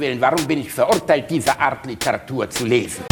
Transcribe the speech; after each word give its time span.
Willen, 0.00 0.20
warum 0.20 0.46
bin 0.46 0.60
ich 0.60 0.72
verurteilt, 0.72 1.30
diese 1.30 1.58
Art 1.60 1.84
Literatur 1.84 2.48
zu 2.48 2.64
lesen? 2.64 3.04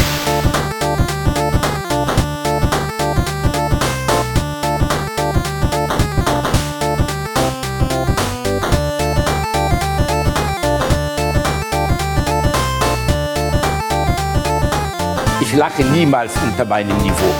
Ich 15.41 15.53
lache 15.55 15.83
niemals 15.83 16.35
unter 16.41 16.65
meinem 16.65 16.97
Niveau. 17.03 17.33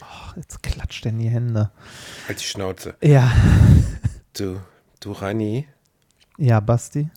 Ach, 0.00 0.36
jetzt 0.36 0.62
klatscht 0.62 1.04
er 1.06 1.10
in 1.12 1.18
die 1.18 1.28
Hände. 1.28 1.70
Halt 2.26 2.40
die 2.40 2.44
Schnauze. 2.44 2.94
Ja. 3.02 3.32
Du, 4.36 4.60
du 5.00 5.12
Rani, 5.12 5.66
Ja, 6.36 6.60
Basti. 6.60 7.10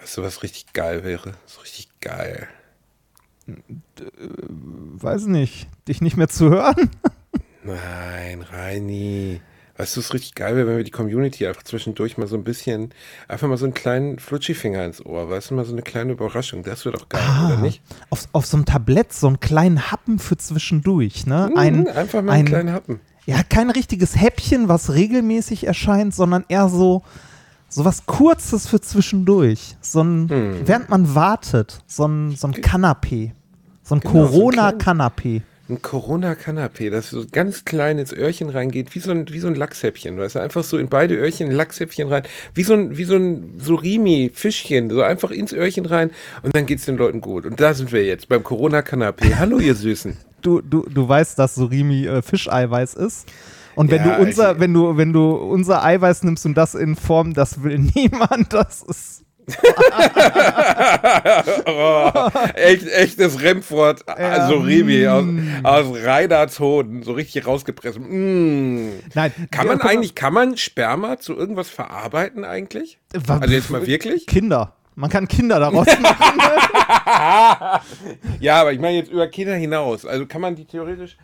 Weißt 0.00 0.18
du, 0.18 0.22
was 0.22 0.42
richtig 0.42 0.72
geil 0.72 1.04
wäre? 1.04 1.34
So 1.46 1.60
richtig 1.60 1.88
geil. 2.00 2.48
Weiß 3.46 5.26
nicht. 5.26 5.68
Dich 5.88 6.00
nicht 6.00 6.16
mehr 6.16 6.28
zu 6.28 6.50
hören? 6.50 6.90
Nein, 7.64 8.42
Reini. 8.42 9.40
Weißt 9.76 9.96
du, 9.96 10.00
es 10.00 10.12
richtig 10.12 10.34
geil 10.34 10.56
wäre, 10.56 10.66
wenn 10.66 10.76
wir 10.76 10.84
die 10.84 10.90
Community 10.90 11.46
einfach 11.46 11.62
zwischendurch 11.62 12.18
mal 12.18 12.26
so 12.26 12.36
ein 12.36 12.44
bisschen, 12.44 12.92
einfach 13.28 13.48
mal 13.48 13.56
so 13.56 13.64
einen 13.64 13.72
kleinen 13.72 14.18
Flutschifinger 14.18 14.84
ins 14.84 15.04
Ohr, 15.04 15.30
weißt 15.30 15.50
du, 15.50 15.54
mal 15.54 15.64
so 15.64 15.72
eine 15.72 15.80
kleine 15.80 16.12
Überraschung. 16.12 16.62
Das 16.62 16.84
wäre 16.84 16.98
doch 16.98 17.08
geil, 17.08 17.22
oder 17.46 17.56
nicht? 17.56 17.80
Auf, 18.10 18.28
auf 18.32 18.44
so 18.44 18.58
einem 18.58 18.66
Tablett, 18.66 19.14
so 19.14 19.26
einen 19.26 19.40
kleinen 19.40 19.90
Happen 19.90 20.18
für 20.18 20.36
zwischendurch, 20.36 21.26
ne? 21.26 21.50
Mhm, 21.54 21.86
einfach 21.86 22.20
mal 22.22 22.32
einen 22.32 22.44
kleinen 22.44 22.72
Happen. 22.72 23.00
Ja, 23.24 23.42
kein 23.42 23.70
richtiges 23.70 24.20
Häppchen, 24.20 24.68
was 24.68 24.92
regelmäßig 24.92 25.66
erscheint, 25.66 26.14
sondern 26.14 26.44
eher 26.48 26.68
so, 26.68 27.02
so 27.70 27.84
was 27.84 28.04
Kurzes 28.06 28.66
für 28.66 28.80
zwischendurch. 28.80 29.76
So 29.80 30.02
ein, 30.02 30.28
Hm. 30.28 30.54
während 30.66 30.88
man 30.90 31.14
wartet, 31.14 31.78
so 31.86 32.06
ein, 32.06 32.36
so 32.36 32.48
ein 32.48 32.54
Kanapé. 32.54 33.30
So 33.82 33.94
ein 33.94 34.00
Genau, 34.00 34.12
so 34.12 34.20
ein 34.20 34.30
Corona-Kanapé. 34.30 35.42
Ein 35.68 35.80
Corona-Kanapé, 35.82 36.90
das 36.90 37.10
so 37.10 37.24
ganz 37.30 37.64
klein 37.64 37.98
ins 37.98 38.12
Öhrchen 38.12 38.48
reingeht, 38.50 38.92
wie 38.96 38.98
so 38.98 39.12
ein, 39.12 39.28
wie 39.30 39.38
so 39.38 39.46
ein 39.46 39.54
Lachshäppchen, 39.54 40.18
weißt 40.18 40.34
du, 40.34 40.40
einfach 40.40 40.64
so 40.64 40.78
in 40.78 40.88
beide 40.88 41.14
Öhrchen 41.14 41.48
ein 41.48 41.54
Lachshäppchen 41.54 42.08
rein, 42.08 42.24
wie 42.54 42.64
so 42.64 42.74
ein, 42.74 42.96
wie 42.96 43.04
so 43.04 43.14
ein 43.14 43.54
Surimi, 43.58 44.32
Fischchen, 44.34 44.90
so 44.90 45.02
einfach 45.02 45.30
ins 45.30 45.52
Öhrchen 45.52 45.86
rein 45.86 46.10
und 46.42 46.56
dann 46.56 46.66
geht's 46.66 46.86
den 46.86 46.96
Leuten 46.96 47.20
gut. 47.20 47.46
Und 47.46 47.60
da 47.60 47.72
sind 47.74 47.92
wir 47.92 48.04
jetzt 48.04 48.28
beim 48.28 48.42
Corona-Kanapé. 48.42 49.36
Hallo, 49.38 49.60
ihr 49.60 49.76
Süßen. 49.76 50.16
Du, 50.42 50.60
du, 50.60 50.82
du 50.88 51.08
weißt, 51.08 51.38
dass 51.38 51.54
Surimi 51.54 52.04
äh, 52.06 52.20
Fischeiweiß 52.22 52.94
ist. 52.94 53.28
Und 53.74 53.90
wenn 53.90 54.04
Ja, 54.04 54.16
du 54.16 54.22
unser, 54.22 54.52
ich- 54.52 54.60
wenn 54.60 54.72
du, 54.74 54.96
wenn 54.96 55.12
du 55.12 55.32
unser 55.34 55.82
Eiweiß 55.84 56.22
nimmst 56.24 56.44
und 56.46 56.54
das 56.56 56.74
in 56.74 56.96
Form, 56.96 57.34
das 57.34 57.62
will 57.62 57.78
niemand, 57.94 58.52
das 58.52 58.82
ist. 58.82 59.24
oh, 61.66 62.10
echt, 62.54 62.86
echtes 62.88 63.40
Remford, 63.42 64.04
Ja, 64.06 64.46
Surimi 64.48 65.06
aus, 65.08 65.24
mm. 65.24 65.48
aus 65.64 65.86
Reinhards 66.04 66.60
Hoden, 66.60 67.02
so 67.02 67.12
richtig 67.12 67.46
rausgepresst. 67.46 67.98
Mm. 67.98 68.90
Nein, 69.14 69.32
Kann 69.50 69.66
ja, 69.66 69.72
man 69.72 69.78
mal, 69.78 69.88
eigentlich, 69.88 70.14
kann 70.14 70.34
man 70.34 70.56
Sperma 70.56 71.18
zu 71.18 71.36
irgendwas 71.36 71.68
verarbeiten 71.68 72.44
eigentlich? 72.44 72.98
wa- 73.12 73.38
Also 73.40 73.52
jetzt 73.54 73.70
mal 73.70 73.86
wirklich? 73.86 74.26
Kinder. 74.26 74.74
Man 74.94 75.10
kann 75.10 75.26
Kinder 75.28 75.58
daraus 75.60 75.86
machen. 76.00 76.38
Ja, 78.40 78.60
aber 78.60 78.72
ich 78.72 78.80
meine 78.80 78.96
jetzt 78.98 79.10
über 79.10 79.26
Kinder 79.28 79.54
hinaus. 79.54 80.04
Also 80.04 80.26
kann 80.26 80.40
man 80.40 80.54
die 80.56 80.64
theoretisch, 80.66 81.16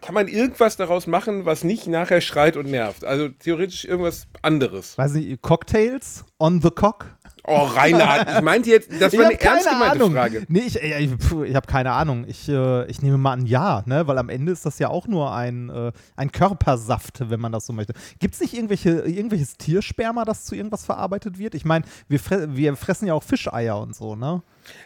kann 0.00 0.14
man 0.14 0.28
irgendwas 0.28 0.76
daraus 0.76 1.06
machen, 1.06 1.44
was 1.44 1.64
nicht 1.64 1.86
nachher 1.86 2.20
schreit 2.20 2.56
und 2.56 2.70
nervt? 2.70 3.04
Also 3.04 3.28
theoretisch 3.28 3.84
irgendwas 3.84 4.26
anderes. 4.42 4.98
Weiß 4.98 5.12
nicht, 5.14 5.40
Cocktails 5.42 6.24
on 6.38 6.60
the 6.60 6.70
cock? 6.70 7.16
Oh, 7.48 7.62
Reinhard, 7.62 8.28
ich 8.36 8.42
meinte 8.42 8.70
jetzt, 8.70 8.90
das 9.00 9.16
war 9.16 9.26
eine 9.26 9.40
ernst 9.40 9.68
gemeinte 9.68 9.96
Ahnung. 9.96 10.12
Frage. 10.12 10.44
Nee, 10.48 10.64
ich, 10.66 10.76
ich, 10.76 11.10
ich 11.44 11.54
habe 11.54 11.66
keine 11.68 11.92
Ahnung. 11.92 12.24
Ich, 12.26 12.48
äh, 12.48 12.86
ich 12.86 13.02
nehme 13.02 13.18
mal 13.18 13.34
an, 13.34 13.46
ja, 13.46 13.84
ne? 13.86 14.08
weil 14.08 14.18
am 14.18 14.28
Ende 14.28 14.50
ist 14.50 14.66
das 14.66 14.80
ja 14.80 14.88
auch 14.88 15.06
nur 15.06 15.32
ein, 15.32 15.70
äh, 15.70 15.92
ein 16.16 16.32
Körpersaft, 16.32 17.30
wenn 17.30 17.38
man 17.38 17.52
das 17.52 17.66
so 17.66 17.72
möchte. 17.72 17.94
Gibt 18.18 18.34
es 18.34 18.40
nicht 18.40 18.54
irgendwelche, 18.54 19.02
irgendwelches 19.02 19.56
Tiersperma, 19.58 20.24
das 20.24 20.44
zu 20.44 20.56
irgendwas 20.56 20.84
verarbeitet 20.84 21.38
wird? 21.38 21.54
Ich 21.54 21.64
meine, 21.64 21.84
wir, 22.08 22.18
fre 22.18 22.56
wir 22.56 22.74
fressen 22.74 23.06
ja 23.06 23.14
auch 23.14 23.22
Fischeier 23.22 23.80
und 23.80 23.94
so, 23.94 24.16
ne? 24.16 24.42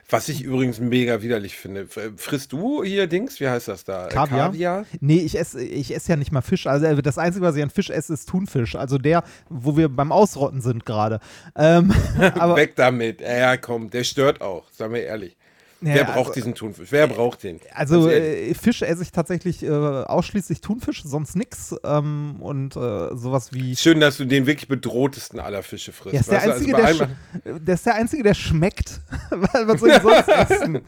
Was 0.08 0.28
ich 0.28 0.42
übrigens 0.42 0.80
mega 0.80 1.22
widerlich 1.22 1.56
finde. 1.56 1.86
Frisst 2.16 2.52
du 2.52 2.82
hier 2.82 3.06
Dings? 3.06 3.40
Wie 3.40 3.48
heißt 3.48 3.68
das 3.68 3.84
da? 3.84 4.06
Äh, 4.06 4.10
Kaviar? 4.10 4.48
Kaviar? 4.48 4.86
Nee, 5.00 5.20
ich 5.20 5.38
esse 5.38 5.62
ich 5.62 5.94
ess 5.94 6.08
ja 6.08 6.16
nicht 6.16 6.32
mal 6.32 6.42
Fisch. 6.42 6.66
Also 6.66 6.86
äh, 6.86 7.00
das 7.02 7.18
Einzige, 7.18 7.44
was 7.44 7.56
ich 7.56 7.62
an 7.62 7.70
Fisch 7.70 7.90
esse, 7.90 8.12
ist 8.14 8.28
Thunfisch. 8.28 8.74
Also 8.74 8.98
der, 8.98 9.22
wo 9.48 9.76
wir 9.76 9.88
beim 9.88 10.12
Ausrotten 10.12 10.60
sind 10.60 10.84
gerade. 10.84 11.20
Ähm, 11.56 11.90
Weg 12.18 12.76
damit. 12.76 13.20
Ja, 13.20 13.56
komm, 13.56 13.90
der 13.90 14.04
stört 14.04 14.40
auch, 14.40 14.70
sagen 14.72 14.94
wir 14.94 15.02
ehrlich. 15.02 15.36
Ja, 15.82 15.94
Wer 15.94 16.04
braucht 16.04 16.18
also- 16.18 16.32
diesen 16.32 16.54
Thunfisch? 16.54 16.92
Wer 16.92 17.06
braucht 17.06 17.42
den? 17.42 17.58
Also 17.74 18.08
äh, 18.08 18.52
Fisch 18.54 18.82
esse 18.82 19.02
ich 19.02 19.12
tatsächlich 19.12 19.62
äh, 19.62 19.68
ausschließlich 19.70 20.60
Thunfisch, 20.60 21.02
sonst 21.04 21.36
nix. 21.36 21.74
Ähm, 21.84 22.36
und 22.40 22.76
äh, 22.76 23.16
sowas 23.16 23.52
wie. 23.52 23.74
Schön, 23.76 24.00
dass 24.00 24.18
du 24.18 24.26
den 24.26 24.46
wirklich 24.46 24.68
bedrohtesten 24.68 25.40
aller 25.40 25.62
Fische 25.62 25.92
frisst. 25.92 26.14
Ja, 26.14 26.20
ist 26.20 26.30
der, 26.30 26.42
einzige, 26.42 26.76
also 26.76 27.06
der, 27.44 27.58
der 27.60 27.74
ist 27.74 27.86
der 27.86 27.94
Einzige, 27.94 28.22
der 28.22 28.34
schmeckt. 28.34 29.00
was 29.30 29.80
soll 29.80 29.90
ich 29.90 30.02
sonst 30.02 30.28
essen? 30.50 30.80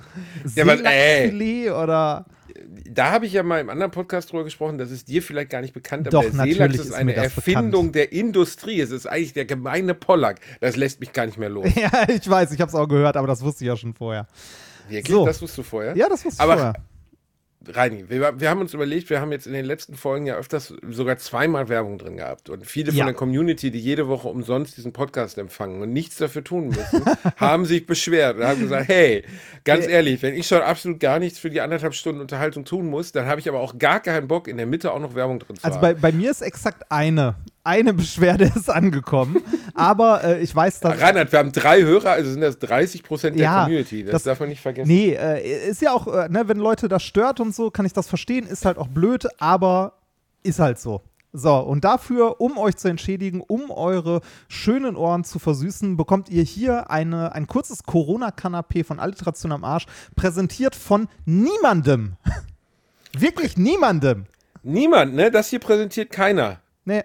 Ja, 0.55 0.65
aber, 0.65 0.85
ey. 0.85 1.71
Oder. 1.71 2.27
Da 2.91 3.11
habe 3.13 3.25
ich 3.27 3.33
ja 3.33 3.43
mal 3.43 3.61
im 3.61 3.71
anderen 3.71 3.91
Podcast 3.91 4.31
drüber 4.31 4.45
gesprochen, 4.45 4.77
das 4.77 4.91
ist 4.91 5.09
dir 5.09 5.23
vielleicht 5.23 5.49
gar 5.51 5.63
nicht 5.63 5.73
bekannt, 5.73 6.07
aber 6.09 6.23
Doch, 6.25 6.31
der 6.31 6.45
Seelachs 6.45 6.75
ist 6.75 6.87
ist 6.87 6.93
eine 6.93 7.15
Erfindung 7.15 7.93
bekannt. 7.93 7.95
der 7.95 8.13
Industrie. 8.13 8.81
Es 8.81 8.91
ist 8.91 9.07
eigentlich 9.07 9.33
der 9.33 9.47
gemeine 9.47 9.95
Pollack. 9.95 10.41
Das 10.61 10.77
lässt 10.77 11.01
mich 11.01 11.13
gar 11.13 11.25
nicht 11.27 11.39
mehr 11.39 11.49
los. 11.49 11.67
Ja, 11.77 11.91
ich 12.09 12.29
weiß, 12.29 12.53
ich 12.53 12.61
habe 12.61 12.69
es 12.69 12.75
auch 12.75 12.87
gehört, 12.87 13.17
aber 13.17 13.27
das 13.27 13.43
wusste 13.43 13.65
ich 13.65 13.69
ja 13.69 13.77
schon 13.77 13.95
vorher. 13.95 14.27
Wirklich? 14.89 15.15
So. 15.15 15.25
Das 15.27 15.41
wusstest 15.41 15.59
du 15.59 15.63
vorher? 15.63 15.97
Ja, 15.97 16.09
das 16.09 16.25
wusste 16.25 16.37
ich 16.37 16.41
Aber 16.41 16.55
vorher. 16.55 16.75
Reini, 17.65 18.11
wir, 18.11 18.41
wir 18.41 18.51
haben 18.51 18.61
uns 18.61 18.75
überlegt, 18.75 19.09
wir 19.09 19.21
haben 19.21 19.31
jetzt 19.31 19.47
in 19.47 19.53
den 19.53 19.65
letzten 19.65 19.95
Folgen 19.95 20.27
ja 20.27 20.35
öfters 20.35 20.75
sogar 20.91 21.17
zweimal 21.19 21.69
Werbung 21.69 21.97
drin 21.97 22.17
gehabt. 22.17 22.51
Und 22.51 22.67
viele 22.67 22.91
von 22.91 22.99
Ja. 22.99 23.05
der 23.05 23.15
Community, 23.15 23.71
die 23.71 23.79
jede 23.79 24.09
Woche 24.09 24.27
umsonst 24.27 24.77
diesen 24.77 24.93
Podcast 24.93 25.39
empfangen 25.39 25.81
und 25.81 25.93
nichts 25.93 26.17
dafür 26.17 26.43
tun 26.43 26.71
müssen, 26.71 27.05
haben 27.37 27.65
sich 27.65 27.87
beschwert 27.87 28.39
und 28.39 28.45
haben 28.45 28.61
gesagt, 28.63 28.89
hey, 28.89 29.25
ganz 29.63 29.87
ehrlich, 29.87 30.21
wenn 30.23 30.35
ich 30.35 30.49
schon 30.49 30.61
absolut 30.61 30.99
gar 30.99 31.21
nichts 31.21 31.39
für 31.39 31.51
die 31.51 31.61
anderthalb 31.61 31.95
Stunden 31.95 32.21
Unterhaltung 32.21 32.65
tun 32.65 32.87
muss, 32.91 33.13
dann 33.13 33.27
habe 33.27 33.39
ich 33.41 33.49
aber 33.49 33.61
auch 33.61 33.79
gar 33.79 34.01
keinen 34.01 34.27
Bock, 34.27 34.49
in 34.49 34.57
der 34.57 34.67
Mitte 34.67 34.91
auch 34.93 34.99
noch 34.99 35.15
Werbung 35.15 35.39
drin 35.39 35.55
zu 35.55 35.63
Also 35.65 35.77
haben. 35.77 35.83
bei, 35.83 35.95
bei 35.95 36.11
mir 36.11 36.33
ist 36.33 36.43
exakt 36.43 36.91
eine. 36.91 37.37
Eine 37.65 37.95
Beschwerde 37.95 38.45
ist 38.57 38.69
angekommen. 38.69 39.37
aber 39.75 40.25
äh, 40.25 40.43
ich 40.43 40.55
weiß, 40.55 40.81
dass. 40.81 41.01
Reinhard, 41.01 41.31
wir 41.31 41.39
haben 41.39 41.53
drei 41.53 41.83
Hörer, 41.83 42.11
also 42.11 42.31
sind 42.31 42.41
das 42.41 42.59
30 42.59 43.03
Prozent 43.05 43.37
der 43.37 43.45
Ja, 43.45 43.63
Community. 43.65 44.03
Das, 44.03 44.13
das- 44.13 44.23
darf 44.25 44.41
man 44.41 44.49
nicht 44.49 44.61
vergessen. 44.61 44.89
Nee, 44.89 45.13
äh, 45.15 45.69
ist 45.69 45.81
ja 45.81 45.93
auch, 45.93 46.07
äh, 46.09 46.29
ne, 46.29 46.49
wenn 46.49 46.59
Leute 46.59 46.89
das 46.89 47.03
stört 47.05 47.39
und 47.41 47.55
so, 47.55 47.71
kann 47.71 47.87
ich 47.87 47.93
das 47.93 48.09
verstehen, 48.09 48.47
ist 48.47 48.65
halt 48.65 48.79
auch 48.79 48.89
blöd, 48.89 49.27
aber 49.39 49.93
ist 50.43 50.59
halt 50.59 50.79
so. 50.81 51.03
So, 51.35 51.57
und 51.57 51.83
dafür, 51.85 52.43
um 52.43 52.59
euch 52.59 52.77
zu 52.77 52.89
entschädigen, 52.89 53.41
um 53.41 53.71
eure 53.71 54.21
schönen 54.49 54.97
Ohren 54.97 55.25
zu 55.25 55.39
versüßen, 55.39 55.97
bekommt 55.97 56.29
ihr 56.29 56.43
hier 56.43 56.91
eine, 56.91 57.33
ein 57.35 57.47
kurzes 57.47 57.85
Corona-Kanapé 57.85 58.85
von 58.85 59.01
Alliteration 59.01 59.51
am 59.53 59.65
Arsch, 59.65 59.87
präsentiert 60.15 60.75
von 60.75 61.09
niemandem. 61.25 62.17
Wirklich 63.19 63.57
niemandem. 63.57 64.27
Niemand, 64.63 65.15
ne? 65.15 65.31
Das 65.31 65.49
hier 65.49 65.59
präsentiert 65.61 66.11
keiner. 66.11 66.61
Nee. 66.85 67.03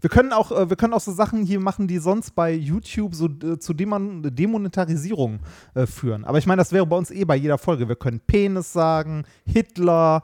Wir 0.00 0.10
können 0.10 0.32
auch, 0.32 0.52
äh, 0.52 0.68
wir 0.68 0.76
können 0.76 0.92
auch 0.94 1.00
so 1.00 1.12
Sachen 1.12 1.44
hier 1.44 1.60
machen, 1.60 1.86
die 1.88 1.98
sonst 1.98 2.32
bei 2.34 2.52
YouTube 2.52 3.14
so 3.14 3.26
äh, 3.26 3.58
zu 3.58 3.72
Demon 3.74 4.22
Demonetarisierung 4.22 5.40
äh, 5.74 5.86
führen. 5.86 6.24
Aber 6.24 6.38
ich 6.38 6.46
meine, 6.46 6.60
das 6.60 6.72
wäre 6.72 6.86
bei 6.86 6.96
uns 6.96 7.10
eh 7.10 7.24
bei 7.24 7.36
jeder 7.36 7.58
Folge. 7.58 7.88
Wir 7.88 7.96
können 7.96 8.20
Penis 8.26 8.72
sagen, 8.72 9.24
Hitler, 9.46 10.22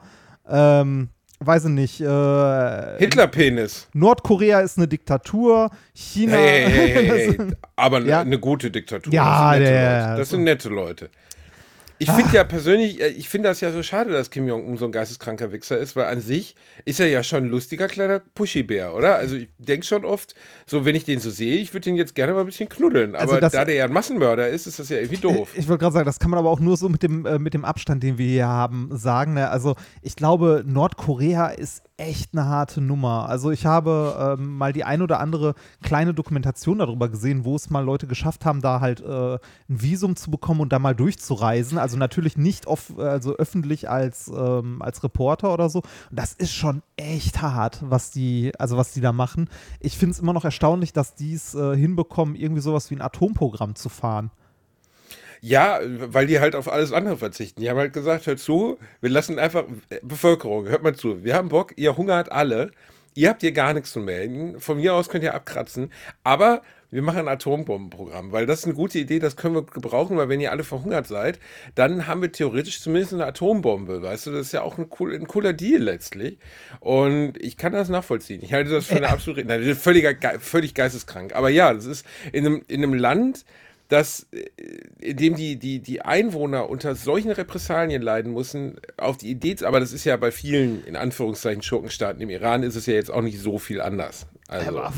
ähm, 0.48 1.08
weiß 1.40 1.64
ich 1.66 1.70
nicht, 1.70 2.00
äh, 2.00 2.98
Hitlerpenis. 2.98 3.88
Nordkorea 3.92 4.60
ist 4.60 4.78
eine 4.78 4.88
Diktatur, 4.88 5.70
China. 5.94 6.32
Hey, 6.36 6.64
hey, 6.70 7.06
hey. 7.36 7.38
Aber 7.76 8.00
Ja. 8.02 8.20
eine 8.20 8.38
gute 8.38 8.70
Diktatur. 8.70 9.12
Ja, 9.12 9.58
das 9.58 9.60
sind 9.60 9.64
nette 9.64 9.70
der- 9.72 10.06
Leute. 10.08 10.18
Das 10.18 10.28
sind 10.30 10.44
nette 10.44 10.68
Leute. 10.68 11.10
Ich 11.98 12.10
finde 12.10 12.34
ja 12.34 12.44
persönlich, 12.44 13.00
äh, 13.00 13.08
ich 13.08 13.28
finde 13.28 13.48
das 13.48 13.60
ja 13.60 13.72
so 13.72 13.82
schade, 13.82 14.10
dass 14.12 14.30
Kim 14.30 14.46
Jong-un 14.46 14.76
so 14.76 14.84
ein 14.84 14.92
geisteskranker 14.92 15.50
Wichser 15.52 15.78
ist, 15.78 15.96
weil 15.96 16.04
an 16.06 16.20
sich 16.20 16.54
ist 16.84 17.00
er 17.00 17.06
ja 17.08 17.22
schon 17.22 17.44
ein 17.44 17.48
lustiger 17.48 17.88
kleiner 17.88 18.20
Pushybär, 18.20 18.94
oder? 18.94 19.16
Also 19.16 19.36
ich 19.36 19.48
denke 19.58 19.86
schon 19.86 20.04
oft, 20.04 20.34
so 20.66 20.84
wenn 20.84 20.94
ich 20.94 21.04
den 21.04 21.20
so 21.20 21.30
sehe, 21.30 21.56
ich 21.56 21.72
würde 21.72 21.84
den 21.84 21.96
jetzt 21.96 22.14
gerne 22.14 22.34
mal 22.34 22.40
ein 22.40 22.46
bisschen 22.46 22.68
knuddeln. 22.68 23.14
Aber 23.14 23.22
Also 23.22 23.40
das- 23.40 23.52
da 23.52 23.64
der 23.64 23.74
ja 23.76 23.84
ein 23.86 23.92
Massenmörder 23.92 24.48
ist, 24.48 24.66
ist 24.66 24.78
das 24.78 24.88
ja 24.90 24.98
irgendwie 24.98 25.16
doof. 25.22 25.48
Ich 25.54 25.68
wollte 25.68 25.80
gerade 25.82 25.94
sagen, 25.94 26.06
das 26.06 26.18
kann 26.18 26.30
man 26.30 26.38
aber 26.38 26.50
auch 26.50 26.60
nur 26.60 26.76
so 26.76 26.88
mit 26.90 27.02
dem, 27.02 27.24
äh, 27.24 27.38
mit 27.38 27.54
dem 27.54 27.64
Abstand, 27.64 28.02
den 28.02 28.18
wir 28.18 28.26
hier 28.26 28.46
haben, 28.48 28.90
sagen. 28.92 29.32
Ne? 29.34 29.48
Also 29.48 29.74
ich 30.02 30.16
glaube, 30.16 30.64
Nordkorea 30.66 31.48
ist 31.48 31.82
echt 31.96 32.34
eine 32.34 32.46
harte 32.46 32.80
Nummer. 32.80 33.28
Also 33.28 33.50
ich 33.50 33.64
habe 33.64 34.36
ähm, 34.38 34.56
mal 34.56 34.72
die 34.72 34.84
ein 34.84 35.00
oder 35.00 35.20
andere 35.20 35.54
kleine 35.82 36.12
Dokumentation 36.12 36.78
darüber 36.78 37.08
gesehen, 37.08 37.44
wo 37.44 37.56
es 37.56 37.70
mal 37.70 37.84
Leute 37.84 38.06
geschafft 38.06 38.44
haben, 38.44 38.60
da 38.60 38.80
halt 38.80 39.00
äh, 39.00 39.34
ein 39.34 39.38
Visum 39.68 40.14
zu 40.16 40.30
bekommen 40.30 40.60
und 40.60 40.72
da 40.72 40.78
mal 40.78 40.94
durchzureisen. 40.94 41.78
Also 41.78 41.96
natürlich 41.96 42.36
nicht 42.36 42.66
off 42.66 42.98
also 42.98 43.34
öffentlich 43.36 43.88
als, 43.88 44.28
ähm, 44.28 44.82
als 44.82 45.02
Reporter 45.02 45.52
oder 45.52 45.70
so. 45.70 45.78
Und 46.10 46.18
das 46.18 46.34
ist 46.34 46.52
schon 46.52 46.82
echt 46.96 47.40
hart, 47.40 47.82
was 47.88 48.10
die, 48.10 48.52
also 48.58 48.76
was 48.76 48.92
die 48.92 49.00
da 49.00 49.12
machen. 49.12 49.48
Ich 49.80 49.96
finde 49.96 50.12
es 50.12 50.20
immer 50.20 50.32
noch 50.34 50.44
erstaunlich, 50.44 50.92
dass 50.92 51.14
die 51.14 51.32
es 51.32 51.54
äh, 51.54 51.76
hinbekommen, 51.76 52.34
irgendwie 52.34 52.62
sowas 52.62 52.90
wie 52.90 52.96
ein 52.96 53.02
Atomprogramm 53.02 53.74
zu 53.74 53.88
fahren. 53.88 54.30
Ja, 55.48 55.78
weil 55.84 56.26
die 56.26 56.40
halt 56.40 56.56
auf 56.56 56.68
alles 56.68 56.92
andere 56.92 57.16
verzichten. 57.18 57.60
Die 57.60 57.70
haben 57.70 57.76
halt 57.76 57.92
gesagt, 57.92 58.26
hört 58.26 58.40
zu, 58.40 58.78
wir 59.00 59.10
lassen 59.10 59.38
einfach, 59.38 59.62
Bevölkerung, 60.02 60.66
hört 60.66 60.82
mal 60.82 60.96
zu, 60.96 61.22
wir 61.22 61.36
haben 61.36 61.50
Bock, 61.50 61.72
ihr 61.76 61.96
hungert 61.96 62.32
alle, 62.32 62.72
ihr 63.14 63.28
habt 63.28 63.42
hier 63.42 63.52
gar 63.52 63.72
nichts 63.72 63.92
zu 63.92 64.00
melden, 64.00 64.58
von 64.58 64.78
mir 64.78 64.94
aus 64.94 65.08
könnt 65.08 65.22
ihr 65.22 65.34
abkratzen, 65.34 65.92
aber 66.24 66.62
wir 66.90 67.00
machen 67.00 67.20
ein 67.20 67.28
Atombombenprogramm, 67.28 68.32
weil 68.32 68.46
das 68.46 68.60
ist 68.60 68.64
eine 68.64 68.74
gute 68.74 68.98
Idee, 68.98 69.20
das 69.20 69.36
können 69.36 69.54
wir 69.54 69.62
gebrauchen, 69.62 70.16
weil 70.16 70.28
wenn 70.28 70.40
ihr 70.40 70.50
alle 70.50 70.64
verhungert 70.64 71.06
seid, 71.06 71.38
dann 71.76 72.08
haben 72.08 72.22
wir 72.22 72.32
theoretisch 72.32 72.80
zumindest 72.80 73.14
eine 73.14 73.26
Atombombe, 73.26 74.02
weißt 74.02 74.26
du, 74.26 74.32
das 74.32 74.46
ist 74.46 74.52
ja 74.52 74.62
auch 74.62 74.78
ein, 74.78 74.88
cool, 74.98 75.14
ein 75.14 75.28
cooler 75.28 75.52
Deal 75.52 75.80
letztlich. 75.80 76.38
Und 76.80 77.34
ich 77.38 77.56
kann 77.56 77.72
das 77.72 77.88
nachvollziehen. 77.88 78.42
Ich 78.42 78.52
halte 78.52 78.70
das 78.70 78.86
für 78.86 78.96
eine 78.96 79.10
absolute, 79.10 79.44
nein, 79.44 79.62
völliger, 79.76 80.12
völlig 80.40 80.74
geisteskrank, 80.74 81.36
aber 81.36 81.50
ja, 81.50 81.72
das 81.72 81.84
ist 81.84 82.04
in 82.32 82.46
einem, 82.46 82.62
in 82.66 82.82
einem 82.82 82.94
Land, 82.94 83.44
dass 83.88 84.26
äh, 84.32 84.44
in 85.00 85.16
dem 85.16 85.36
die, 85.36 85.56
die, 85.56 85.80
die 85.80 86.02
Einwohner 86.02 86.68
unter 86.68 86.94
solchen 86.94 87.30
Repressalien 87.30 88.02
leiden 88.02 88.32
müssen, 88.32 88.78
auf 88.96 89.16
die 89.16 89.30
Idee, 89.30 89.56
aber 89.62 89.80
das 89.80 89.92
ist 89.92 90.04
ja 90.04 90.16
bei 90.16 90.30
vielen, 90.30 90.84
in 90.84 90.96
Anführungszeichen, 90.96 91.62
Schurkenstaaten 91.62 92.20
im 92.20 92.30
Iran 92.30 92.62
ist 92.62 92.76
es 92.76 92.86
ja 92.86 92.94
jetzt 92.94 93.10
auch 93.10 93.22
nicht 93.22 93.40
so 93.40 93.58
viel 93.58 93.80
anders. 93.80 94.26
Also. 94.48 94.68
Aber, 94.70 94.92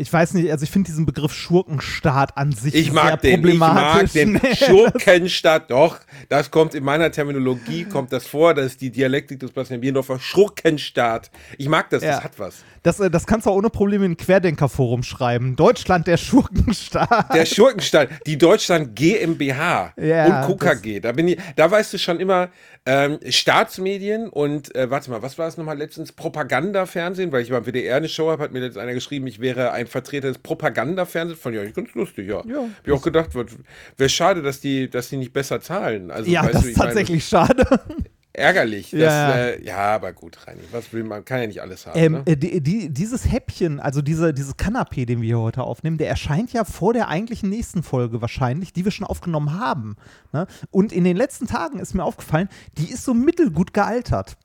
ich 0.00 0.12
weiß 0.12 0.34
nicht, 0.34 0.48
also 0.52 0.62
ich 0.62 0.70
finde 0.70 0.86
diesen 0.86 1.06
Begriff 1.06 1.34
Schurkenstaat 1.34 2.36
an 2.36 2.52
sich 2.52 2.72
ich 2.72 2.92
mag 2.92 3.20
sehr 3.20 3.32
den, 3.32 3.42
problematisch. 3.42 4.14
Ich 4.14 4.26
mag 4.26 4.42
den 4.42 4.54
Schurkenstaat, 4.56 5.72
doch, 5.72 5.98
das 6.28 6.52
kommt 6.52 6.76
in 6.76 6.84
meiner 6.84 7.10
Terminologie, 7.10 7.84
kommt 7.84 8.12
das 8.12 8.24
vor, 8.24 8.54
das 8.54 8.66
ist 8.66 8.80
die 8.80 8.90
Dialektik 8.90 9.40
des 9.40 9.50
Bastian 9.50 9.80
Biendorfer, 9.80 10.20
Schurkenstaat. 10.20 11.32
Ich 11.58 11.68
mag 11.68 11.90
das, 11.90 12.04
ja. 12.04 12.12
das 12.12 12.24
hat 12.24 12.38
was. 12.38 12.54
Das, 12.84 13.00
äh, 13.00 13.10
das 13.10 13.26
kannst 13.26 13.46
du 13.46 13.50
auch 13.50 13.56
ohne 13.56 13.70
Probleme 13.70 14.06
in 14.06 14.16
Querdenkerforum 14.16 15.02
schreiben. 15.02 15.56
Deutschland, 15.56 16.06
der 16.06 16.16
Schurkenstaat. 16.16 17.34
Der 17.34 17.44
Schurkenstaat, 17.44 18.08
die 18.24 18.38
Deutschland 18.38 18.94
GmbH 18.94 19.94
ja, 19.96 20.46
und 20.46 20.58
KKG. 20.58 21.00
Da, 21.00 21.10
bin 21.10 21.26
ich, 21.26 21.38
da 21.56 21.68
weißt 21.68 21.92
du 21.92 21.98
schon 21.98 22.20
immer, 22.20 22.50
ähm, 22.86 23.18
Staatsmedien 23.28 24.28
und, 24.28 24.74
äh, 24.74 24.90
warte 24.90 25.10
mal, 25.10 25.22
was 25.22 25.38
war 25.38 25.46
es 25.48 25.56
nochmal 25.56 25.78
letztens? 25.78 26.12
Propagandafernsehen, 26.12 27.32
weil 27.32 27.42
ich 27.42 27.50
beim 27.50 27.64
WDR 27.64 27.96
eine 27.96 28.08
Show 28.08 28.30
habe, 28.30 28.42
hat 28.42 28.52
mir 28.52 28.60
jetzt 28.60 28.78
einer 28.78 28.94
geschrieben, 28.94 29.26
ich 29.26 29.40
wäre 29.40 29.72
ein 29.72 29.86
Vertreter 29.86 30.28
des 30.28 30.38
Propagandafernsehens. 30.38 31.40
Fand 31.40 31.54
ich 31.56 31.60
eigentlich 31.60 31.74
ganz 31.74 31.94
lustig, 31.94 32.28
ja. 32.28 32.42
ja 32.46 32.62
Hab 32.62 32.86
ich 32.86 32.92
auch 32.92 33.02
gedacht, 33.02 33.30
wäre 33.34 34.08
schade, 34.08 34.42
dass 34.42 34.60
die, 34.60 34.88
dass 34.88 35.08
die 35.08 35.16
nicht 35.16 35.32
besser 35.32 35.60
zahlen. 35.60 36.10
Also, 36.10 36.30
ja, 36.30 36.46
das 36.46 36.62
du, 36.62 36.68
ist 36.68 36.76
tatsächlich 36.76 37.32
meine, 37.32 37.46
schade 37.46 37.80
ärgerlich. 38.38 38.90
Dass, 38.90 39.00
ja. 39.00 39.34
Äh, 39.34 39.64
ja, 39.64 39.76
aber 39.76 40.12
gut, 40.12 40.46
Reini, 40.46 40.62
was 40.72 40.92
will 40.92 41.04
man, 41.04 41.24
kann 41.24 41.40
ja 41.40 41.46
nicht 41.46 41.60
alles 41.60 41.86
haben. 41.86 41.98
Ähm, 41.98 42.12
ne? 42.12 42.22
Äh, 42.26 42.36
die, 42.36 42.60
die, 42.60 42.88
dieses 42.88 43.30
Häppchen, 43.30 43.80
also 43.80 44.02
diese, 44.02 44.32
dieses 44.32 44.56
Kanapé, 44.56 45.04
den 45.04 45.20
wir 45.20 45.26
hier 45.26 45.40
heute 45.40 45.62
aufnehmen, 45.62 45.98
der 45.98 46.08
erscheint 46.08 46.52
ja 46.52 46.64
vor 46.64 46.92
der 46.92 47.08
eigentlichen 47.08 47.50
nächsten 47.50 47.82
Folge 47.82 48.20
wahrscheinlich, 48.20 48.72
die 48.72 48.84
wir 48.84 48.92
schon 48.92 49.06
aufgenommen 49.06 49.58
haben. 49.58 49.96
Ne? 50.32 50.46
Und 50.70 50.92
in 50.92 51.04
den 51.04 51.16
letzten 51.16 51.46
Tagen 51.46 51.78
ist 51.78 51.94
mir 51.94 52.04
aufgefallen, 52.04 52.48
die 52.78 52.90
ist 52.90 53.04
so 53.04 53.14
mittelgut 53.14 53.74
gealtert. 53.74 54.36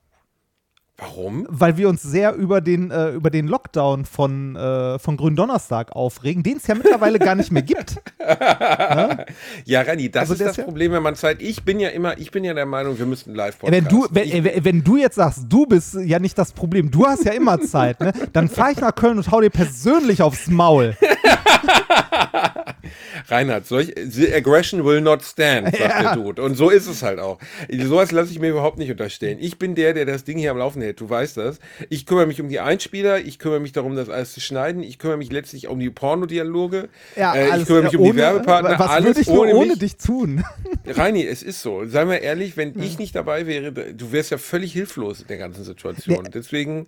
Warum? 1.03 1.45
Weil 1.49 1.75
wir 1.77 1.89
uns 1.89 2.01
sehr 2.01 2.33
über 2.33 2.61
den, 2.61 2.89
äh, 2.89 3.09
über 3.09 3.29
den 3.29 3.47
Lockdown 3.47 4.05
von, 4.05 4.55
äh, 4.55 4.99
von 4.99 5.17
Gründonnerstag 5.17 5.91
aufregen, 5.91 6.43
den 6.43 6.57
es 6.57 6.67
ja 6.67 6.75
mittlerweile 6.75 7.19
gar 7.19 7.35
nicht 7.35 7.51
mehr 7.51 7.61
gibt. 7.61 7.97
ja? 8.19 9.25
ja, 9.65 9.81
Rani, 9.81 10.09
das 10.09 10.21
also 10.21 10.33
ist 10.33 10.41
das 10.41 10.57
ist 10.57 10.63
Problem, 10.63 10.93
wenn 10.93 11.03
man 11.03 11.15
Zeit. 11.15 11.41
Ich 11.41 11.63
bin 11.63 11.79
ja 11.79 11.89
immer, 11.89 12.17
ich 12.17 12.31
bin 12.31 12.43
ja 12.45 12.53
der 12.53 12.65
Meinung, 12.65 12.97
wir 12.97 13.05
müssten 13.05 13.35
live 13.35 13.59
podcasten. 13.59 13.85
Wenn 13.85 13.91
du, 13.91 14.07
wenn, 14.11 14.45
ich, 14.45 14.63
wenn 14.63 14.83
du 14.83 14.97
jetzt 14.97 15.15
sagst, 15.15 15.45
du 15.49 15.65
bist 15.65 15.95
ja 15.95 16.19
nicht 16.19 16.37
das 16.37 16.53
Problem, 16.53 16.89
du 16.89 17.05
hast 17.05 17.25
ja 17.25 17.33
immer 17.33 17.59
Zeit, 17.59 17.99
ne? 17.99 18.13
dann 18.31 18.47
fahre 18.47 18.71
ich 18.71 18.79
nach 18.79 18.95
Köln 18.95 19.17
und 19.17 19.29
hau 19.29 19.41
dir 19.41 19.49
persönlich 19.49 20.21
aufs 20.21 20.47
Maul. 20.47 20.95
Reinhard, 23.27 23.65
solch, 23.65 23.93
the 23.95 24.33
aggression 24.33 24.83
will 24.85 25.01
not 25.01 25.23
stand, 25.23 25.75
sagt 25.75 25.79
ja. 25.79 26.01
der 26.01 26.15
Dude. 26.15 26.41
Und 26.41 26.55
so 26.55 26.69
ist 26.69 26.87
es 26.87 27.03
halt 27.03 27.19
auch. 27.19 27.39
Sowas 27.71 28.11
lasse 28.11 28.31
ich 28.31 28.39
mir 28.39 28.49
überhaupt 28.49 28.77
nicht 28.77 28.91
unterstellen. 28.91 29.37
Ich 29.39 29.57
bin 29.57 29.75
der, 29.75 29.93
der 29.93 30.05
das 30.05 30.23
Ding 30.23 30.37
hier 30.37 30.51
am 30.51 30.57
Laufen 30.57 30.81
hält. 30.81 30.99
Du 30.99 31.09
weißt 31.09 31.37
das. 31.37 31.59
Ich 31.89 32.05
kümmere 32.05 32.27
mich 32.27 32.41
um 32.41 32.49
die 32.49 32.59
Einspieler, 32.59 33.19
ich 33.19 33.39
kümmere 33.39 33.59
mich 33.59 33.71
darum, 33.71 33.95
das 33.95 34.09
alles 34.09 34.33
zu 34.33 34.41
schneiden, 34.41 34.83
ich 34.83 34.99
kümmere 34.99 35.17
mich 35.17 35.31
letztlich 35.31 35.67
um 35.67 35.79
die 35.79 35.89
Pornodialoge, 35.89 36.89
ja, 37.15 37.33
äh, 37.33 37.59
ich 37.59 37.65
kümmere 37.65 37.83
mich 37.83 37.97
um 37.97 38.05
die 38.05 38.15
Werbepartner. 38.15 38.79
Was 38.79 38.89
alles 38.89 39.05
würde 39.05 39.21
ich 39.21 39.29
ohne, 39.29 39.55
ohne 39.55 39.77
dich 39.77 39.97
tun? 39.97 40.43
Reini, 40.85 41.25
es 41.25 41.43
ist 41.43 41.61
so. 41.61 41.85
Sei 41.85 42.05
mal 42.05 42.15
ehrlich, 42.15 42.57
wenn 42.57 42.79
ich 42.81 42.99
nicht 42.99 43.15
dabei 43.15 43.47
wäre, 43.47 43.71
du 43.71 44.11
wärst 44.11 44.31
ja 44.31 44.37
völlig 44.37 44.73
hilflos 44.73 45.21
in 45.21 45.27
der 45.27 45.37
ganzen 45.37 45.63
Situation. 45.63 46.27
Deswegen 46.33 46.87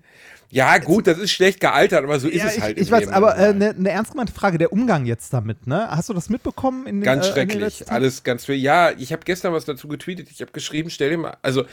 ja, 0.49 0.77
gut, 0.77 1.07
das 1.07 1.17
ist 1.17 1.31
schlecht 1.31 1.59
gealtert, 1.59 2.03
aber 2.03 2.19
so 2.19 2.27
ist 2.27 2.37
ja, 2.37 2.47
es 2.47 2.61
halt. 2.61 2.77
Ich, 2.77 2.83
ich 2.83 2.91
weiß, 2.91 3.07
aber 3.09 3.35
eine 3.35 3.69
äh, 3.69 3.73
ne 3.73 3.89
ernst 3.89 4.11
gemeinte 4.11 4.33
Frage, 4.33 4.57
der 4.57 4.71
Umgang 4.71 5.05
jetzt 5.05 5.33
damit, 5.33 5.67
ne? 5.67 5.89
Hast 5.89 6.09
du 6.09 6.13
das 6.13 6.29
mitbekommen? 6.29 6.87
In 6.87 6.97
den, 6.97 7.03
ganz 7.03 7.27
äh, 7.27 7.31
schrecklich, 7.31 7.91
alles 7.91 8.23
ganz 8.23 8.45
viel. 8.45 8.55
Ja, 8.55 8.91
ich 8.91 9.11
habe 9.11 9.23
gestern 9.25 9.53
was 9.53 9.65
dazu 9.65 9.87
getweetet, 9.87 10.29
ich 10.31 10.41
habe 10.41 10.51
geschrieben, 10.51 10.89
stell 10.89 11.09
dir 11.09 11.17
mal, 11.17 11.37
also 11.41 11.65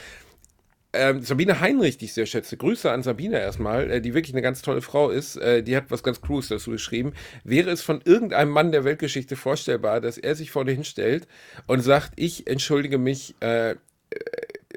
ähm, 0.93 1.23
Sabine 1.23 1.59
Heinrich, 1.59 1.97
die 1.97 2.05
ich 2.05 2.13
sehr 2.13 2.27
schätze, 2.27 2.55
Grüße 2.55 2.91
an 2.91 3.01
Sabine 3.01 3.39
erstmal, 3.39 3.89
äh, 3.89 4.01
die 4.01 4.13
wirklich 4.13 4.33
eine 4.33 4.43
ganz 4.43 4.61
tolle 4.61 4.81
Frau 4.81 5.09
ist, 5.09 5.37
äh, 5.37 5.63
die 5.63 5.75
hat 5.75 5.85
was 5.89 6.03
ganz 6.03 6.21
Cooles 6.21 6.49
dazu 6.49 6.69
geschrieben. 6.69 7.13
Wäre 7.43 7.71
es 7.71 7.81
von 7.81 8.01
irgendeinem 8.05 8.51
Mann 8.51 8.71
der 8.71 8.83
Weltgeschichte 8.83 9.35
vorstellbar, 9.35 10.01
dass 10.01 10.19
er 10.19 10.35
sich 10.35 10.51
vor 10.51 10.65
dir 10.65 10.73
hinstellt 10.73 11.27
und 11.65 11.81
sagt, 11.81 12.13
ich 12.15 12.45
entschuldige 12.47 12.99
mich, 12.99 13.35
äh, 13.41 13.71
äh 13.71 13.75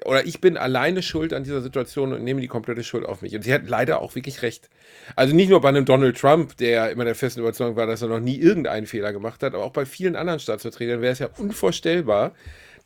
oder 0.07 0.27
ich 0.27 0.41
bin 0.41 0.57
alleine 0.57 1.03
schuld 1.03 1.33
an 1.33 1.45
dieser 1.45 1.61
Situation 1.61 2.13
und 2.13 2.23
nehme 2.23 2.41
die 2.41 2.49
komplette 2.49 2.85
Schuld 2.85 3.05
auf 3.05 3.23
mich. 3.23 3.35
Und 3.35 3.43
sie 3.43 3.53
hat 3.53 3.69
leider 3.69 4.01
auch 4.01 4.15
wirklich 4.15 4.43
recht. 4.43 4.71
Also 5.17 5.35
nicht 5.35 5.51
nur 5.51 5.61
bei 5.61 5.69
einem 5.69 5.85
Donald 5.85 6.19
Trump, 6.19 6.57
der 6.57 6.91
immer 6.91 7.05
der 7.05 7.15
festen 7.15 7.41
Überzeugung 7.41 7.77
war, 7.77 7.87
dass 7.87 8.03
er 8.03 8.09
noch 8.09 8.21
nie 8.21 8.37
irgendeinen 8.39 8.87
Fehler 8.87 9.13
gemacht 9.13 9.43
hat, 9.43 9.55
aber 9.55 9.65
auch 9.65 9.73
bei 9.73 9.85
vielen 9.85 10.17
anderen 10.17 10.41
Staatsvertretern 10.41 11.01
wäre 11.01 11.13
es 11.13 11.19
ja 11.19 11.29
unvorstellbar, 11.39 12.33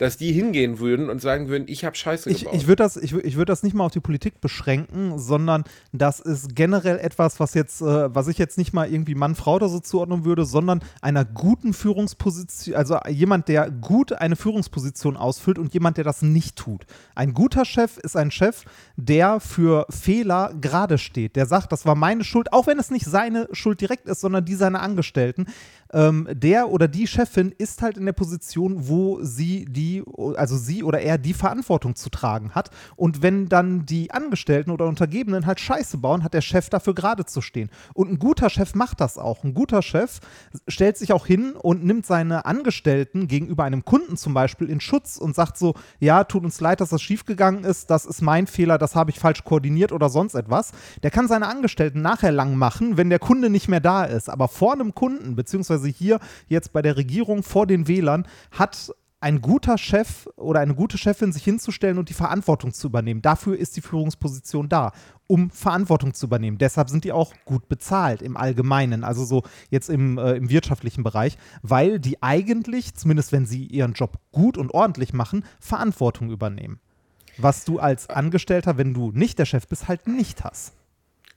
dass 0.01 0.17
die 0.17 0.33
hingehen 0.33 0.79
würden 0.79 1.11
und 1.11 1.21
sagen 1.21 1.49
würden, 1.49 1.65
ich 1.69 1.85
habe 1.85 1.95
Scheiße 1.95 2.31
gebaut. 2.31 2.55
Ich, 2.55 2.63
ich 2.63 2.67
würde 2.67 2.83
das, 2.83 2.97
ich, 2.97 3.13
ich 3.13 3.37
würd 3.37 3.51
das 3.51 3.63
nicht 3.63 3.75
mal 3.75 3.85
auf 3.85 3.93
die 3.93 4.01
Politik 4.01 4.41
beschränken, 4.41 5.19
sondern 5.19 5.65
das 5.93 6.21
ist 6.21 6.57
generell 6.57 6.99
etwas, 6.99 7.39
was 7.39 7.53
jetzt, 7.53 7.83
äh, 7.83 8.15
was 8.15 8.27
ich 8.27 8.39
jetzt 8.39 8.57
nicht 8.57 8.73
mal 8.73 8.91
irgendwie 8.91 9.15
Mann, 9.15 9.35
Frau 9.35 9.57
oder 9.57 9.69
so 9.69 9.79
zuordnen 9.79 10.25
würde, 10.25 10.47
sondern 10.47 10.81
einer 11.03 11.27
guten 11.27 11.75
Führungsposition, 11.75 12.75
also 12.77 12.99
jemand, 13.11 13.49
der 13.49 13.71
gut 13.71 14.15
eine 14.15 14.37
Führungsposition 14.37 15.19
ausfüllt 15.19 15.59
und 15.59 15.75
jemand, 15.75 15.99
der 15.99 16.05
das 16.05 16.23
nicht 16.23 16.57
tut. 16.57 16.87
Ein 17.15 17.35
guter 17.35 17.67
Chef 17.67 17.99
ist 17.99 18.17
ein 18.17 18.31
Chef, 18.31 18.65
der 18.97 19.39
für 19.39 19.85
Fehler 19.91 20.55
gerade 20.59 20.97
steht, 20.97 21.37
der 21.37 21.45
sagt, 21.45 21.73
das 21.73 21.85
war 21.85 21.95
meine 21.95 22.25
Schuld, 22.25 22.55
auch 22.55 22.67
wenn 22.67 22.79
es 22.79 22.91
nicht 22.91 23.05
seine 23.05 23.49
Schuld 23.53 23.83
direkt 23.83 24.09
ist, 24.09 24.23
sondern 24.23 24.47
die 24.47 24.55
seiner 24.55 24.81
Angestellten 24.81 25.45
ähm, 25.93 26.29
der 26.31 26.71
oder 26.71 26.89
die 26.89 27.07
Chefin 27.07 27.53
ist 27.59 27.83
halt 27.83 27.97
in 27.97 28.07
der 28.07 28.13
Position, 28.13 28.89
wo 28.89 29.23
sie 29.23 29.65
die, 29.65 30.03
also 30.37 30.57
sie 30.57 30.83
oder 30.83 31.01
er 31.01 31.19
die 31.19 31.35
Verantwortung 31.35 31.97
zu 31.97 32.11
tragen 32.11 32.51
hat. 32.55 32.71
Und 32.97 33.23
wenn 33.23 33.49
dann 33.49 33.87
die 33.87 34.11
Angestellten 34.11 34.71
oder 34.71 34.87
Untergebenen 34.87 35.47
halt 35.47 35.61
Scheiße 35.61 35.99
bauen, 35.99 36.25
hat 36.25 36.35
der 36.35 36.41
Chef 36.41 36.69
dafür 36.69 36.95
gerade 36.95 37.25
zu 37.25 37.41
stehen. 37.41 37.71
Und 37.95 38.11
ein 38.11 38.19
guter 38.19 38.51
Chef 38.51 38.75
macht 38.75 39.01
das 39.01 39.19
auch. 39.19 39.45
Ein 39.45 39.55
guter 39.55 39.83
Chef 39.83 40.21
stellt 40.69 40.97
sich 40.97 41.13
auch 41.13 41.27
hin 41.27 41.53
und 41.53 41.85
nimmt 41.85 42.07
seine 42.07 42.45
Angestellten 42.45 43.29
gegenüber 43.29 43.65
einem 43.65 43.85
Kunden 43.85 44.17
zum 44.17 44.35
Beispiel 44.35 44.71
in 44.71 44.81
Schutz 44.81 45.17
und 45.17 45.35
sagt 45.35 45.59
so, 45.59 45.75
ja, 45.99 46.25
tut 46.25 46.45
uns 46.45 46.61
leid, 46.61 46.81
dass 46.81 46.91
das 46.91 47.03
schiefgegangen 47.03 47.65
ist, 47.65 47.91
das 47.91 48.07
ist 48.07 48.23
mein 48.23 48.47
Fehler, 48.47 48.79
das 48.79 48.95
habe 48.95 49.11
ich 49.11 49.19
falsch 49.19 49.45
koordiniert 49.45 49.93
oder 49.93 50.09
sonst 50.09 50.35
etwas. 50.35 50.73
Der 51.03 51.11
kann 51.11 51.29
seine 51.29 51.49
Angestellten 51.49 52.03
nachher 52.03 52.33
lang 52.33 52.55
machen, 52.57 52.97
wenn 52.97 53.11
der 53.11 53.19
Kunde 53.19 53.51
nicht 53.51 53.69
mehr 53.69 53.81
da 53.81 54.05
ist. 54.05 54.29
Aber 54.29 54.49
vor 54.49 54.73
einem 54.73 54.95
Kunden, 54.95 55.37
beziehungsweise 55.37 55.80
beziehungsweise 55.81 55.89
hier 55.89 56.21
jetzt 56.49 56.73
bei 56.73 56.83
der 56.83 56.97
Regierung 56.97 57.43
vor 57.43 57.67
den 57.67 57.89
Wählern, 57.89 58.27
hat 58.51 58.93
ein 59.23 59.43
guter 59.43 59.77
Chef 59.77 60.27
oder 60.37 60.61
eine 60.61 60.75
gute 60.75 60.97
Chefin 60.97 61.31
sich 61.31 61.45
hinzustellen 61.45 61.99
und 61.99 62.09
die 62.09 62.15
Verantwortung 62.15 62.73
zu 62.73 62.87
übernehmen. 62.87 63.21
Dafür 63.21 63.59
ist 63.59 63.77
die 63.77 63.83
Führungsposition 63.83 64.71
da, 64.71 64.93
um 65.27 65.51
Verantwortung 65.51 66.15
zu 66.15 66.25
übernehmen. 66.25 66.57
Deshalb 66.57 66.89
sind 66.89 67.05
die 67.05 67.13
auch 67.13 67.35
gut 67.45 67.69
bezahlt 67.69 68.23
im 68.23 68.39
Allgemeinen, 68.39 69.05
also 69.05 69.27
so 69.27 69.43
jetzt 69.69 69.91
im, 69.91 70.17
äh, 70.17 70.33
im 70.33 70.49
wirtschaftlichen 70.49 71.05
Bereich, 71.05 71.37
weil 71.61 72.01
die 72.01 72.23
eigentlich, 72.23 72.95
zumindest 72.95 73.31
wenn 73.33 73.45
sie 73.45 73.67
ihren 73.67 73.93
Job 73.93 74.19
gut 74.33 74.57
und 74.57 74.73
ordentlich 74.73 75.13
machen, 75.13 75.45
Verantwortung 75.61 76.31
übernehmen. 76.31 76.81
Was 77.37 77.67
du 77.67 77.79
als 77.79 78.09
Angestellter, 78.09 78.79
wenn 78.79 78.95
du 78.95 79.13
nicht 79.13 79.39
der 79.39 79.45
Chef 79.45 79.69
bist, 79.69 79.87
halt 79.87 80.07
nicht 80.07 80.45
hast. 80.45 80.73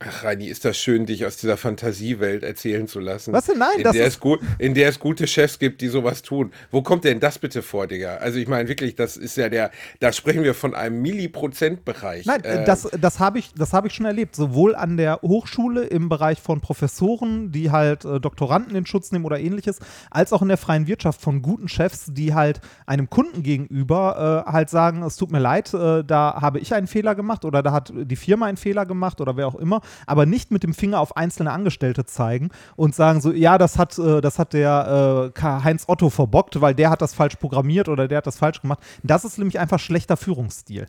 Ach, 0.08 0.24
Reini, 0.24 0.46
ist 0.48 0.66
das 0.66 0.78
schön, 0.78 1.06
dich 1.06 1.26
aus 1.26 1.38
dieser 1.38 1.58
Fantasiewelt 1.58 2.44
erzählen 2.44 2.88
zu 2.88 3.00
lassen. 3.00 3.34
Was 3.34 3.46
denn? 3.46 3.58
Nein, 3.60 3.70
in 3.78 3.84
das 3.84 3.94
der 3.94 4.06
ist- 4.08 4.14
es 4.16 4.20
gut, 4.20 4.40
In 4.60 4.74
der 4.74 4.90
es 4.90 5.00
gute 5.00 5.28
Chefs 5.28 5.60
gibt, 5.60 5.82
die 5.82 5.88
sowas 5.88 6.22
tun. 6.22 6.52
Wo 6.72 6.82
kommt 6.82 7.04
denn 7.04 7.20
das 7.20 7.40
bitte 7.40 7.62
vor, 7.62 7.88
Digga? 7.88 8.16
Also 8.18 8.40
ich 8.40 8.48
meine 8.48 8.68
wirklich, 8.70 8.96
das 8.96 9.18
ist 9.18 9.38
ja 9.38 9.50
der, 9.50 9.72
da 10.00 10.12
sprechen 10.12 10.44
wir 10.44 10.54
von 10.54 10.74
einem 10.76 11.02
Milliprozentbereich. 11.02 12.26
Nein, 12.26 12.44
Äh, 12.44 12.66
das, 12.66 12.88
das 13.00 13.20
habe 13.20 13.40
ich, 13.40 13.54
das 13.54 13.74
hab 13.74 13.86
ich 13.86 13.94
schon 13.94 14.06
erlebt. 14.06 14.36
Sowohl 14.36 14.76
an 14.76 14.98
der 14.98 15.20
Hochschule 15.22 15.84
im 15.86 16.10
Bereich 16.10 16.42
von 16.42 16.62
Professoren, 16.62 17.52
die 17.52 17.72
halt 17.72 18.06
äh, 18.06 18.20
Doktoranden 18.20 18.76
in 18.76 18.86
Schutz 18.86 19.12
nehmen 19.12 19.26
oder 19.26 19.40
ähnliches, 19.40 19.80
als 20.12 20.34
auch 20.34 20.42
in 20.42 20.48
der 20.48 20.58
freien 20.58 20.88
Wirtschaft 20.88 21.22
von 21.22 21.42
guten 21.42 21.68
Chefs, 21.68 22.06
die 22.10 22.34
halt 22.34 22.62
einem 22.86 23.10
Kunden 23.10 23.44
gegenüber 23.44 24.44
äh, 24.48 24.52
halt 24.52 24.70
sagen, 24.70 25.04
es 25.04 25.16
tut 25.16 25.32
mir 25.32 25.40
leid, 25.40 25.74
äh, 25.74 26.04
da 26.04 26.38
habe 26.42 26.60
ich 26.60 26.74
einen 26.74 26.88
Fehler 26.88 27.16
gemacht 27.16 27.46
oder 27.46 27.62
da 27.64 27.72
hat 27.72 27.92
die 27.96 28.16
Firma 28.16 28.46
einen 28.46 28.58
Fehler 28.58 28.86
gemacht 28.86 29.22
oder 29.22 29.38
wer 29.38 29.48
auch 29.48 29.56
immer, 29.56 29.82
aber 30.06 30.26
nicht 30.26 30.52
mit 30.52 30.64
dem 30.64 30.74
Finger 30.74 31.00
auf 31.00 31.18
einzelne 31.18 31.52
Angestellte 31.52 32.06
zeigen 32.06 32.50
und 32.76 32.96
sagen 32.96 33.22
so, 33.22 33.32
ja, 33.32 33.58
das 33.58 33.78
hat, 33.78 33.98
äh, 33.98 34.22
das 34.22 34.40
hat 34.40 34.54
der 34.54 35.32
äh, 35.36 35.42
Heinz 35.42 35.86
Otto 35.88 36.10
verbockt, 36.10 36.62
weil 36.62 36.76
der 36.76 36.90
hat 36.90 37.02
das 37.02 37.14
falsch 37.14 37.36
programmiert 37.36 37.90
oder 37.90 38.08
der 38.08 38.20
hat 38.20 38.28
das 38.28 38.38
falsch 38.38 38.62
gemacht. 38.62 38.80
Das 39.04 39.26
ist 39.26 39.38
nämlich 39.38 39.60
einfach 39.60 39.80
schlechter 39.80 40.18
Führungsstil. 40.18 40.88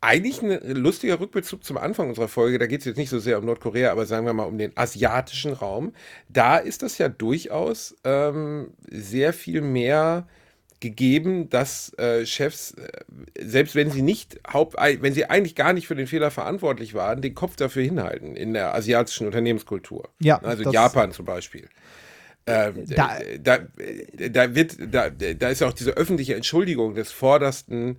Eigentlich 0.00 0.42
ein 0.42 0.76
lustiger 0.76 1.18
Rückbezug 1.18 1.64
zum 1.64 1.76
Anfang 1.76 2.08
unserer 2.08 2.28
Folge. 2.28 2.58
Da 2.58 2.66
geht 2.66 2.80
es 2.80 2.86
jetzt 2.86 2.98
nicht 2.98 3.10
so 3.10 3.18
sehr 3.18 3.36
um 3.36 3.44
Nordkorea, 3.44 3.90
aber 3.90 4.06
sagen 4.06 4.26
wir 4.26 4.32
mal 4.32 4.44
um 4.44 4.56
den 4.56 4.76
asiatischen 4.76 5.52
Raum. 5.52 5.92
Da 6.28 6.58
ist 6.58 6.84
das 6.84 6.98
ja 6.98 7.08
durchaus 7.08 7.96
ähm, 8.04 8.74
sehr 8.88 9.32
viel 9.32 9.60
mehr 9.60 10.28
gegeben, 10.80 11.48
dass 11.50 11.92
äh, 11.98 12.24
Chefs, 12.24 12.72
äh, 12.72 12.88
selbst 13.40 13.74
wenn 13.74 13.90
sie 13.90 14.02
nicht 14.02 14.38
haupt, 14.52 14.76
wenn 14.78 15.12
sie 15.12 15.24
eigentlich 15.26 15.54
gar 15.54 15.72
nicht 15.72 15.86
für 15.86 15.94
den 15.96 16.06
Fehler 16.06 16.30
verantwortlich 16.30 16.94
waren, 16.94 17.20
den 17.22 17.34
Kopf 17.34 17.56
dafür 17.56 17.82
hinhalten 17.82 18.36
in 18.36 18.52
der 18.54 18.74
asiatischen 18.74 19.26
Unternehmenskultur. 19.26 20.08
Ja, 20.20 20.38
also 20.42 20.70
Japan 20.70 21.12
zum 21.12 21.24
Beispiel. 21.24 21.68
Ähm, 22.46 22.84
Da- 22.86 23.18
da, 23.40 23.58
da, 24.30 24.54
wird, 24.54 24.76
da, 24.90 25.10
da 25.10 25.48
ist 25.48 25.62
auch 25.62 25.72
diese 25.72 25.90
öffentliche 25.92 26.34
Entschuldigung 26.34 26.94
des 26.94 27.12
Vordersten, 27.12 27.98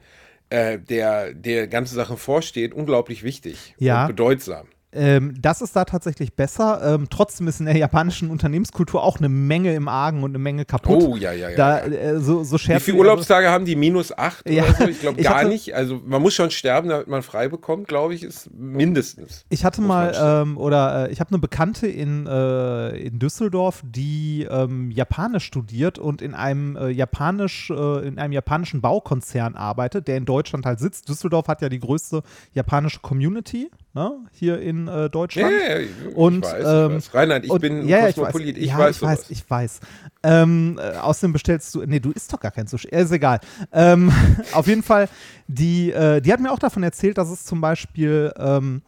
äh, 0.50 0.79
der 0.79 1.33
der 1.33 1.67
ganze 1.67 1.93
Sache 1.93 2.17
vorsteht, 2.17 2.74
unglaublich 2.74 3.21
wichtig 3.24 3.75
Ja. 3.77 4.01
und 4.03 4.07
bedeutsam. 4.07 4.67
Ähm, 4.91 5.36
das 5.39 5.62
ist 5.62 5.75
da 5.75 5.86
tatsächlich 5.86 6.34
besser. 6.36 6.81
Ähm, 6.96 7.08
trotzdem 7.10 7.48
ist 7.48 7.60
in 7.60 7.67
der 7.67 7.77
japanischen 7.77 8.31
Unternehmenskultur 8.31 9.03
auch 9.03 9.17
eine 9.19 9.29
Menge 9.29 9.75
im 9.75 9.88
Argen 9.88 10.24
und 10.24 10.31
eine 10.31 10.39
Menge 10.39 10.65
kaputt. 10.65 11.03
Oh, 11.03 11.15
ja, 11.15 11.31
ja, 11.31 11.50
ja. 11.50 11.55
Da, 11.55 11.79
äh, 11.81 12.19
so, 12.19 12.43
so 12.43 12.55
Wie 12.58 12.60
viele 12.60 12.81
wir- 12.86 12.96
Urlaubstage 12.96 13.50
haben 13.50 13.65
die? 13.65 13.75
Minus 13.75 14.17
acht 14.17 14.50
Ja, 14.50 14.63
oder 14.63 14.74
so? 14.74 14.88
Ich 14.88 15.00
glaube 15.01 15.22
gar 15.22 15.36
hatte- 15.39 15.50
nicht. 15.50 15.75
Also 15.75 16.01
man 16.05 16.22
muss 16.22 16.34
schon 16.34 16.50
sterben, 16.50 16.89
damit 16.89 17.08
man 17.08 17.22
frei 17.22 17.50
bekommt, 17.50 17.88
glaube 17.88 18.15
ich, 18.15 18.24
ist 18.24 18.50
mindestens. 18.53 19.46
Ich 19.50 19.63
hatte 19.63 19.81
mal, 19.81 20.13
ähm, 20.19 20.58
oder 20.58 21.08
äh, 21.10 21.12
ich 21.12 21.19
habe 21.19 21.29
eine 21.29 21.39
Bekannte 21.39 21.86
in, 21.88 22.25
äh, 22.25 22.98
in 22.98 23.19
Düsseldorf, 23.19 23.84
die 23.86 24.48
ähm, 24.50 24.89
Japanisch 24.89 25.43
studiert 25.46 26.00
und 26.00 26.22
in 26.24 26.34
einem 26.34 26.75
äh, 26.75 26.89
Japanisch, 26.89 27.69
äh, 27.69 28.08
in 28.08 28.17
einem 28.17 28.34
japanischen 28.34 28.81
Baukonzern 28.81 29.55
arbeitet, 29.55 30.08
der 30.08 30.17
in 30.17 30.25
Deutschland 30.25 30.65
halt 30.65 30.79
sitzt. 30.79 31.10
Düsseldorf 31.10 31.48
hat 31.48 31.62
ja 31.62 31.69
die 31.69 31.79
größte 31.79 32.24
japanische 32.53 33.01
Community 33.01 33.69
ne, 33.93 34.19
hier 34.31 34.60
in 34.62 34.88
äh, 34.88 35.10
Deutschland. 35.10 35.51
Ja, 35.51 35.75
ja, 35.75 35.79
ich 35.79 36.15
Und, 36.15 36.46
weiß, 36.46 36.53
ich 36.60 36.65
ähm, 36.67 36.96
weiß. 36.96 37.13
Reinhard, 37.13 37.46
ich 37.46 37.51
und- 37.51 37.62
bin 37.62 37.88
ja, 37.88 38.00
ja, 38.00 38.10
ich 38.10 38.15
Kosmopolit, 38.15 38.55
weiß, 38.55 38.63
ich 38.63 38.69
ja, 38.69 38.77
weiß 38.77 38.96
ich 38.96 39.01
weiß, 39.01 39.29
ich 39.29 39.50
weiß. 39.50 39.79
Ähm, 40.24 40.79
äh, 40.81 40.98
außerdem 40.98 41.34
bestellst 41.34 41.74
du, 41.75 41.84
nee, 41.86 42.00
du 42.00 42.12
isst 42.12 42.31
doch 42.34 42.39
gar 42.39 42.51
kein 42.51 42.67
Sushi, 42.67 42.88
ist 42.89 43.12
egal. 43.12 43.39
Ähm, 43.72 44.12
auf 44.53 44.67
jeden 44.67 44.84
Fall, 44.84 45.10
die, 45.48 45.91
äh, 45.91 46.22
die 46.22 46.31
hat 46.31 46.39
mir 46.39 46.51
auch 46.51 46.60
davon 46.60 46.84
erzählt, 46.84 47.17
dass 47.17 47.29
es 47.29 47.46
zum 47.46 47.62
Beispiel, 47.62 48.34
ähm, 48.38 48.81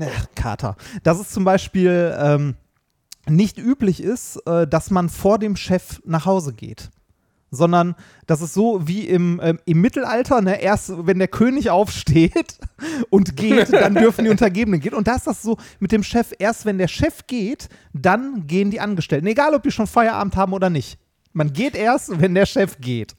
ach, 0.00 0.26
Kater, 0.34 0.76
dass 1.02 1.18
es 1.18 1.30
zum 1.30 1.44
Beispiel 1.44 2.14
ähm, 2.18 2.56
nicht 3.28 3.58
üblich 3.58 4.02
ist, 4.02 4.36
äh, 4.46 4.66
dass 4.66 4.90
man 4.90 5.08
vor 5.08 5.38
dem 5.38 5.56
Chef 5.56 6.00
nach 6.04 6.26
Hause 6.26 6.52
geht 6.52 6.90
sondern 7.52 7.94
das 8.26 8.40
ist 8.40 8.54
so 8.54 8.88
wie 8.88 9.06
im, 9.06 9.38
ähm, 9.42 9.60
im 9.66 9.80
Mittelalter, 9.80 10.40
ne? 10.40 10.60
erst 10.60 11.06
wenn 11.06 11.18
der 11.18 11.28
König 11.28 11.70
aufsteht 11.70 12.58
und 13.10 13.36
geht, 13.36 13.72
dann 13.72 13.94
dürfen 13.94 14.24
die 14.24 14.30
Untergebenen 14.30 14.80
gehen. 14.80 14.94
Und 14.94 15.06
da 15.06 15.14
ist 15.14 15.26
das 15.26 15.42
so 15.42 15.58
mit 15.78 15.92
dem 15.92 16.02
Chef, 16.02 16.32
erst 16.38 16.64
wenn 16.64 16.78
der 16.78 16.88
Chef 16.88 17.26
geht, 17.26 17.68
dann 17.92 18.46
gehen 18.46 18.70
die 18.70 18.80
Angestellten. 18.80 19.26
Egal, 19.26 19.54
ob 19.54 19.62
die 19.62 19.70
schon 19.70 19.86
Feierabend 19.86 20.34
haben 20.34 20.54
oder 20.54 20.70
nicht. 20.70 20.98
Man 21.34 21.52
geht 21.52 21.74
erst, 21.74 22.20
wenn 22.20 22.34
der 22.34 22.44
Chef 22.44 22.78
geht. 22.78 23.14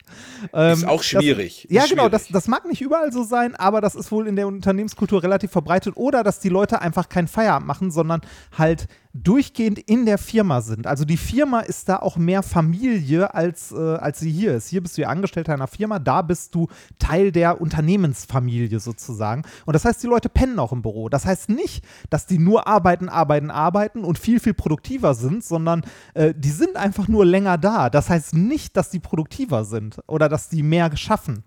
Ähm, 0.53 0.73
Ist 0.73 0.87
auch 0.87 1.01
schwierig. 1.01 1.63
Das, 1.63 1.71
ja, 1.71 1.83
Ist 1.83 1.89
genau, 1.89 2.09
das, 2.09 2.23
schwierig. 2.23 2.33
das 2.33 2.47
mag 2.47 2.65
nicht 2.65 2.81
überall 2.81 3.11
so 3.11 3.23
sein, 3.23 3.55
aber 3.55 3.81
das 3.81 3.95
ist 3.95 4.11
wohl 4.11 4.27
in 4.27 4.35
der 4.35 4.47
Unternehmenskultur 4.47 5.23
relativ 5.23 5.51
verbreitet. 5.51 5.95
Oder 5.97 6.23
dass 6.23 6.39
die 6.39 6.49
Leute 6.49 6.81
einfach 6.81 7.09
keinen 7.09 7.27
Feierabend 7.27 7.67
machen, 7.67 7.89
sondern 7.89 8.21
halt 8.55 8.87
durchgehend 9.13 9.77
in 9.77 10.05
der 10.05 10.17
Firma 10.17 10.61
sind. 10.61 10.87
Also 10.87 11.05
die 11.05 11.17
Firma 11.17 11.59
ist 11.59 11.87
da 11.87 11.97
auch 11.97 12.17
mehr 12.17 12.41
Familie, 12.41 13.33
als, 13.33 13.71
äh, 13.71 13.75
als 13.75 14.19
sie 14.19 14.31
hier 14.31 14.55
ist. 14.55 14.69
Hier 14.69 14.81
bist 14.81 14.97
du 14.97 15.03
ja 15.03 15.09
Angestellter 15.09 15.53
einer 15.53 15.67
Firma, 15.67 15.99
da 15.99 16.23
bist 16.23 16.55
du 16.55 16.67
Teil 16.97 17.31
der 17.31 17.61
Unternehmensfamilie 17.61 18.79
sozusagen. 18.79 19.43
Und 19.65 19.73
das 19.73 19.85
heißt, 19.85 20.01
die 20.01 20.07
Leute 20.07 20.29
pennen 20.29 20.57
auch 20.57 20.71
im 20.71 20.81
Büro. 20.81 21.09
Das 21.09 21.25
heißt 21.25 21.49
nicht, 21.49 21.85
dass 22.09 22.25
die 22.25 22.39
nur 22.39 22.65
arbeiten, 22.65 23.07
arbeiten, 23.07 23.51
arbeiten 23.51 24.03
und 24.03 24.17
viel, 24.17 24.39
viel 24.39 24.55
produktiver 24.55 25.13
sind, 25.13 25.43
sondern 25.43 25.83
äh, 26.15 26.33
die 26.35 26.49
sind 26.49 26.75
einfach 26.75 27.07
nur 27.07 27.23
länger 27.23 27.59
da. 27.59 27.91
Das 27.91 28.09
heißt 28.09 28.33
nicht, 28.33 28.75
dass 28.75 28.89
die 28.89 28.99
produktiver 28.99 29.63
sind 29.63 29.99
oder 30.07 30.27
dass 30.27 30.49
die 30.49 30.63
mehr 30.63 30.89
geschaffen. 30.89 31.43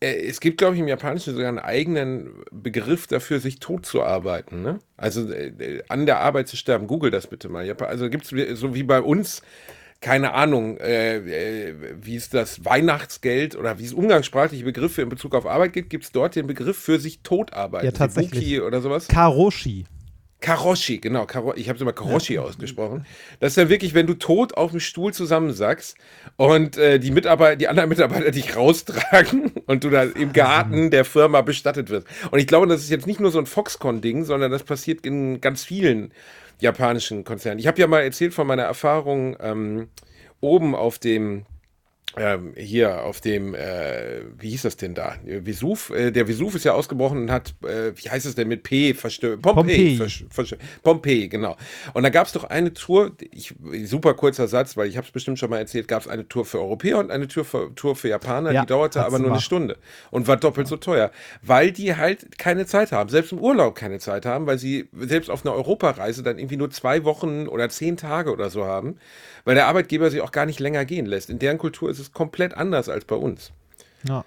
Äh, 0.00 0.26
Es 0.26 0.40
gibt, 0.40 0.58
glaube 0.58 0.74
ich, 0.74 0.80
im 0.80 0.88
Japanischen 0.88 1.34
sogar 1.34 1.48
einen 1.48 1.58
eigenen 1.58 2.44
Begriff 2.50 3.06
dafür, 3.06 3.40
sich 3.40 3.58
tot 3.58 3.86
zu 3.86 4.02
arbeiten. 4.02 4.62
Ne? 4.62 4.78
Also 4.96 5.30
äh, 5.30 5.48
äh, 5.48 5.82
an 5.88 6.06
der 6.06 6.20
Arbeit 6.20 6.48
zu 6.48 6.56
sterben. 6.56 6.86
Google 6.86 7.10
das 7.10 7.26
bitte 7.26 7.48
mal. 7.48 7.70
Also 7.82 8.10
gibt 8.10 8.30
es 8.30 8.58
so 8.60 8.74
wie 8.74 8.82
bei 8.82 9.00
uns, 9.00 9.42
keine 10.00 10.34
Ahnung, 10.34 10.76
äh, 10.78 11.16
äh, 11.68 11.74
wie 12.00 12.16
es 12.16 12.28
das 12.28 12.64
Weihnachtsgeld 12.64 13.56
oder 13.56 13.78
wie 13.78 13.84
es 13.84 13.92
umgangssprachliche 13.92 14.64
Begriffe 14.64 15.02
in 15.02 15.08
Bezug 15.08 15.34
auf 15.34 15.46
Arbeit 15.46 15.72
gibt, 15.72 15.90
gibt 15.90 16.04
es 16.04 16.12
dort 16.12 16.36
den 16.36 16.46
Begriff 16.46 16.76
für 16.76 17.00
sich 17.00 17.20
tot 17.20 17.52
arbeiten. 17.54 17.86
Ja, 17.86 17.92
tatsächlich. 17.92 18.60
Oder 18.60 18.80
sowas. 18.80 19.08
Karoshi. 19.08 19.86
Karoshi, 20.40 20.98
genau. 20.98 21.24
Karo 21.24 21.54
ich 21.56 21.68
habe 21.68 21.76
es 21.76 21.82
immer 21.82 21.92
Karoshi 21.92 22.38
ausgesprochen. 22.38 23.06
Das 23.40 23.52
ist 23.52 23.56
ja 23.56 23.68
wirklich, 23.68 23.94
wenn 23.94 24.06
du 24.06 24.14
tot 24.14 24.56
auf 24.56 24.70
dem 24.70 24.80
Stuhl 24.80 25.12
zusammensackst 25.14 25.96
und 26.36 26.76
äh, 26.76 26.98
die 26.98 27.10
Mitarbeiter, 27.10 27.56
die 27.56 27.68
anderen 27.68 27.88
Mitarbeiter 27.88 28.30
dich 28.30 28.54
raustragen 28.54 29.52
und 29.66 29.82
du 29.82 29.90
da 29.90 30.02
im 30.02 30.32
Garten 30.32 30.90
der 30.90 31.04
Firma 31.04 31.40
bestattet 31.40 31.88
wirst. 31.88 32.06
Und 32.30 32.38
ich 32.38 32.46
glaube, 32.46 32.66
das 32.66 32.82
ist 32.82 32.90
jetzt 32.90 33.06
nicht 33.06 33.18
nur 33.18 33.30
so 33.30 33.38
ein 33.38 33.46
Foxconn-Ding, 33.46 34.24
sondern 34.24 34.50
das 34.50 34.62
passiert 34.62 35.06
in 35.06 35.40
ganz 35.40 35.64
vielen 35.64 36.12
japanischen 36.60 37.24
Konzernen. 37.24 37.58
Ich 37.58 37.66
habe 37.66 37.80
ja 37.80 37.86
mal 37.86 38.02
erzählt 38.02 38.34
von 38.34 38.46
meiner 38.46 38.64
Erfahrung 38.64 39.36
ähm, 39.40 39.88
oben 40.40 40.74
auf 40.74 40.98
dem 40.98 41.46
ähm, 42.18 42.54
hier 42.56 43.02
auf 43.02 43.20
dem, 43.20 43.54
äh, 43.54 44.22
wie 44.38 44.50
hieß 44.50 44.62
das 44.62 44.76
denn 44.76 44.94
da? 44.94 45.16
Vesuv, 45.24 45.90
äh, 45.90 46.10
der 46.10 46.26
Vesuv 46.28 46.54
ist 46.54 46.64
ja 46.64 46.72
ausgebrochen 46.72 47.18
und 47.22 47.30
hat, 47.30 47.54
äh, 47.62 47.92
wie 47.94 48.08
heißt 48.08 48.24
es 48.24 48.34
denn 48.34 48.48
mit 48.48 48.62
P 48.62 48.94
verstört? 48.94 49.42
Pompeii. 49.42 49.98
Pompeii. 49.98 50.58
Pompeii, 50.82 51.28
genau. 51.28 51.56
Und 51.92 52.02
da 52.02 52.08
gab 52.08 52.26
es 52.26 52.32
doch 52.32 52.44
eine 52.44 52.72
Tour, 52.72 53.12
ich, 53.30 53.54
super 53.84 54.14
kurzer 54.14 54.48
Satz, 54.48 54.76
weil 54.76 54.88
ich 54.88 54.96
habe 54.96 55.06
es 55.06 55.12
bestimmt 55.12 55.38
schon 55.38 55.50
mal 55.50 55.58
erzählt, 55.58 55.88
gab 55.88 56.02
es 56.02 56.08
eine 56.08 56.26
Tour 56.26 56.44
für 56.46 56.58
Europäer 56.58 56.98
und 56.98 57.10
eine 57.10 57.28
Tour 57.28 57.44
für, 57.44 57.74
Tour 57.74 57.94
für 57.94 58.08
Japaner, 58.08 58.50
Ja, 58.52 58.62
die 58.62 58.66
dauerte 58.66 59.00
aber 59.00 59.18
nur 59.18 59.18
eine 59.18 59.26
gemacht. 59.26 59.44
Stunde 59.44 59.76
und 60.10 60.26
war 60.26 60.38
doppelt 60.38 60.68
so 60.68 60.76
teuer, 60.76 61.10
weil 61.42 61.70
die 61.70 61.96
halt 61.96 62.38
keine 62.38 62.64
Zeit 62.66 62.92
haben, 62.92 63.10
selbst 63.10 63.32
im 63.32 63.38
Urlaub 63.40 63.74
keine 63.74 63.98
Zeit 63.98 64.24
haben, 64.24 64.46
weil 64.46 64.58
sie 64.58 64.88
selbst 64.98 65.28
auf 65.30 65.44
einer 65.44 65.54
Europareise 65.54 66.22
dann 66.22 66.38
irgendwie 66.38 66.56
nur 66.56 66.70
zwei 66.70 67.04
Wochen 67.04 67.46
oder 67.46 67.68
zehn 67.68 67.96
Tage 67.98 68.32
oder 68.32 68.48
so 68.48 68.64
haben, 68.64 68.96
weil 69.44 69.54
der 69.54 69.66
Arbeitgeber 69.66 70.10
sie 70.10 70.22
auch 70.22 70.32
gar 70.32 70.46
nicht 70.46 70.60
länger 70.60 70.84
gehen 70.86 71.06
lässt. 71.06 71.28
In 71.28 71.38
deren 71.38 71.58
Kultur 71.58 71.90
ist 71.90 71.98
es 71.98 72.05
komplett 72.12 72.54
anders 72.54 72.88
als 72.88 73.04
bei 73.04 73.16
uns. 73.16 73.52
Ja. 74.08 74.24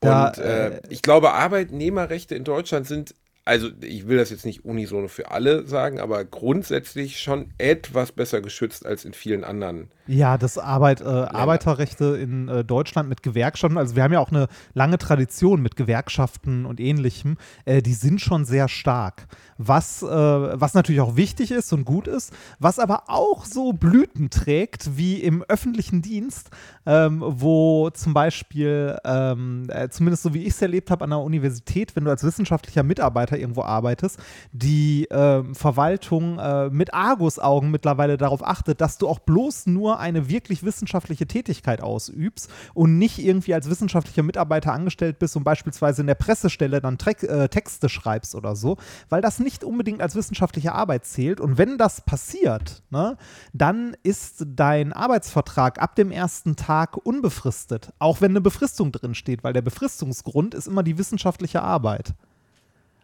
Da, 0.00 0.28
und 0.28 0.38
äh, 0.38 0.80
ich 0.88 1.02
glaube, 1.02 1.32
Arbeitnehmerrechte 1.32 2.34
in 2.34 2.44
Deutschland 2.44 2.86
sind, 2.86 3.14
also 3.46 3.68
ich 3.80 4.08
will 4.08 4.16
das 4.16 4.30
jetzt 4.30 4.44
nicht 4.44 4.64
unisono 4.64 5.06
für 5.06 5.30
alle 5.30 5.66
sagen, 5.68 6.00
aber 6.00 6.24
grundsätzlich 6.24 7.20
schon 7.20 7.52
etwas 7.58 8.10
besser 8.10 8.40
geschützt 8.40 8.84
als 8.84 9.04
in 9.04 9.12
vielen 9.12 9.44
anderen. 9.44 9.88
Ja, 10.08 10.36
das 10.36 10.58
Arbeit, 10.58 11.00
äh, 11.00 11.04
Arbeiterrechte 11.04 12.16
in 12.16 12.48
äh, 12.48 12.64
Deutschland 12.64 13.08
mit 13.08 13.22
Gewerkschaften, 13.22 13.78
also 13.78 13.96
wir 13.96 14.02
haben 14.02 14.12
ja 14.12 14.20
auch 14.20 14.30
eine 14.30 14.48
lange 14.74 14.98
Tradition 14.98 15.62
mit 15.62 15.76
Gewerkschaften 15.76 16.66
und 16.66 16.80
ähnlichem, 16.80 17.38
äh, 17.64 17.82
die 17.82 17.94
sind 17.94 18.20
schon 18.20 18.44
sehr 18.44 18.68
stark. 18.68 19.26
Was, 19.58 20.02
äh, 20.02 20.06
was 20.06 20.74
natürlich 20.74 21.00
auch 21.00 21.16
wichtig 21.16 21.50
ist 21.50 21.72
und 21.72 21.84
gut 21.84 22.08
ist, 22.08 22.32
was 22.58 22.78
aber 22.78 23.04
auch 23.06 23.44
so 23.44 23.72
Blüten 23.72 24.28
trägt 24.30 24.96
wie 24.96 25.20
im 25.22 25.42
öffentlichen 25.44 26.02
Dienst, 26.02 26.50
ähm, 26.84 27.22
wo 27.24 27.90
zum 27.90 28.12
Beispiel, 28.12 28.96
ähm, 29.04 29.66
äh, 29.70 29.88
zumindest 29.88 30.24
so 30.24 30.34
wie 30.34 30.42
ich 30.42 30.50
es 30.50 30.62
erlebt 30.62 30.90
habe 30.90 31.04
an 31.04 31.10
der 31.10 31.20
Universität, 31.20 31.96
wenn 31.96 32.04
du 32.04 32.10
als 32.10 32.22
wissenschaftlicher 32.22 32.82
Mitarbeiter 32.82 33.35
Mitarbeiter 33.36 33.46
irgendwo 33.46 33.62
arbeitest, 33.62 34.18
die 34.52 35.06
ähm, 35.10 35.54
Verwaltung 35.54 36.38
äh, 36.38 36.70
mit 36.70 36.94
Argusaugen 36.94 37.70
mittlerweile 37.70 38.16
darauf 38.16 38.44
achtet, 38.44 38.80
dass 38.80 38.98
du 38.98 39.08
auch 39.08 39.18
bloß 39.20 39.66
nur 39.66 39.98
eine 39.98 40.28
wirklich 40.28 40.62
wissenschaftliche 40.62 41.26
Tätigkeit 41.26 41.82
ausübst 41.82 42.50
und 42.74 42.98
nicht 42.98 43.18
irgendwie 43.18 43.54
als 43.54 43.68
wissenschaftlicher 43.68 44.22
Mitarbeiter 44.22 44.72
angestellt 44.72 45.18
bist 45.18 45.36
und 45.36 45.44
beispielsweise 45.44 46.00
in 46.00 46.06
der 46.06 46.14
Pressestelle 46.14 46.80
dann 46.80 46.98
Tre 46.98 47.12
äh, 47.22 47.48
Texte 47.48 47.88
schreibst 47.88 48.34
oder 48.34 48.56
so, 48.56 48.76
weil 49.08 49.20
das 49.20 49.38
nicht 49.38 49.64
unbedingt 49.64 50.00
als 50.00 50.16
wissenschaftliche 50.16 50.72
Arbeit 50.72 51.04
zählt. 51.04 51.40
Und 51.40 51.58
wenn 51.58 51.78
das 51.78 52.00
passiert, 52.00 52.82
ne, 52.90 53.16
dann 53.52 53.96
ist 54.02 54.44
dein 54.46 54.92
Arbeitsvertrag 54.92 55.80
ab 55.80 55.94
dem 55.96 56.10
ersten 56.10 56.56
Tag 56.56 56.96
unbefristet, 56.96 57.92
auch 57.98 58.20
wenn 58.20 58.32
eine 58.32 58.40
Befristung 58.40 58.92
drin 58.92 59.14
steht, 59.14 59.44
weil 59.44 59.52
der 59.52 59.62
Befristungsgrund 59.62 60.54
ist 60.54 60.66
immer 60.66 60.82
die 60.82 60.98
wissenschaftliche 60.98 61.62
Arbeit. 61.62 62.14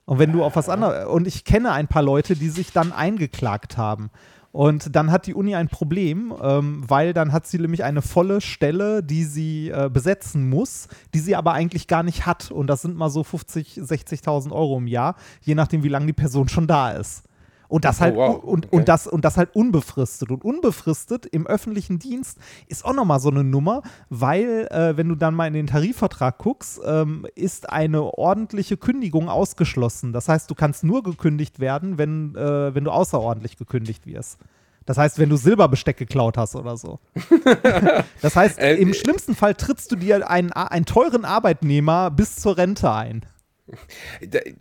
Und 0.05 0.19
wenn 0.19 0.33
du 0.33 0.43
auf 0.45 0.57
was 0.57 0.69
anderes, 0.69 1.07
und 1.07 1.27
ich 1.27 1.45
kenne 1.45 1.73
ein 1.73 1.89
paar 1.89 2.03
Leute, 2.03 2.35
die 2.37 2.49
sich 2.49 2.73
dann 2.73 2.93
eingeklagt 2.93 3.77
haben. 3.77 4.11
Und 4.51 4.95
dann 4.95 5.11
hat 5.11 5.27
die 5.27 5.35
Uni 5.35 5.55
ein 5.55 5.69
Problem, 5.69 6.35
ähm, 6.43 6.85
weil 6.87 7.15
dann 7.15 7.33
hat 7.33 7.47
sie 7.47 7.59
nämlich 7.59 7.85
eine 7.85 8.03
volle 8.03 8.43
Stelle, 8.43 9.03
die 9.03 9.25
sie 9.25 9.71
äh, 9.71 9.89
besetzen 9.91 10.51
muss, 10.51 10.89
die 11.15 11.21
sie 11.21 11.37
aber 11.37 11.53
eigentlich 11.55 11.89
gar 11.89 12.03
nicht 12.03 12.27
hat. 12.27 12.51
Und 12.51 12.67
das 12.67 12.83
sind 12.83 12.97
mal 12.97 13.09
so 13.09 13.25
50, 13.25 13.79
60.000 13.79 14.53
Euro 14.53 14.77
im 14.77 14.87
Jahr, 14.87 15.17
je 15.41 15.55
nachdem, 15.55 15.83
wie 15.83 15.89
lange 15.89 16.07
die 16.07 16.13
Person 16.13 16.49
schon 16.49 16.67
da 16.67 16.91
ist. 16.91 17.25
Und 17.73 17.87
das 17.87 17.97
Oh, 17.97 18.01
halt 18.03 18.17
wow. 18.17 18.45
und, 18.45 18.67
Okay. 18.67 18.77
und 18.77 18.89
das 18.89 19.07
und 19.07 19.25
das 19.25 19.39
halt 19.39 19.57
unbefristet. 19.57 20.31
Und 20.31 20.45
unbefristet 20.45 21.25
im 21.25 21.47
öffentlichen 21.47 21.99
Dienst 21.99 22.37
ist 22.69 22.85
auch 22.85 22.93
nochmal 22.93 23.19
so 23.19 23.31
eine 23.31 23.45
Nummer, 23.45 23.81
weil, 24.11 24.69
äh, 24.71 24.95
wenn 24.99 25.09
du 25.09 25.15
dann 25.15 25.35
mal 25.35 25.47
in 25.47 25.55
den 25.55 25.69
Tarifvertrag 25.69 26.37
guckst, 26.37 26.83
ähm, 26.85 27.27
ist 27.35 27.71
eine 27.71 28.03
ordentliche 28.03 28.77
Kündigung 28.77 29.31
ausgeschlossen. 29.31 30.13
Das 30.13 30.29
heißt, 30.29 30.51
du 30.51 30.55
kannst 30.55 30.85
nur 30.85 31.03
gekündigt 31.03 31.61
werden, 31.61 31.97
wenn, 31.97 32.35
äh, 32.37 32.75
wenn 32.75 32.85
du 32.85 32.91
außerordentlich 32.91 33.57
gekündigt 33.57 34.05
wirst. 34.07 34.39
Das 34.85 34.99
heißt, 34.99 35.19
wenn 35.19 35.31
du 35.31 35.37
Silberbesteck 35.37 35.97
geklaut 35.97 36.37
hast 36.37 36.55
oder 36.57 36.77
so. 36.77 36.99
das 38.21 38.37
heißt, 38.37 38.59
Äh, 38.59 38.75
im 38.77 38.91
äh, 38.91 38.95
schlimmsten 38.95 39.35
Fall 39.35 39.55
trittst 39.55 39.91
du 39.93 39.97
dir 39.97 40.29
einen, 40.29 40.53
einen 40.53 40.85
teuren 40.85 41.25
Arbeitnehmer 41.25 42.11
bis 42.11 42.37
zur 42.37 42.59
Rente 42.59 42.93
ein. 42.93 43.25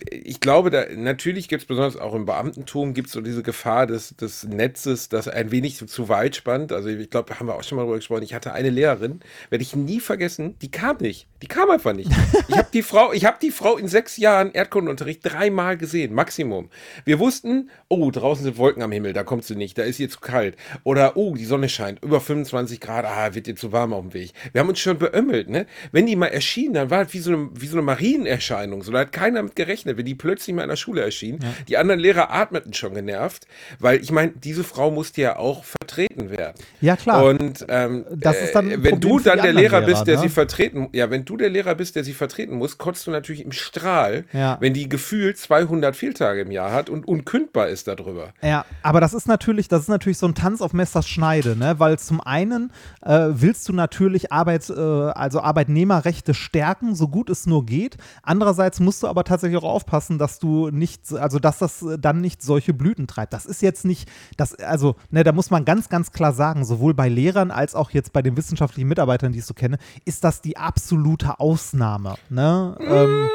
Ich 0.10 0.39
glaube, 0.39 0.70
da, 0.70 0.86
natürlich 0.96 1.48
gibt 1.50 1.63
es 1.63 1.67
besonders 1.67 1.98
auch 1.98 2.13
im 2.13 2.25
Beamtentum 2.25 2.93
gibt 2.93 3.08
es 3.08 3.13
so 3.13 3.22
diese 3.22 3.43
Gefahr 3.43 3.88
des, 3.88 4.15
des 4.15 4.43
Netzes, 4.43 5.10
das 5.10 5.27
ein 5.27 5.51
wenig 5.51 5.75
zu, 5.75 5.86
zu 5.88 6.08
weit 6.10 6.36
spannt. 6.36 6.72
Also 6.72 6.89
ich 6.89 7.10
glaube, 7.10 7.29
da 7.29 7.39
haben 7.39 7.48
wir 7.48 7.55
auch 7.55 7.63
schon 7.63 7.77
mal 7.77 7.84
drüber 7.84 7.98
gesprochen. 7.98 8.24
Ich 8.24 8.34
hatte 8.34 8.53
eine 8.53 8.70
Lehrerin, 8.70 9.22
werde 9.50 9.63
ich 9.63 9.75
nie 9.75 10.00
vergessen, 10.00 10.58
die 10.60 10.72
kam 10.72 10.98
nicht. 10.98 11.27
Die 11.41 11.48
kam 11.48 11.69
einfach 11.69 11.93
nicht. 11.93 12.10
Ich 12.48 12.57
habe 12.57 12.67
die 12.74 12.83
Frau, 12.83 13.13
ich 13.13 13.25
habe 13.25 13.38
die 13.41 13.51
Frau 13.51 13.77
in 13.77 13.88
sechs 13.88 14.17
Jahren 14.17 14.51
Erdkundenunterricht 14.51 15.21
dreimal 15.24 15.77
gesehen, 15.77 16.13
Maximum. 16.13 16.69
Wir 17.05 17.19
wussten, 17.19 17.69
oh, 17.88 18.12
draußen 18.12 18.43
sind 18.43 18.57
Wolken 18.57 18.83
am 18.83 18.91
Himmel, 18.91 19.13
da 19.13 19.24
kommt 19.24 19.45
sie 19.45 19.55
nicht, 19.55 19.77
da 19.77 19.83
ist 19.83 20.00
ihr 20.00 20.10
zu 20.10 20.19
kalt. 20.19 20.55
Oder, 20.83 21.17
oh, 21.17 21.36
die 21.36 21.45
Sonne 21.45 21.69
scheint, 21.69 22.03
über 22.03 22.21
25 22.21 22.79
Grad, 22.79 23.05
ah, 23.05 23.33
wird 23.33 23.48
ihr 23.48 23.55
zu 23.55 23.71
warm 23.71 23.93
auf 23.93 24.01
dem 24.01 24.13
Weg. 24.13 24.33
Wir 24.51 24.62
haben 24.62 24.69
uns 24.69 24.79
schon 24.79 24.98
beömmelt, 24.98 25.50
ne? 25.50 25.65
Wenn 25.91 26.05
die 26.05 26.15
mal 26.15 26.27
erschien, 26.27 26.74
dann 26.74 26.89
war 26.89 27.03
es 27.03 27.13
wie 27.13 27.19
so 27.19 27.31
eine, 27.31 27.50
wie 27.53 27.67
so 27.67 27.75
eine 27.77 27.83
Marienerscheinung. 27.83 28.83
So, 28.83 28.91
da 28.91 29.00
hat 29.00 29.12
keiner 29.12 29.41
mit 29.41 29.55
gerechnet, 29.55 29.98
wenn 29.98 30.05
die 30.05 30.15
plötzlich 30.15 30.55
mal 30.55 30.63
in 30.63 30.69
der 30.69 30.75
Schule 30.75 31.01
erschien. 31.01 31.39
Die 31.67 31.77
anderen 31.77 32.00
Lehrer 32.00 32.31
atmeten 32.31 32.74
schon 32.74 32.93
genervt, 32.93 33.48
weil 33.79 34.01
ich 34.01 34.12
meine, 34.12 34.33
diese 34.36 34.63
Frau 34.63 34.91
musste 34.91 35.21
ja 35.21 35.38
auch 35.38 35.63
vertreten 35.63 36.29
werden. 36.29 36.53
Ja, 36.81 36.95
klar. 36.95 37.24
Und 37.24 37.65
ähm, 37.69 38.05
Das 38.15 38.41
ist 38.41 38.53
dann 38.53 38.69
äh, 38.69 38.83
wenn 38.83 39.00
du 39.00 39.19
dann 39.19 39.41
der 39.41 39.53
Lehrer 39.53 39.79
Lehrer, 39.79 39.86
bist, 39.86 40.07
der 40.07 40.17
ne? 40.17 40.21
sie 40.24 40.29
vertreten, 40.29 40.89
ja, 40.93 41.10
wenn 41.10 41.25
du 41.25 41.30
der 41.38 41.50
Lehrer 41.50 41.75
bist, 41.75 41.95
der 41.95 42.03
sie 42.03 42.13
vertreten 42.13 42.55
muss, 42.55 42.77
kotzt 42.77 43.05
du 43.07 43.11
natürlich 43.11 43.43
im 43.43 43.51
Strahl, 43.51 44.25
Ja. 44.33 44.57
wenn 44.59 44.73
die 44.73 44.89
gefühlt 44.89 45.38
200 45.38 45.95
Fehltage 45.95 46.41
im 46.41 46.51
Jahr 46.51 46.71
hat 46.71 46.89
und 46.89 47.07
unkündbar 47.07 47.67
ist 47.69 47.88
darüber. 47.88 48.33
Ja, 48.41 48.65
aber 48.83 49.01
das 49.01 49.13
ist 49.13 49.27
natürlich, 49.27 49.67
das 49.67 49.81
ist 49.83 49.88
natürlich 49.89 50.17
so 50.17 50.27
ein 50.27 50.35
Tanz 50.35 50.61
auf 50.61 50.73
Messers 50.73 51.07
Schneide, 51.07 51.55
ne? 51.55 51.75
Weil 51.79 52.00
zum 52.00 52.21
einen 52.21 52.71
äh, 53.01 53.27
willst 53.31 53.67
du 53.69 53.73
natürlich 53.73 54.31
Arbeit, 54.31 54.69
äh, 54.69 54.73
also 54.73 55.41
Arbeitnehmerrechte 55.41 56.33
stärken, 56.33 56.95
so 56.95 57.07
gut 57.07 57.29
es 57.29 57.45
nur 57.45 57.65
geht. 57.65 57.97
Andererseits 58.23 58.79
musst 58.79 59.03
du 59.03 59.07
aber 59.07 59.23
tatsächlich 59.23 59.57
auch 59.61 59.63
aufpassen, 59.69 60.17
dass 60.17 60.39
du 60.39 60.69
nicht, 60.69 61.13
also 61.13 61.39
dass 61.39 61.59
das 61.59 61.85
dann 62.00 62.21
nicht 62.21 62.41
solche 62.41 62.73
Blüten 62.73 63.07
treibt. 63.07 63.33
Das 63.33 63.45
ist 63.45 63.61
jetzt 63.61 63.85
nicht, 63.85 64.09
das, 64.38 64.55
also, 64.55 64.95
ne, 65.09 65.23
da 65.23 65.31
muss 65.31 65.50
man 65.51 65.65
ganz, 65.65 65.89
ganz 65.89 66.11
klar 66.11 66.33
sagen, 66.33 66.65
sowohl 66.65 66.93
bei 66.93 67.09
Lehrern 67.09 67.51
als 67.51 67.75
auch 67.75 67.91
jetzt 67.91 68.13
bei 68.13 68.21
den 68.21 68.38
wissenschaftlichen 68.38 68.88
Mitarbeitern, 68.88 69.31
die 69.31 69.39
ich 69.39 69.45
so 69.45 69.53
kenne, 69.53 69.77
ist 70.05 70.23
das 70.23 70.41
die 70.41 70.57
absolute 70.57 71.20
Ausnahme. 71.25 72.15
Ne? 72.29 72.75
Ähm, 72.79 73.29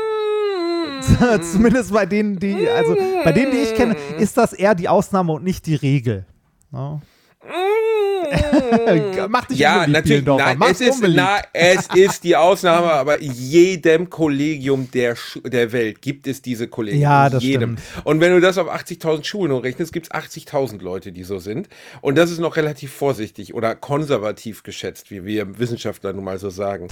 Zumindest 1.52 1.93
bei 1.93 2.07
denen, 2.07 2.38
die, 2.38 2.69
also 2.69 2.97
bei 3.25 3.33
denen, 3.33 3.52
die 3.52 3.59
ich 3.59 3.75
kenne, 3.75 3.97
ist 4.19 4.37
das 4.37 4.52
eher 4.52 4.75
die 4.75 4.88
Ausnahme 4.88 5.33
und 5.33 5.45
nicht 5.45 5.66
die 5.66 5.75
Regel. 5.75 6.25
Ja. 6.73 7.00
Mach 9.29 9.45
dich 9.47 9.59
Ja, 9.59 9.87
natürlich. 9.87 10.25
Nein, 10.26 10.59
es 10.71 10.81
ist, 10.81 11.03
na, 11.09 11.38
es 11.53 11.87
ist 11.95 12.25
die 12.25 12.37
Ausnahme, 12.37 12.93
aber 12.93 13.21
in 13.21 13.33
jedem 13.33 14.11
Kollegium 14.11 14.91
der, 14.93 15.17
Schu- 15.17 15.49
der 15.49 15.73
Welt 15.73 16.03
gibt 16.03 16.26
es 16.26 16.43
diese 16.43 16.69
Kollegen. 16.69 17.00
Ja, 17.00 17.31
das 17.31 17.43
jedem. 17.43 17.76
stimmt. 17.79 18.05
Und 18.05 18.21
wenn 18.21 18.33
du 18.33 18.41
das 18.41 18.59
auf 18.59 18.69
80.000 18.73 19.25
Schulen 19.25 19.53
hochrechnest, 19.53 19.93
gibt 19.93 20.07
es 20.07 20.12
80.000 20.12 20.83
Leute, 20.83 21.12
die 21.12 21.25
so 21.25 21.38
sind. 21.38 21.69
Und 22.00 22.17
das 22.17 22.31
ist 22.31 22.38
noch 22.41 22.57
relativ 22.57 22.93
vorsichtig 22.93 23.55
oder 23.55 23.75
konservativ 23.75 24.62
geschätzt, 24.62 25.11
wie 25.11 25.25
wir 25.25 25.59
Wissenschaftler 25.59 26.13
nun 26.13 26.25
mal 26.25 26.39
so 26.39 26.50
sagen. 26.50 26.89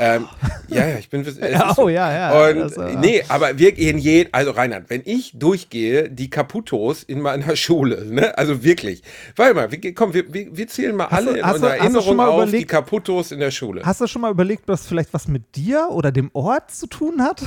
Ähm, 0.00 0.26
ja, 0.68 0.86
ja, 0.86 0.98
ich 0.98 1.08
bin. 1.10 1.26
oh, 1.76 1.88
ja, 1.88 2.12
ja, 2.12 2.50
Und 2.50 2.58
das, 2.60 2.76
äh, 2.76 2.96
nee, 2.96 3.22
aber 3.28 3.58
wir 3.58 3.72
gehen 3.72 3.98
je, 3.98 4.28
also 4.32 4.52
Reinhard, 4.52 4.84
wenn 4.88 5.02
ich 5.04 5.32
durchgehe, 5.34 6.08
die 6.10 6.30
Caputos 6.30 7.02
in 7.02 7.20
meiner 7.20 7.56
Schule, 7.56 8.04
ne, 8.06 8.36
also 8.38 8.62
wirklich, 8.64 9.02
warte 9.36 9.54
mal, 9.54 9.70
wir, 9.70 9.94
komm, 9.98 10.14
wir, 10.14 10.32
wir, 10.32 10.56
zählen 10.68 10.96
mal 10.96 11.10
Hast 11.10 11.26
du- 11.26 11.30
alle 11.30 11.38
in 11.40 11.44
du- 11.44 11.52
unserer 11.52 11.70
du 11.70 11.76
schon 11.76 11.84
Erinnerung 11.84 12.16
mal 12.16 12.28
auf 12.28 12.42
die 12.44 12.48
überlegt- 12.50 12.70
Caputos 12.70 13.32
in 13.32 13.40
der 13.40 13.50
Schule. 13.50 13.82
Hast 13.84 14.00
du 14.00 14.06
schon 14.06 14.22
mal 14.22 14.30
überlegt, 14.30 14.62
was 14.66 14.86
vielleicht 14.86 15.12
was 15.12 15.28
mit 15.28 15.56
dir 15.56 15.88
oder 15.90 16.12
dem 16.12 16.30
Ort 16.32 16.70
zu 16.70 16.86
tun 16.86 17.20
hat? 17.22 17.42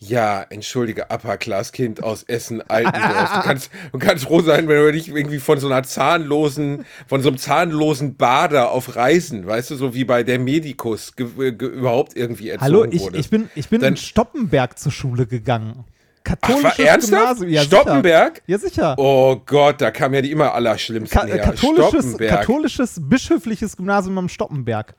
Ja, 0.00 0.42
entschuldige, 0.48 1.06
Upper-Class-Kind 1.10 2.04
aus 2.04 2.22
Essen, 2.22 2.62
Altendorf. 2.62 3.32
Du 3.34 3.40
kannst, 3.42 3.70
du 3.92 3.98
kannst 3.98 4.24
froh 4.24 4.40
sein, 4.42 4.68
wenn 4.68 4.76
du 4.76 4.92
dich 4.92 5.08
irgendwie 5.08 5.40
von 5.40 5.58
so 5.58 5.66
einer 5.66 5.82
zahnlosen, 5.82 6.84
von 7.08 7.20
so 7.20 7.28
einem 7.30 7.38
zahnlosen 7.38 8.16
Bader 8.16 8.70
auf 8.70 8.94
Reisen, 8.94 9.44
weißt 9.46 9.70
du, 9.72 9.74
so 9.74 9.94
wie 9.94 10.04
bei 10.04 10.22
der 10.22 10.38
Medikus 10.38 11.12
überhaupt 11.16 12.16
irgendwie 12.16 12.50
erzogen 12.50 12.64
Hallo, 12.64 12.84
ich, 12.84 13.00
wurde. 13.02 13.18
ich 13.18 13.28
bin, 13.28 13.50
ich 13.56 13.68
bin 13.68 13.80
Dann- 13.80 13.94
in 13.94 13.96
Stoppenberg 13.96 14.78
zur 14.78 14.92
Schule 14.92 15.26
gegangen. 15.26 15.84
Ach, 16.28 16.40
Katholisches 16.40 16.78
war 16.78 16.86
ernsthaft? 16.86 17.40
Gymnasium. 17.40 17.50
Ja, 17.50 17.62
Stoppenberg? 17.62 18.34
Sicher. 18.36 18.42
Ja, 18.46 18.58
sicher. 18.58 18.94
Oh 18.98 19.36
Gott, 19.44 19.80
da 19.80 19.90
kam 19.90 20.14
ja 20.14 20.20
die 20.22 20.30
immer 20.30 20.54
allerschlimmsten 20.54 21.20
Ka 21.20 21.26
her. 21.26 21.38
katholisches, 21.38 22.16
katholisches 22.18 23.00
bischöfliches 23.02 23.76
Gymnasium 23.76 24.18
am 24.18 24.28
Stoppenberg. 24.28 24.94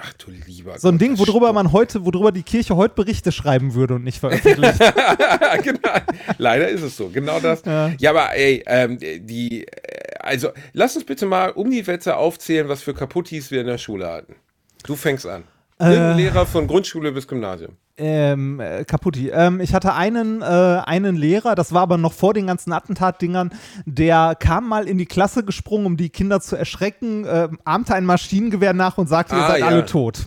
Ach 0.00 0.12
du 0.14 0.30
lieber 0.46 0.78
So 0.78 0.88
ein 0.88 0.92
Gott, 0.92 1.00
Ding, 1.00 1.18
worüber 1.18 1.52
man 1.52 1.72
heute, 1.72 2.04
worüber 2.04 2.30
die 2.30 2.44
Kirche 2.44 2.76
heute 2.76 2.94
Berichte 2.94 3.32
schreiben 3.32 3.74
würde 3.74 3.94
und 3.94 4.04
nicht 4.04 4.20
veröffentlicht. 4.20 4.78
genau. 5.64 5.78
Leider 6.38 6.68
ist 6.68 6.82
es 6.82 6.96
so, 6.96 7.08
genau 7.08 7.40
das. 7.40 7.64
Ja. 7.64 7.90
Ja, 7.98 8.10
aber 8.10 8.36
ey, 8.36 8.62
ähm, 8.66 8.98
die, 8.98 9.66
äh, 9.66 10.14
also 10.20 10.50
lass 10.72 10.94
uns 10.94 11.04
bitte 11.04 11.26
mal 11.26 11.50
um 11.50 11.70
die 11.70 11.86
Wette 11.86 12.16
aufzählen, 12.16 12.68
was 12.68 12.82
für 12.82 12.94
Kaputtis 12.94 13.50
wir 13.50 13.62
in 13.62 13.66
der 13.66 13.78
Schule 13.78 14.08
hatten. 14.08 14.36
Du 14.84 14.94
fängst 14.94 15.26
an. 15.26 15.44
Äh. 15.80 16.12
Lehrer 16.14 16.46
von 16.46 16.66
Grundschule 16.66 17.10
bis 17.10 17.26
Gymnasium. 17.26 17.76
Ähm, 18.00 18.58
äh, 18.60 18.84
Kaputti. 18.84 19.28
Ähm, 19.28 19.60
ich 19.60 19.74
hatte 19.74 19.94
einen, 19.94 20.42
äh, 20.42 20.44
einen 20.44 21.14
Lehrer, 21.16 21.54
das 21.54 21.72
war 21.72 21.82
aber 21.82 21.98
noch 21.98 22.12
vor 22.12 22.34
den 22.34 22.46
ganzen 22.46 22.72
Attentatdingern, 22.72 23.50
der 23.84 24.34
kam 24.38 24.68
mal 24.68 24.88
in 24.88 24.98
die 24.98 25.06
Klasse 25.06 25.44
gesprungen, 25.44 25.86
um 25.86 25.96
die 25.96 26.08
Kinder 26.10 26.40
zu 26.40 26.56
erschrecken, 26.56 27.24
äh, 27.24 27.48
ahmte 27.64 27.94
ein 27.94 28.04
Maschinengewehr 28.06 28.72
nach 28.72 28.98
und 28.98 29.08
sagte, 29.08 29.36
ihr 29.36 29.42
Ah, 29.42 29.48
seid 29.48 29.60
ja. 29.60 29.66
alle 29.66 29.84
tot. 29.86 30.26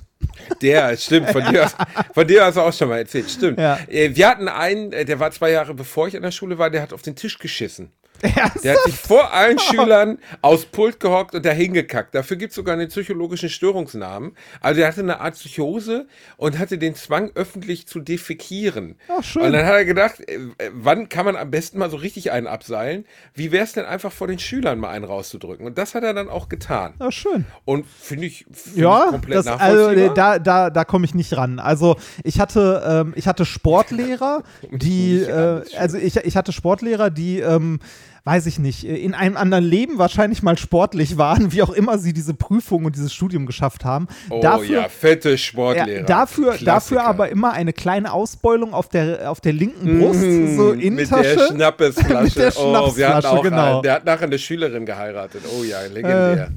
Der, 0.61 0.95
stimmt, 0.95 1.31
von 1.31 1.43
dir, 1.51 1.65
hast- 1.65 1.75
von 2.13 2.25
dir 2.27 2.45
hast 2.45 2.55
du 2.55 2.61
auch 2.61 2.71
schon 2.71 2.87
mal 2.89 2.99
erzählt, 2.99 3.29
stimmt. 3.29 3.59
Ja. 3.59 3.77
Äh, 3.89 4.15
Wir 4.15 4.29
hatten 4.29 4.47
einen, 4.47 4.93
äh, 4.93 5.03
der 5.03 5.19
war 5.19 5.31
zwei 5.31 5.51
Jahre 5.51 5.73
bevor 5.73 6.07
ich 6.07 6.15
an 6.15 6.21
der 6.23 6.31
Schule 6.31 6.57
war, 6.57 6.69
der 6.69 6.81
hat 6.81 6.93
auf 6.93 7.01
den 7.01 7.15
Tisch 7.15 7.39
geschissen. 7.39 7.91
Ernsthaft? 8.23 8.63
Der 8.63 8.73
hat 8.73 8.83
sich 8.85 8.95
vor 8.95 9.33
allen 9.33 9.59
Schülern 9.59 10.17
aufs 10.41 10.65
Pult 10.65 10.99
gehockt 10.99 11.35
und 11.35 11.45
da 11.45 11.51
hingekackt. 11.51 12.15
Dafür 12.15 12.37
gibt 12.37 12.51
es 12.51 12.55
sogar 12.55 12.73
einen 12.73 12.87
psychologischen 12.89 13.49
Störungsnamen. 13.49 14.35
Also 14.61 14.79
der 14.79 14.87
hatte 14.87 15.01
eine 15.01 15.19
Art 15.19 15.35
Psychose 15.35 16.07
und 16.37 16.57
hatte 16.59 16.77
den 16.77 16.95
Zwang, 16.95 17.31
öffentlich 17.35 17.87
zu 17.87 17.99
defekieren. 17.99 18.95
Ach, 19.09 19.23
schön. 19.23 19.43
Und 19.43 19.53
dann 19.53 19.65
hat 19.65 19.73
er 19.73 19.85
gedacht, 19.85 20.19
äh, 20.27 20.39
wann 20.73 21.09
kann 21.09 21.25
man 21.25 21.35
am 21.35 21.51
besten 21.51 21.77
mal 21.79 21.89
so 21.89 21.97
richtig 21.97 22.31
einen 22.31 22.47
abseilen? 22.47 23.05
Wie 23.33 23.51
wäre 23.51 23.63
es 23.63 23.73
denn 23.73 23.85
einfach 23.85 24.11
vor 24.11 24.27
den 24.27 24.39
Schülern 24.39 24.79
mal 24.79 24.89
einen 24.89 25.05
rauszudrücken? 25.05 25.65
Und 25.65 25.77
das 25.77 25.95
hat 25.95 26.03
er 26.03 26.13
dann 26.13 26.29
auch 26.29 26.49
getan. 26.49 26.93
Ja, 26.99 27.11
schön. 27.11 27.45
Und 27.65 27.85
finde 27.85 28.25
ich, 28.27 28.45
find 28.51 28.77
Ja, 28.77 29.05
ich 29.05 29.11
komplett 29.11 29.37
das, 29.39 29.47
also 29.47 29.77
nachvollziehbar. 29.91 30.11
äh, 30.11 30.15
da, 30.15 30.39
da, 30.39 30.69
da 30.69 30.85
komme 30.85 31.05
ich 31.05 31.13
nicht 31.15 31.35
ran. 31.35 31.59
Also 31.59 31.97
ich 32.23 32.39
hatte, 32.39 32.83
ähm, 32.85 33.13
ich 33.15 33.27
hatte 33.27 33.45
Sportlehrer, 33.45 34.43
die, 34.71 35.17
äh, 35.21 35.63
also 35.77 35.97
ich, 35.97 36.15
ich 36.17 36.37
hatte 36.37 36.51
Sportlehrer, 36.51 37.09
die, 37.09 37.39
ähm, 37.39 37.79
weiß 38.25 38.45
ich 38.45 38.57
nicht, 38.59 38.85
äh, 38.85 38.95
in 38.95 39.13
einem 39.13 39.35
anderen 39.37 39.63
Leben 39.63 39.97
wahrscheinlich 39.97 40.43
mal 40.43 40.57
sportlich 40.57 41.17
waren, 41.17 41.51
wie 41.51 41.61
auch 41.61 41.71
immer 41.71 41.97
sie 41.97 42.13
diese 42.13 42.33
Prüfung 42.33 42.85
und 42.85 42.95
dieses 42.95 43.13
Studium 43.13 43.45
geschafft 43.45 43.83
haben. 43.83 44.07
Oh 44.29 44.39
dafür, 44.41 44.83
ja, 44.83 44.89
fette 44.89 45.37
Sportlehrer. 45.37 45.89
Ja, 45.89 46.03
dafür, 46.03 46.51
Klassiker. 46.51 46.71
dafür 46.71 47.03
aber 47.03 47.29
immer 47.29 47.51
eine 47.53 47.73
kleine 47.73 48.13
Ausbeulung 48.13 48.73
auf 48.73 48.87
der, 48.89 49.29
auf 49.29 49.41
der 49.41 49.53
linken 49.53 49.99
Brust, 49.99 50.21
Mhm, 50.21 50.57
so 50.57 50.63
Mit 50.73 50.81
Innentasche. 50.83 51.35
der 51.35 51.47
Schnappesflasche. 51.47 52.23
Mit 52.23 52.35
der 52.37 52.53
oh, 52.57 52.95
wir 52.95 53.09
hatten 53.09 53.21
Schnapsflasche, 53.21 53.29
auch 53.29 53.43
genau. 53.43 53.73
einen, 53.73 53.83
der 53.83 53.93
hat 53.93 54.05
nachher 54.05 54.23
eine 54.25 54.39
Schülerin 54.39 54.85
geheiratet. 54.85 55.41
Oh 55.57 55.63
ja, 55.63 55.81
legendär. 55.81 56.51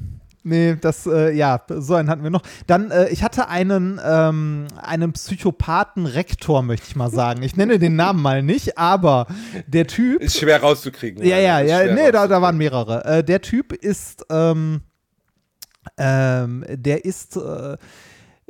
Nee, 0.47 0.77
das, 0.79 1.05
äh, 1.05 1.33
ja, 1.35 1.61
so 1.67 1.95
einen 1.95 2.09
hatten 2.09 2.23
wir 2.23 2.29
noch. 2.29 2.43
Dann, 2.67 2.89
äh, 2.89 3.09
ich 3.09 3.21
hatte 3.21 3.49
einen, 3.49 3.99
ähm, 4.03 4.67
einen 4.81 5.11
Psychopathen-Rektor, 5.11 6.63
möchte 6.63 6.87
ich 6.87 6.95
mal 6.95 7.09
sagen. 7.09 7.43
Ich 7.43 7.57
nenne 7.57 7.79
den 7.79 7.97
Namen 7.97 8.21
mal 8.21 8.41
nicht, 8.41 8.77
aber 8.77 9.27
der 9.67 9.87
Typ. 9.87 10.21
Ist 10.21 10.39
schwer 10.39 10.61
rauszukriegen. 10.61 11.21
Ja, 11.25 11.37
ja, 11.37 11.59
ja, 11.59 11.93
nee, 11.93 12.11
da, 12.11 12.27
da 12.27 12.41
waren 12.41 12.57
mehrere. 12.57 13.03
Äh, 13.03 13.23
der 13.25 13.41
Typ 13.41 13.73
ist, 13.73 14.25
ähm, 14.29 14.79
ähm, 15.97 16.63
der 16.69 17.03
ist 17.03 17.35
äh, 17.35 17.75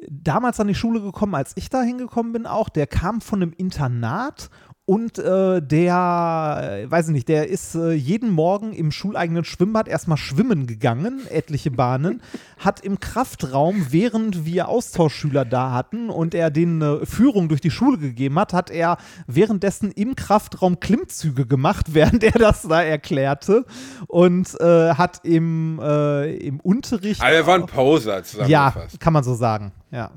damals 0.07 0.59
an 0.59 0.67
die 0.67 0.75
Schule 0.75 1.01
gekommen, 1.01 1.33
als 1.33 1.53
ich 1.55 1.71
da 1.71 1.81
hingekommen 1.81 2.31
bin 2.31 2.45
auch. 2.45 2.69
Der 2.69 2.85
kam 2.85 3.21
von 3.21 3.41
einem 3.41 3.53
Internat 3.57 4.51
und 4.87 5.19
äh, 5.19 5.61
der, 5.61 6.85
äh, 6.85 6.89
weiß 6.89 7.09
ich 7.09 7.13
nicht, 7.13 7.27
der 7.27 7.49
ist 7.49 7.75
äh, 7.75 7.91
jeden 7.91 8.31
Morgen 8.31 8.71
im 8.71 8.93
schuleigenen 8.93 9.43
Schwimmbad 9.43 9.89
erstmal 9.89 10.17
schwimmen 10.17 10.65
gegangen, 10.65 11.27
etliche 11.29 11.71
Bahnen, 11.71 12.21
hat 12.57 12.79
im 12.79 13.01
Kraftraum, 13.01 13.87
während 13.89 14.45
wir 14.45 14.69
Austauschschüler 14.69 15.43
da 15.43 15.73
hatten 15.73 16.09
und 16.09 16.33
er 16.33 16.51
denen 16.51 16.81
eine 16.81 17.05
Führung 17.05 17.49
durch 17.49 17.59
die 17.59 17.69
Schule 17.69 17.97
gegeben 17.97 18.39
hat, 18.39 18.53
hat 18.53 18.69
er 18.69 18.95
währenddessen 19.27 19.91
im 19.91 20.15
Kraftraum 20.15 20.79
Klimmzüge 20.79 21.45
gemacht, 21.45 21.87
während 21.93 22.23
er 22.23 22.31
das 22.31 22.61
da 22.61 22.81
erklärte 22.81 23.65
und 24.07 24.57
äh, 24.61 24.93
hat 24.93 25.19
im, 25.25 25.81
äh, 25.83 26.33
im 26.37 26.61
Unterricht. 26.61 27.19
Aber 27.19 27.31
er 27.31 27.45
war 27.45 27.55
ein 27.55 27.65
Poser, 27.65 28.19
ja, 28.19 28.23
zusammengefasst. 28.23 28.99
kann 29.01 29.11
man 29.11 29.25
so 29.25 29.35
sagen, 29.35 29.73
ja. 29.91 30.11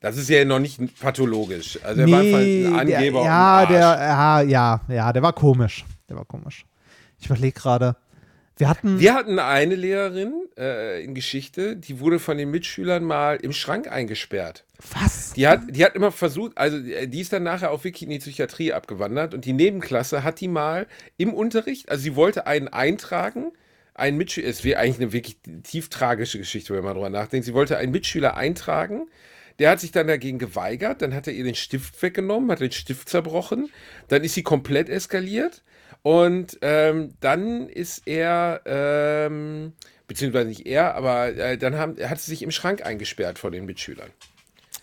Das 0.00 0.16
ist 0.16 0.30
ja 0.30 0.44
noch 0.44 0.58
nicht 0.58 0.80
pathologisch. 0.98 1.78
Also 1.82 2.00
er 2.00 2.10
war 2.10 2.20
einfach 2.20 2.38
ein 2.38 2.74
Angeber 2.74 3.00
der, 3.00 3.20
und 3.20 3.26
ja, 3.26 3.66
der, 3.66 3.78
ja, 3.78 4.40
ja, 4.42 4.80
ja, 4.88 5.12
der 5.12 5.22
war 5.22 5.34
komisch. 5.34 5.84
Der 6.08 6.16
war 6.16 6.24
komisch. 6.24 6.64
Ich 7.18 7.26
überlege 7.26 7.52
gerade. 7.52 7.96
Wir 8.56 8.68
hatten. 8.68 8.98
Wir 8.98 9.14
hatten 9.14 9.38
eine 9.38 9.74
Lehrerin 9.74 10.34
äh, 10.58 11.02
in 11.02 11.14
Geschichte, 11.14 11.76
die 11.76 12.00
wurde 12.00 12.18
von 12.18 12.36
den 12.36 12.50
Mitschülern 12.50 13.02
mal 13.02 13.36
im 13.36 13.52
Schrank 13.52 13.90
eingesperrt. 13.90 14.64
was? 14.92 15.32
Die 15.32 15.46
hat, 15.48 15.62
die 15.70 15.84
hat 15.84 15.94
immer 15.94 16.12
versucht, 16.12 16.56
also 16.56 16.76
äh, 16.76 17.06
die 17.06 17.20
ist 17.20 17.32
dann 17.32 17.42
nachher 17.42 17.70
auch 17.70 17.84
wirklich 17.84 18.02
in 18.02 18.10
die 18.10 18.18
Psychiatrie 18.18 18.72
abgewandert 18.72 19.32
und 19.34 19.44
die 19.44 19.54
Nebenklasse 19.54 20.24
hat 20.24 20.40
die 20.40 20.48
mal 20.48 20.86
im 21.16 21.32
Unterricht, 21.32 21.88
also 21.90 22.02
sie 22.02 22.16
wollte 22.16 22.46
einen 22.46 22.68
eintragen, 22.68 23.52
einen 23.94 24.18
Mitschüler, 24.18 24.48
es 24.48 24.62
wäre 24.62 24.78
eigentlich 24.78 25.00
eine 25.00 25.12
wirklich 25.12 25.38
tief 25.62 25.88
tragische 25.88 26.38
Geschichte, 26.38 26.74
wenn 26.74 26.84
man 26.84 26.94
drüber 26.94 27.10
nachdenkt. 27.10 27.46
Sie 27.46 27.54
wollte 27.54 27.76
einen 27.78 27.92
Mitschüler 27.92 28.36
eintragen, 28.36 29.08
der 29.60 29.70
hat 29.70 29.80
sich 29.80 29.92
dann 29.92 30.06
dagegen 30.06 30.38
geweigert, 30.38 31.02
dann 31.02 31.14
hat 31.14 31.26
er 31.26 31.34
ihr 31.34 31.44
den 31.44 31.54
Stift 31.54 32.02
weggenommen, 32.02 32.50
hat 32.50 32.60
den 32.60 32.72
Stift 32.72 33.10
zerbrochen, 33.10 33.68
dann 34.08 34.24
ist 34.24 34.34
sie 34.34 34.42
komplett 34.42 34.88
eskaliert. 34.88 35.62
Und 36.02 36.58
ähm, 36.62 37.12
dann 37.20 37.68
ist 37.68 38.06
er, 38.06 38.62
ähm, 38.64 39.74
beziehungsweise 40.06 40.48
nicht 40.48 40.66
er, 40.66 40.94
aber 40.94 41.36
äh, 41.36 41.58
dann 41.58 41.76
haben, 41.76 41.96
hat 42.08 42.18
sie 42.20 42.30
sich 42.30 42.42
im 42.42 42.50
Schrank 42.50 42.86
eingesperrt 42.86 43.38
vor 43.38 43.50
den 43.50 43.66
Mitschülern. 43.66 44.10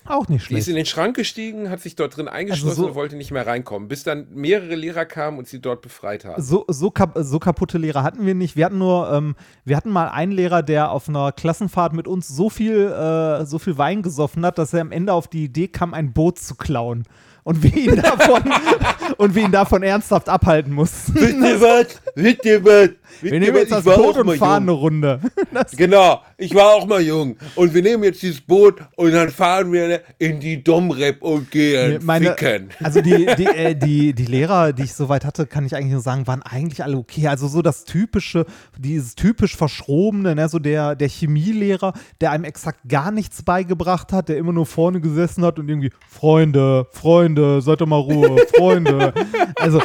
Auch 0.09 0.27
nicht 0.27 0.49
Die 0.49 0.55
ist 0.55 0.65
schlecht. 0.65 0.67
in 0.69 0.75
den 0.75 0.85
Schrank 0.85 1.15
gestiegen, 1.15 1.69
hat 1.69 1.81
sich 1.81 1.95
dort 1.95 2.15
drin 2.17 2.27
eingeschlossen 2.27 2.69
Also 2.69 2.81
so- 2.83 2.87
und 2.89 2.95
wollte 2.95 3.15
nicht 3.15 3.31
mehr 3.31 3.45
reinkommen, 3.45 3.87
bis 3.87 4.03
dann 4.03 4.27
mehrere 4.33 4.75
Lehrer 4.75 5.05
kamen 5.05 5.37
und 5.37 5.47
sie 5.47 5.59
dort 5.59 5.81
befreit 5.81 6.25
haben. 6.25 6.41
So, 6.41 6.65
so, 6.67 6.91
kap 6.91 7.13
so 7.15 7.39
kaputte 7.39 7.77
Lehrer 7.77 8.03
hatten 8.03 8.25
wir 8.25 8.35
nicht. 8.35 8.55
Wir 8.55 8.65
hatten 8.65 8.77
nur, 8.77 9.11
ähm, 9.11 9.35
wir 9.65 9.75
hatten 9.77 9.89
mal 9.89 10.07
einen 10.09 10.31
Lehrer, 10.31 10.63
der 10.63 10.91
auf 10.91 11.09
einer 11.09 11.31
Klassenfahrt 11.31 11.93
mit 11.93 12.07
uns 12.07 12.27
so 12.27 12.49
viel, 12.49 12.87
äh, 12.87 13.45
so 13.45 13.59
viel 13.59 13.77
Wein 13.77 14.01
gesoffen 14.01 14.45
hat, 14.45 14.57
dass 14.57 14.73
er 14.73 14.81
am 14.81 14.91
Ende 14.91 15.13
auf 15.13 15.27
die 15.27 15.43
Idee 15.45 15.67
kam, 15.67 15.93
ein 15.93 16.13
Boot 16.13 16.39
zu 16.39 16.55
klauen. 16.55 17.03
Und 17.43 17.63
wir 17.63 17.73
ihn 17.75 17.95
davon, 17.95 18.43
und 19.17 19.33
wir 19.33 19.43
ihn 19.43 19.51
davon 19.53 19.81
ernsthaft 19.81 20.27
abhalten 20.27 20.73
mussten. 20.73 21.17
ihr 21.17 21.61
was? 21.61 22.01
Wisst 22.17 22.45
ihr 22.45 22.65
was? 22.65 22.89
Wir 23.21 23.39
nehmen 23.39 23.57
jetzt 23.57 23.71
das 23.71 23.83
Boot 23.83 24.17
und 24.17 24.37
fahren 24.37 24.63
eine 24.63 24.71
Runde. 24.71 25.19
Genau, 25.75 26.21
ich 26.37 26.53
war 26.53 26.73
auch 26.75 26.85
mal 26.85 27.01
jung. 27.01 27.35
Und 27.55 27.73
wir 27.73 27.81
nehmen 27.81 28.03
jetzt 28.03 28.21
dieses 28.21 28.41
Boot 28.41 28.75
und 28.95 29.11
dann 29.11 29.29
fahren 29.29 29.71
wir 29.71 30.01
in 30.17 30.39
die 30.39 30.63
Domrep 30.63 31.21
und 31.21 31.49
gehen 31.51 31.99
Meine, 32.03 32.35
ficken. 32.35 32.69
also 32.81 33.01
die, 33.01 33.27
die, 33.37 33.45
äh, 33.45 33.75
die, 33.75 34.13
die 34.13 34.25
Lehrer, 34.25 34.73
die 34.73 34.83
ich 34.83 34.93
soweit 34.93 35.25
hatte, 35.25 35.45
kann 35.47 35.65
ich 35.65 35.75
eigentlich 35.75 35.93
nur 35.93 36.01
sagen, 36.01 36.27
waren 36.27 36.41
eigentlich 36.43 36.83
alle 36.83 36.97
okay. 36.97 37.27
Also 37.27 37.47
so 37.47 37.61
das 37.61 37.85
typische, 37.85 38.45
dieses 38.77 39.15
typisch 39.15 39.55
verschrobene, 39.55 40.35
ne, 40.35 40.47
so 40.49 40.59
der, 40.59 40.95
der 40.95 41.09
Chemielehrer, 41.09 41.93
der 42.21 42.31
einem 42.31 42.43
exakt 42.43 42.81
gar 42.87 43.11
nichts 43.11 43.43
beigebracht 43.43 44.11
hat, 44.13 44.29
der 44.29 44.37
immer 44.37 44.53
nur 44.53 44.65
vorne 44.65 45.01
gesessen 45.01 45.43
hat 45.43 45.59
und 45.59 45.69
irgendwie, 45.69 45.91
Freunde, 46.07 46.87
Freunde, 46.91 47.61
seid 47.61 47.81
doch 47.81 47.87
mal 47.87 47.99
Ruhe, 47.99 48.37
Freunde. 48.55 49.13
Also 49.59 49.81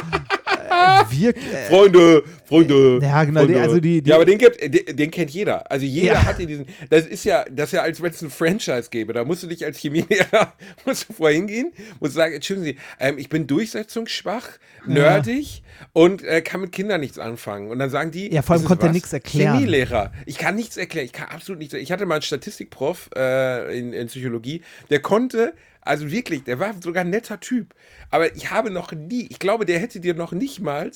äh, 0.83 1.03
wir, 1.11 1.29
äh, 1.29 1.39
Freunde, 1.69 2.23
Freunde. 2.45 2.99
Ja, 3.01 3.23
genau, 3.23 3.39
Freunde. 3.41 3.53
die- 3.55 3.59
also 3.59 3.79
die- 3.79 4.01
die- 4.01 4.09
ja, 4.09 4.15
aber 4.15 4.25
den, 4.25 4.37
gibt, 4.37 4.61
den, 4.61 4.95
den 4.95 5.11
kennt 5.11 5.31
jeder. 5.31 5.69
Also 5.71 5.85
jeder 5.85 6.13
Ja. 6.13 6.25
hat 6.25 6.39
ja 6.39 6.45
diesen. 6.45 6.65
Das 6.89 7.05
ist 7.05 7.23
ja, 7.25 7.45
das 7.51 7.69
ist 7.69 7.73
ja, 7.73 7.81
als 7.81 8.01
wenn 8.01 8.11
es 8.11 8.21
ein 8.21 8.29
Franchise 8.29 8.87
gäbe. 8.91 9.13
Da 9.13 9.23
musst 9.23 9.43
du 9.43 9.47
dich 9.47 9.63
als 9.65 9.77
Chemielehrer 9.79 10.53
musst 10.85 11.09
du 11.09 11.13
vorhin 11.13 11.47
gehen, 11.47 11.71
musst 11.99 12.13
sagen, 12.13 12.33
entschuldigen 12.35 12.65
Sie, 12.65 12.77
ähm, 12.99 13.17
ich 13.17 13.29
bin 13.29 13.47
durchsetzungsschwach, 13.47 14.47
nerdig 14.85 15.63
und 15.93 16.23
äh, 16.23 16.41
kann 16.41 16.61
mit 16.61 16.71
Kindern 16.71 17.01
nichts 17.01 17.17
anfangen. 17.19 17.69
Und 17.69 17.79
dann 17.79 17.89
sagen 17.89 18.11
die, 18.11 18.31
Ja, 18.33 18.41
vor 18.41 18.55
allem 18.55 18.65
konnte 18.65 18.87
er 18.87 18.91
nichts 18.93 19.13
erklären. 19.13 19.55
Chemielehrer. 19.57 20.11
Ich 20.25 20.37
kann 20.37 20.55
nichts 20.55 20.77
erklären. 20.77 21.05
Ich 21.05 21.13
kann 21.13 21.27
absolut 21.29 21.59
nichts. 21.59 21.73
Ich 21.73 21.91
hatte 21.91 22.05
mal 22.05 22.15
einen 22.15 22.21
Statistikprof 22.21 23.09
äh, 23.15 23.77
in, 23.77 23.93
in 23.93 24.07
Psychologie, 24.07 24.61
der 24.89 24.99
konnte 25.01 25.53
also 25.85 26.09
wirklich, 26.11 26.43
der 26.43 26.59
war 26.59 26.73
sogar 26.81 27.01
ein 27.03 27.09
netter 27.09 27.39
Typ. 27.39 27.73
Aber 28.09 28.35
ich 28.35 28.51
habe 28.51 28.71
noch 28.71 28.91
nie, 28.91 29.27
ich 29.29 29.39
glaube, 29.39 29.65
der 29.65 29.79
hätte 29.79 29.99
dir 29.99 30.13
noch 30.13 30.31
nicht 30.31 30.59
mal 30.59 30.89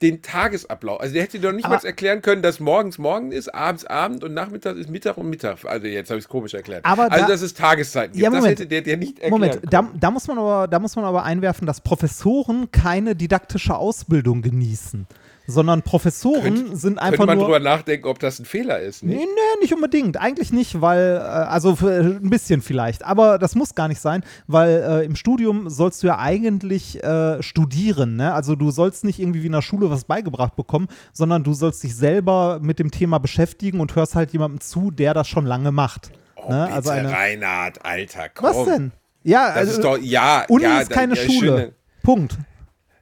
den 0.00 0.22
Tagesablauf, 0.22 1.00
also 1.00 1.12
der 1.14 1.24
hätte 1.24 1.40
dir 1.40 1.48
noch 1.48 1.56
nicht 1.56 1.64
Aber- 1.64 1.74
mal 1.74 1.84
erklären 1.84 2.22
können, 2.22 2.40
dass 2.40 2.60
morgens 2.60 2.98
morgen 2.98 3.32
ist, 3.32 3.52
abends 3.52 3.84
Abend 3.84 4.22
und 4.22 4.32
nachmittags 4.32 4.78
ist 4.78 4.88
Mittag 4.88 5.16
und 5.18 5.28
Mittag. 5.28 5.64
Also 5.64 5.88
jetzt 5.88 6.08
habe 6.10 6.18
ich 6.18 6.24
es 6.24 6.28
komisch 6.28 6.54
erklärt. 6.54 6.84
Aber 6.84 7.10
also 7.10 7.24
da- 7.24 7.32
dass 7.32 7.42
es 7.42 7.52
Tageszeiten 7.52 8.12
gibt. 8.12 8.22
Ja, 8.22 8.30
das 8.30 8.46
hätte 8.46 8.66
der 8.68 8.82
dir 8.82 8.96
nicht 8.96 9.18
erklären 9.18 9.30
Moment, 9.32 9.60
da, 9.68 9.90
da, 9.92 10.10
muss 10.12 10.28
man 10.28 10.38
aber, 10.38 10.68
da 10.68 10.78
muss 10.78 10.94
man 10.94 11.04
aber 11.04 11.24
einwerfen, 11.24 11.66
dass 11.66 11.80
Professoren 11.80 12.70
keine 12.70 13.16
didaktische 13.16 13.74
Ausbildung 13.74 14.40
genießen, 14.42 15.08
sondern 15.50 15.80
Professoren 15.82 16.42
Könnte- 16.42 16.76
sind 16.76 16.98
einfach 16.98 17.16
Könnte 17.16 17.26
man 17.26 17.38
nur. 17.38 17.46
drüber 17.46 17.58
nachdenken, 17.58 18.06
ob 18.06 18.18
das 18.18 18.38
ein 18.38 18.44
Fehler 18.44 18.78
ist. 18.80 19.02
Nee, 19.02 19.14
Nicht? 19.14 19.26
nee, 19.26 19.60
nicht 19.62 19.72
unbedingt. 19.74 20.16
Eigentlich 20.18 20.52
nicht, 20.52 20.80
weil, 20.82 21.16
äh, 21.16 21.20
also 21.20 21.74
für, 21.74 21.90
ein 22.00 22.28
bisschen 22.30 22.60
vielleicht. 22.60 23.04
Aber 23.04 23.38
das 23.38 23.54
muss 23.54 23.74
gar 23.74 23.88
nicht 23.88 24.00
sein, 24.00 24.22
weil 24.46 24.84
äh, 24.86 25.04
im 25.06 25.16
Studium 25.16 25.70
sollst 25.70 26.02
du 26.02 26.08
ja 26.08 26.18
eigentlich 26.18 27.02
äh, 27.02 27.42
studieren. 27.42 28.16
Ne? 28.16 28.32
Also 28.34 28.54
du 28.56 28.70
sollst 28.70 29.04
nicht 29.04 29.18
irgendwie 29.18 29.42
wie 29.42 29.46
in 29.46 29.52
der 29.52 29.62
Schule 29.62 29.90
was 29.90 30.04
beigebracht 30.04 30.54
bekommen, 30.54 30.86
sondern 31.12 31.42
du 31.44 31.54
sollst 31.54 31.82
dich 31.82 31.96
selber 31.96 32.58
mit 32.62 32.78
dem 32.78 32.90
Thema 32.90 33.18
beschäftigen 33.18 33.80
und 33.80 33.96
hörst 33.96 34.14
halt 34.14 34.32
jemandem 34.34 34.60
zu, 34.60 34.90
der 34.90 35.14
das 35.14 35.26
schon 35.28 35.46
lange 35.46 35.72
macht. 35.72 36.10
Oh, 36.36 36.50
ne? 36.52 36.64
bitte, 36.64 36.74
Also 36.74 36.90
eine, 36.90 37.10
Reinhard, 37.10 37.84
Alter, 37.84 38.28
komm. 38.34 38.44
was 38.50 38.64
denn? 38.66 38.92
Ja, 39.24 39.48
Das 39.48 39.56
also 39.56 39.72
ist 39.72 39.84
doch, 39.84 39.98
ja, 39.98 40.44
Uni 40.48 40.64
ja, 40.64 40.80
ist 40.80 40.90
keine 40.90 41.14
ja, 41.14 41.22
Schule. 41.22 41.38
schöne- 41.38 41.72
Punkt. 42.02 42.36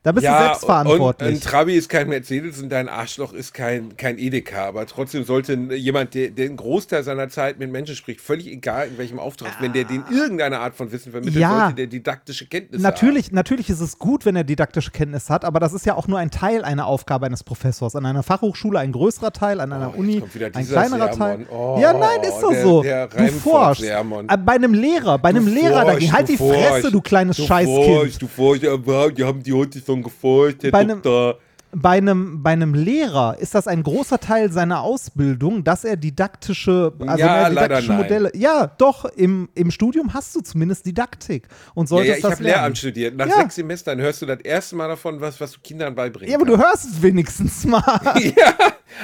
Da 0.07 0.13
bist 0.13 0.23
du 0.25 0.31
Ja, 0.31 0.39
selbst 0.45 0.65
verantwortlich. 0.67 1.29
Und 1.31 1.35
ein 1.35 1.41
Trabi 1.41 1.75
ist 1.75 1.89
kein 1.89 2.09
Mercedes 2.09 2.63
und 2.63 2.69
dein 2.69 2.89
Arschloch 2.89 3.33
ist 3.33 3.53
kein, 3.53 3.97
kein 3.97 4.19
Edeka. 4.19 4.67
Aber 4.67 4.87
trotzdem 4.87 5.25
sollte 5.25 5.55
jemand, 5.75 6.15
der, 6.15 6.31
der 6.31 6.47
einen 6.47 6.57
Großteil 6.57 7.03
seiner 7.03 7.29
Zeit 7.29 7.59
mit 7.59 7.73
Menschen 7.73 7.97
spricht, 7.97 8.21
völlig 8.21 8.47
egal 8.47 8.87
in 8.87 8.99
welchem 8.99 9.19
Auftrag, 9.19 9.57
wenn 9.59 9.73
der 9.73 9.83
den 9.83 10.05
irgendeine 10.13 10.61
Art 10.61 10.77
von 10.77 10.93
Wissen 10.93 11.11
vermittelt, 11.11 11.41
Ja. 11.41 11.59
sollte 11.63 11.75
der 11.75 11.87
didaktische 11.89 12.47
Kenntnisse 12.47 12.81
Natürlich, 12.85 13.33
natürlich 13.33 13.69
ist 13.69 13.81
es 13.81 13.99
gut, 13.99 14.25
wenn 14.25 14.37
er 14.37 14.45
didaktische 14.45 14.93
Kenntnis 14.93 15.29
hat, 15.29 15.45
aber 15.45 15.59
das 15.59 15.73
ist 15.73 15.85
ja 15.87 15.97
auch 15.97 16.07
nur 16.07 16.21
ein 16.21 16.31
Teil 16.31 16.63
einer 16.63 16.87
Aufgabe 16.87 17.27
eines 17.27 17.43
Professors. 17.43 17.97
An 17.97 18.07
einer 18.07 18.23
Fachhochschule 18.23 18.79
ein 18.79 18.93
größerer 18.93 19.33
Teil, 19.33 19.59
an 19.61 19.73
einer 19.73 19.93
Oh, 19.93 19.99
Uni 19.99 20.23
ein 20.55 20.65
kleinerer 20.69 21.13
Sermon. 21.15 21.19
Teil. 21.19 21.47
Oh, 21.51 21.79
ja, 21.83 21.93
nein, 21.93 22.21
ist 22.23 22.39
doch 22.41 22.55
so. 22.55 22.83
der 22.85 23.09
du 23.09 23.27
forschst. 23.33 23.83
Sermon. 23.83 24.29
Äh, 24.29 24.37
Bei 24.39 24.53
einem 24.53 24.73
Lehrer, 24.73 25.19
bei 25.19 25.31
einem 25.31 25.47
Du 25.47 25.51
Lehrer 25.53 25.81
forschst, 25.83 25.89
dagegen. 25.97 26.13
Halt 26.13 26.29
du 26.29 26.33
die 26.33 26.39
Fresse, 26.39 26.69
forschst, 26.83 26.95
du 26.95 27.01
kleines 27.01 27.37
du 27.39 27.43
Scheißkind. 27.43 27.85
forschst, 27.87 28.23
Du 28.23 28.29
forschst, 28.29 28.65
aber 28.69 29.11
die 29.11 29.25
haben 29.25 29.43
die 29.43 29.53
heute 29.53 29.81
schon 29.85 29.96
geforscht, 30.03 30.63
Herr 30.63 30.71
Bei 30.71 30.79
einem- 30.81 31.03
Doktor. 31.03 31.39
Bei 31.79 31.91
einem, 31.99 32.43
bei 32.43 32.53
einem 32.53 32.73
Lehrer 32.73 33.37
ist 33.39 33.55
das 33.55 33.69
ein 33.69 33.83
großer 33.83 34.19
Teil 34.19 34.51
seiner 34.51 34.81
Ausbildung, 34.81 35.63
dass 35.63 35.85
er 35.85 35.97
didaktische, 35.99 36.95
also 37.01 37.23
Ja, 37.23 37.51
didaktische 37.51 37.89
nein. 37.89 37.99
Modelle. 37.99 38.31
Ja, 38.35 38.69
doch, 38.79 39.05
im, 39.05 39.51
im 39.55 39.71
Studium 39.71 40.15
hast 40.15 40.35
du 40.35 40.41
zumindest 40.41 40.87
Didaktik 40.87 41.49
und 41.75 41.85
Ja, 41.85 41.89
solltest 41.89 42.11
ja, 42.11 42.17
ich 42.17 42.23
das 42.23 42.33
habe. 42.33 42.43
Lehramt 42.45 42.79
studiert. 42.79 43.15
Nach 43.17 43.27
Ja. 43.29 43.37
sechs 43.43 43.57
Semestern 43.57 44.01
hörst 44.01 44.23
du 44.23 44.27
das 44.27 44.41
erste 44.41 44.75
Mal 44.75 44.89
davon, 44.89 45.21
was, 45.21 45.39
was 45.39 45.53
du 45.53 45.61
Kindern 45.63 45.95
beibringst. 45.95 46.31
Ja, 46.33 46.39
aber 46.39 46.47
du 46.47 46.57
hörst 46.57 46.87
es 46.87 47.03
wenigstens 47.03 47.67
mal. 47.67 47.83
ja, 48.37 48.55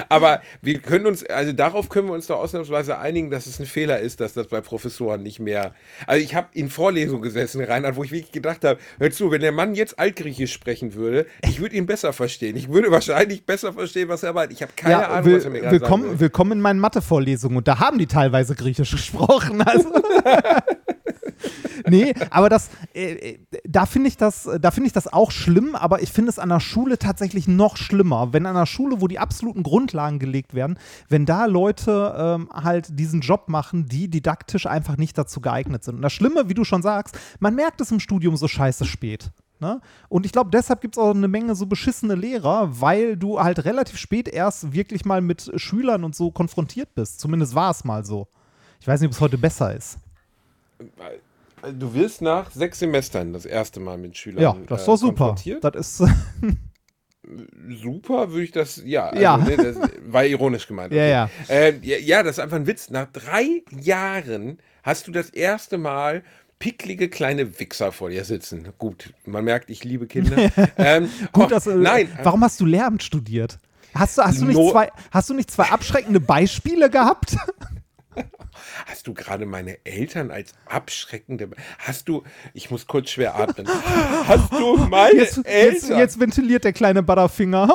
aber 0.09 0.41
wir 0.63 0.79
können 0.79 1.05
uns, 1.05 1.27
also 1.27 1.53
darauf 1.53 1.91
können 1.91 2.09
wir 2.09 2.15
uns 2.15 2.27
doch 2.29 2.39
ausnahmsweise 2.39 2.99
einigen, 2.99 3.31
dass 3.31 3.47
es 3.47 3.61
ein 3.61 3.67
Fehler 3.67 3.99
ist, 4.01 4.21
dass 4.21 4.33
das 4.33 4.47
bei 4.47 4.63
Professoren 4.63 5.23
nicht 5.23 5.41
mehr. 5.41 5.75
Also 6.07 6.25
ich 6.25 6.35
habe 6.35 6.49
in 6.55 6.71
Vorlesungen 6.71 7.21
gesessen, 7.21 7.63
Reinhard, 7.63 7.97
wo 7.97 8.05
ich 8.05 8.13
wirklich 8.13 8.33
gedacht 8.33 8.65
habe, 8.65 8.79
hör 8.99 9.11
zu, 9.11 9.31
wenn 9.31 9.43
der 9.43 9.53
Mann 9.53 9.75
jetzt 9.75 9.99
Altgriechisch 9.99 10.55
sprechen 10.55 10.95
würde, 10.95 11.27
ich 11.45 11.61
würde 11.61 11.77
ihn 11.77 11.85
besser 11.85 12.15
verstehen. 12.15 12.57
Ich 12.57 12.62
würde 12.69 12.91
wahrscheinlich 12.91 13.45
besser 13.45 13.73
verstehen, 13.73 14.09
was 14.09 14.23
er 14.23 14.33
meint. 14.33 14.53
Ich 14.53 14.63
habe 14.63 14.73
keine 14.75 14.93
ja, 14.93 15.09
Ahnung, 15.09 15.25
will, 15.25 15.37
was 15.37 15.45
er 15.45 15.51
mir 15.51 15.61
gerade 15.61 15.81
willkommen, 15.81 16.05
will. 16.05 16.21
willkommen 16.21 16.53
in 16.53 16.61
meinen 16.61 16.81
Mathe-Vorlesungen 16.81 17.57
und 17.57 17.69
da 17.69 17.79
haben 17.79 17.99
die 17.99 18.07
teilweise 18.07 18.55
Griechisch 18.55 18.91
gesprochen. 18.93 19.63
Also. 19.63 19.91
nee, 21.89 22.15
aber 22.31 22.49
das, 22.49 22.71
äh, 22.95 23.13
äh, 23.13 23.39
da 23.65 23.87
finde 23.87 24.09
ich 24.09 24.17
das, 24.17 24.49
da 24.61 24.71
finde 24.71 24.87
ich 24.87 24.93
das 24.93 25.13
auch 25.13 25.31
schlimm, 25.31 25.75
aber 25.75 26.03
ich 26.03 26.13
finde 26.13 26.31
es 26.31 26.39
an 26.39 26.49
der 26.49 26.61
Schule 26.61 26.99
tatsächlich 26.99 27.49
noch 27.49 27.77
schlimmer. 27.77 28.33
Wenn 28.33 28.47
an 28.47 28.55
der 28.55 28.67
Schule, 28.67 29.01
wo 29.01 29.09
die 29.09 29.19
absoluten 29.19 29.63
Grundlagen 29.63 30.19
gelegt 30.19 30.55
werden, 30.55 30.79
wenn 31.09 31.27
da 31.27 31.47
Leute 31.47 32.15
ähm, 32.17 32.49
halt 32.53 32.99
diesen 32.99 33.21
Job 33.21 33.49
machen, 33.49 33.87
die 33.87 34.09
didaktisch 34.09 34.67
einfach 34.67 34.97
nicht 34.97 35.17
dazu 35.17 35.41
geeignet 35.41 35.85
sind. 35.85 35.97
Und 35.97 36.03
das 36.03 36.13
Schlimme, 36.13 36.49
wie 36.49 36.55
du 36.55 36.65
schon 36.65 36.83
sagst, 36.83 37.19
man 37.41 37.55
merkt 37.55 37.81
es 37.81 37.91
im 37.91 38.01
Studium 38.01 38.37
so 38.37 38.49
scheiße 38.49 38.85
spät. 38.85 39.31
Ne? 39.63 39.81
Und 40.09 40.27
ich 40.27 40.33
glaube, 40.33 40.51
deshalb 40.51 40.81
gibt 40.81 40.97
es 40.97 40.99
auch 40.99 41.15
eine 41.15 41.29
Menge 41.29 41.55
so 41.55 41.67
beschissene 41.67 42.17
Lehrer, 42.17 42.81
weil 42.81 43.17
du 43.17 43.41
halt 43.41 43.65
relativ 43.65 43.97
spät 43.97 44.27
erst 44.27 44.73
wirklich 44.73 45.05
mal 45.05 45.21
mit 45.21 45.53
Schülern 45.55 46.03
und 46.03 46.17
so 46.17 46.33
konfrontiert 46.33 46.97
bist. 46.97 47.21
Zumindest 47.21 47.55
war 47.55 47.71
es 47.71 47.85
mal 47.85 48.05
so. 48.05 48.27
Ich 48.81 48.89
weiß 48.89 49.01
nicht, 49.01 49.07
ob 49.07 49.13
es 49.13 49.21
heute 49.21 49.39
besser 49.39 49.73
ist. 49.73 49.99
Du 51.79 51.95
wirst 51.95 52.23
nach 52.23 52.51
sechs 52.51 52.81
Semestern 52.81 53.33
das 53.33 53.47
erste 53.47 53.79
Mal 53.79 53.99
mit 53.99 54.17
Schülern 54.17 54.43
Ja, 54.43 54.57
das 54.67 54.83
ist 54.83 54.89
äh, 54.89 54.97
super. 54.97 55.37
Das 55.61 56.01
ist, 56.01 56.11
Super 57.69 58.31
würde 58.31 58.43
ich 58.43 58.51
das, 58.51 58.83
ja, 58.85 59.07
also, 59.07 59.23
Ja. 59.23 59.37
Ne, 59.37 59.57
das 59.57 59.77
war 60.07 60.25
ironisch 60.25 60.67
gemeint. 60.67 60.93
Ja, 60.93 61.05
ja. 61.05 61.31
Äh, 61.49 61.79
ja. 61.83 61.99
Ja, 61.99 62.23
das 62.25 62.39
ist 62.39 62.39
einfach 62.41 62.57
ein 62.57 62.67
Witz. 62.67 62.91
Nach 62.91 63.07
drei 63.13 63.63
Jahren 63.71 64.59
hast 64.83 65.07
du 65.07 65.13
das 65.13 65.31
erste 65.31 65.79
Mal 65.79 66.25
picklige 66.63 67.09
kleine 67.09 67.59
Wichser 67.59 67.91
vor 67.91 68.11
dir 68.11 68.25
sitzen. 68.25 68.73
Gut, 68.79 69.13
man 69.27 69.43
merkt, 69.43 69.69
ich 69.69 69.83
liebe 69.83 70.07
Kinder. 70.07 70.49
ähm, 70.79 71.11
gut, 71.33 71.47
oh, 71.47 71.49
dass, 71.49 71.67
äh, 71.67 71.75
nein, 71.75 72.09
warum 72.23 72.45
hast 72.45 72.61
du 72.61 72.67
Lehramt 72.67 73.03
studiert? 73.03 73.59
Hast 73.93 74.17
du, 74.17 74.23
hast, 74.23 74.41
du 74.41 74.45
nicht 74.45 74.57
No- 74.57 74.71
zwei, 74.71 74.93
hast 75.11 75.29
du 75.29 75.35
nicht 75.35 75.51
zwei 75.51 75.65
abschreckende 75.65 76.21
Beispiele 76.21 76.89
gehabt? 76.89 77.37
hast 78.87 79.09
du 79.09 79.13
gerade 79.13 79.45
meine 79.45 79.85
Eltern 79.85 80.31
als 80.31 80.53
abschreckende, 80.67 81.51
hast 81.79 82.09
du, 82.09 82.23
ich 82.55 82.71
muss 82.71 82.87
kurz 82.87 83.11
schwer 83.11 83.35
atmen, 83.35 83.67
hast 84.29 84.53
du 84.53 84.77
meine 84.89 85.19
Jetzt, 85.19 85.39
jetzt, 85.39 85.49
Eltern, 85.49 85.99
jetzt 85.99 86.21
ventiliert 86.21 86.63
der 86.63 86.73
kleine 86.73 87.03
Butterfinger. 87.03 87.67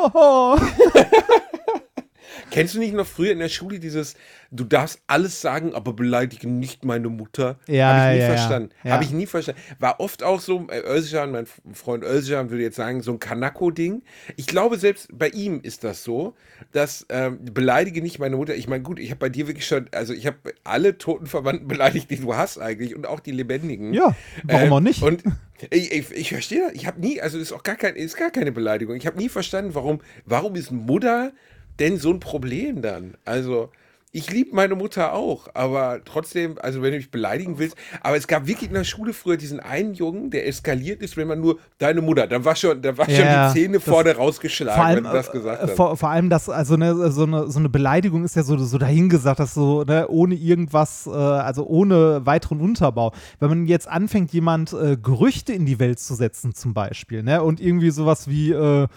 Kennst 2.50 2.76
du 2.76 2.80
nicht 2.80 2.94
noch 2.94 3.06
früher 3.06 3.32
in 3.32 3.40
der 3.40 3.50
Schule 3.50 3.80
dieses, 3.80 4.16
du 4.52 4.64
darfst 4.64 5.02
alles 5.08 5.42
sagen, 5.42 5.74
aber 5.76 5.94
beleidige 5.94 6.48
nicht 6.48 6.86
meine 6.86 7.10
Mutter? 7.10 7.60
Ja, 7.68 7.94
Habe 7.94 8.10
ich 8.10 8.16
nie 8.16 8.22
ja, 8.22 8.36
verstanden. 8.36 8.70
Ja. 8.84 8.92
Habe 8.92 9.04
ich 9.04 9.12
nie 9.12 9.26
verstanden. 9.26 9.62
War 9.80 10.00
oft 10.00 10.24
auch 10.24 10.40
so, 10.40 10.68
äh, 10.70 10.80
Özcan, 10.80 11.32
mein 11.32 11.46
Freund 11.74 12.04
Özcan 12.04 12.50
würde 12.50 12.64
jetzt 12.64 12.78
sagen, 12.78 13.02
so 13.02 13.12
ein 13.12 13.20
Kanako-Ding. 13.20 14.02
Ich 14.38 14.48
glaube, 14.48 14.78
selbst 14.78 15.10
bei 15.12 15.30
ihm 15.30 15.60
ist 15.62 15.84
das 15.84 16.04
so, 16.04 16.36
dass 16.72 17.06
ähm, 17.10 17.40
beleidige 17.54 18.02
nicht 18.02 18.20
meine 18.20 18.38
Mutter. 18.38 18.56
Ich 18.56 18.68
meine, 18.68 18.84
gut, 18.84 19.00
ich 19.00 19.10
habe 19.10 19.20
bei 19.20 19.30
dir 19.30 19.48
wirklich 19.48 19.68
schon, 19.68 19.88
also 19.92 20.14
ich 20.14 20.26
habe 20.26 20.38
alle 20.64 20.98
toten 20.98 21.28
Verwandten 21.28 21.68
beleidigt, 21.68 22.10
die 22.10 22.18
du 22.18 22.36
hast 22.36 22.60
eigentlich 22.60 22.96
und 22.96 23.08
auch 23.08 23.20
die 23.20 23.32
lebendigen. 23.32 23.94
Ja, 23.94 24.16
warum 24.44 24.68
Ähm, 24.68 24.74
auch 24.74 24.80
nicht? 24.80 25.02
Und 25.04 25.24
ich, 25.70 25.92
ich, 25.92 26.12
ich 26.12 26.30
verstehe 26.30 26.62
das. 26.62 26.74
Ich 26.74 26.86
habe 26.86 27.00
nie, 27.00 27.20
also 27.20 27.38
ist 27.38 27.52
auch 27.52 27.64
gar 27.64 27.76
kein, 27.76 27.96
ist 27.96 28.16
gar 28.16 28.32
keine 28.32 28.52
Beleidigung. 28.52 28.96
Ich 28.96 29.08
habe 29.08 29.18
nie 29.18 29.30
verstanden, 29.30 29.76
warum, 29.76 30.02
warum 30.26 30.56
ist 30.56 30.72
Mutter 30.72 31.34
denn 31.80 31.98
so 31.98 32.12
ein 32.12 32.20
Problem 32.20 32.82
dann? 32.82 33.16
Also, 33.26 33.70
ich 34.14 34.32
liebe 34.32 34.56
meine 34.56 34.74
Mutter 34.74 35.14
auch, 35.14 35.50
aber 35.54 36.00
trotzdem, 36.04 36.56
also 36.60 36.82
wenn 36.82 36.92
du 36.92 36.98
mich 36.98 37.12
beleidigen 37.12 37.60
willst, 37.60 37.76
aber 38.02 38.16
es 38.16 38.26
gab 38.26 38.48
wirklich 38.48 38.70
in 38.70 38.74
der 38.74 38.86
Schule 38.86 39.12
früher 39.14 39.36
diesen 39.36 39.60
einen 39.60 39.94
Jungen, 39.94 40.32
der 40.32 40.48
eskaliert 40.48 41.04
ist, 41.04 41.18
wenn 41.18 41.28
man 41.28 41.42
nur 41.42 41.60
deine 41.78 42.02
Mutter, 42.02 42.26
da 42.26 42.44
war 42.44 42.56
schon, 42.56 42.82
da 42.82 42.98
war 42.98 43.08
Ja, 43.10 43.16
schon 43.16 43.54
die 43.54 43.60
Zähne 43.60 43.80
vorne 43.82 44.16
rausgeschlagen, 44.16 44.76
vor 44.76 44.86
allem, 44.86 44.98
wenn 44.98 45.04
du 45.04 45.12
das 45.12 45.32
gesagt 45.32 45.62
äh, 45.62 45.68
hast. 45.68 45.76
vor, 45.76 45.98
vor 45.98 46.10
allem 46.10 46.30
das, 46.30 46.50
also 46.50 46.78
ne, 46.78 47.12
so, 47.12 47.24
eine, 47.24 47.52
so 47.52 47.60
eine 47.60 47.70
Beleidigung 47.70 48.24
ist 48.24 48.36
ja 48.38 48.44
so, 48.44 48.58
so 48.58 48.78
dahingesagt, 48.78 49.40
dass 49.40 49.54
so, 49.54 49.84
ne, 49.84 50.08
ohne 50.08 50.36
irgendwas, 50.36 51.06
äh, 51.06 51.12
also 51.12 51.68
ohne 51.68 52.26
weiteren 52.26 52.62
Unterbau. 52.62 53.14
Wenn 53.40 53.50
man 53.50 53.68
jetzt 53.68 53.90
anfängt, 53.90 54.32
jemand 54.32 54.74
äh, 54.74 54.98
Gerüchte 54.98 55.52
in 55.52 55.66
die 55.66 55.80
Welt 55.80 56.00
zu 56.00 56.16
setzen, 56.16 56.56
zum 56.56 56.74
Beispiel, 56.74 57.24
ne, 57.24 57.44
und 57.44 57.60
irgendwie 57.60 57.92
sowas 57.92 58.28
wie, 58.30 58.52
äh, 58.52 58.88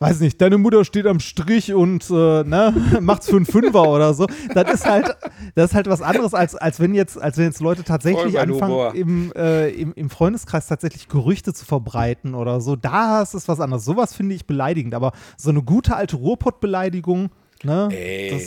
weiß 0.00 0.20
nicht, 0.20 0.40
deine 0.40 0.56
Mutter 0.56 0.84
steht 0.84 1.06
am 1.06 1.20
Strich 1.20 1.74
und 1.74 2.08
äh, 2.10 2.12
ne, 2.42 2.74
macht's 3.00 3.28
für 3.28 3.36
einen 3.36 3.44
Fünfer 3.46 3.86
oder 3.88 4.14
so. 4.14 4.26
Das 4.54 4.72
ist 4.72 4.86
halt, 4.86 5.14
das 5.54 5.70
ist 5.70 5.74
halt 5.76 5.88
was 5.88 6.00
anderes, 6.00 6.32
als, 6.32 6.54
als 6.56 6.80
wenn 6.80 6.94
jetzt, 6.94 7.20
als 7.20 7.36
wenn 7.36 7.44
jetzt 7.44 7.60
Leute 7.60 7.84
tatsächlich 7.84 8.38
anfangen, 8.38 8.94
im, 8.96 9.32
äh, 9.36 9.68
im, 9.68 9.92
im 9.94 10.08
Freundeskreis 10.08 10.66
tatsächlich 10.68 11.08
Gerüchte 11.08 11.52
zu 11.52 11.66
verbreiten 11.66 12.34
oder 12.34 12.62
so. 12.62 12.76
Da 12.76 13.20
ist 13.22 13.34
es 13.34 13.46
was 13.46 13.60
anderes. 13.60 13.84
Sowas 13.84 14.14
finde 14.14 14.34
ich 14.34 14.46
beleidigend, 14.46 14.94
aber 14.94 15.12
so 15.36 15.50
eine 15.50 15.62
gute 15.62 15.94
alte 15.94 16.16
Ruhrpott-Beleidigung, 16.16 17.28
ne? 17.62 17.88
Ey, 17.92 18.40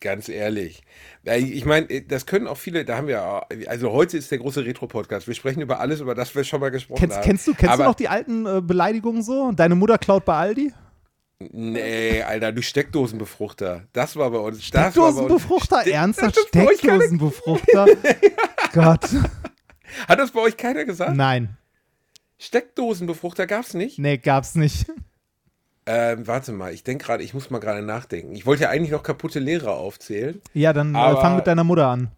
ganz 0.00 0.28
ehrlich. 0.28 0.82
Ich 1.24 1.64
meine, 1.64 1.86
das 2.02 2.26
können 2.26 2.46
auch 2.46 2.56
viele, 2.58 2.84
da 2.84 2.98
haben 2.98 3.06
wir, 3.06 3.24
auch- 3.24 3.42
also 3.68 3.90
heute 3.92 4.18
ist 4.18 4.30
der 4.30 4.38
große 4.38 4.66
Retro-Podcast. 4.66 5.26
Wir 5.26 5.34
sprechen 5.34 5.62
über 5.62 5.80
alles, 5.80 6.00
über 6.00 6.14
das 6.14 6.34
wir 6.34 6.44
schon 6.44 6.60
mal 6.60 6.70
gesprochen 6.70 6.98
kennst, 7.00 7.16
haben. 7.16 7.24
kennst 7.24 7.46
du, 7.46 7.52
kennst 7.54 7.64
du 7.64 7.70
Aber- 7.70 7.84
noch 7.84 7.94
die 7.94 8.08
alten 8.08 8.44
äh, 8.44 8.60
Beleidigungen 8.62 9.22
so? 9.22 9.50
Deine 9.52 9.74
Mutter 9.76 9.96
klaut 9.96 10.26
bei 10.26 10.34
Aldi? 10.36 10.72
Nee, 11.40 12.22
Alter, 12.22 12.52
du 12.52 12.62
Steckdosenbefruchter. 12.62 13.82
Das 13.92 14.14
war 14.16 14.30
bei 14.30 14.36
uns. 14.38 14.44
Bei 14.44 14.48
uns. 14.58 14.64
Steckdosenbefruchter? 14.66 15.80
Ste- 15.82 15.92
Ernsthaft? 15.92 16.38
Steckdosenbefruchter? 16.48 17.86
Gott. 18.72 19.08
Hat 20.06 20.18
das 20.18 20.30
bei 20.32 20.40
euch 20.40 20.56
keiner 20.56 20.84
gesagt? 20.84 21.16
Nein. 21.16 21.56
Steckdosenbefruchter 22.38 23.46
gab's 23.46 23.74
nicht? 23.74 23.98
Nee, 23.98 24.18
gab's 24.18 24.54
nicht. 24.54 24.86
Ähm, 25.86 26.26
warte 26.26 26.52
mal, 26.52 26.72
ich 26.72 26.84
denke 26.84 27.06
gerade, 27.06 27.22
ich 27.24 27.32
muss 27.34 27.50
mal 27.50 27.58
gerade 27.58 27.82
nachdenken. 27.82 28.34
Ich 28.34 28.44
wollte 28.46 28.64
ja 28.64 28.68
eigentlich 28.70 28.90
noch 28.92 29.02
kaputte 29.02 29.38
Lehrer 29.38 29.72
aufzählen. 29.72 30.40
Ja, 30.52 30.72
dann 30.72 30.94
äh, 30.94 30.98
Aber- 30.98 31.20
fang 31.20 31.36
mit 31.36 31.46
deiner 31.46 31.64
Mutter 31.64 31.86
an. 31.88 32.08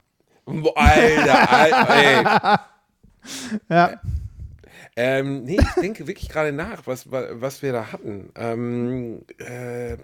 Alter, 0.74 1.52
Alter, 1.52 1.94
ey. 1.94 2.58
Ja. 3.68 4.00
Ähm, 4.96 5.44
nee, 5.44 5.56
ich 5.58 5.80
denke 5.80 6.06
wirklich 6.06 6.28
gerade 6.28 6.52
nach, 6.52 6.86
was, 6.86 7.10
wa- 7.10 7.28
was 7.32 7.62
wir 7.62 7.72
da 7.72 7.92
hatten. 7.92 8.30
Ähm, 8.36 9.22
äh. 9.38 9.96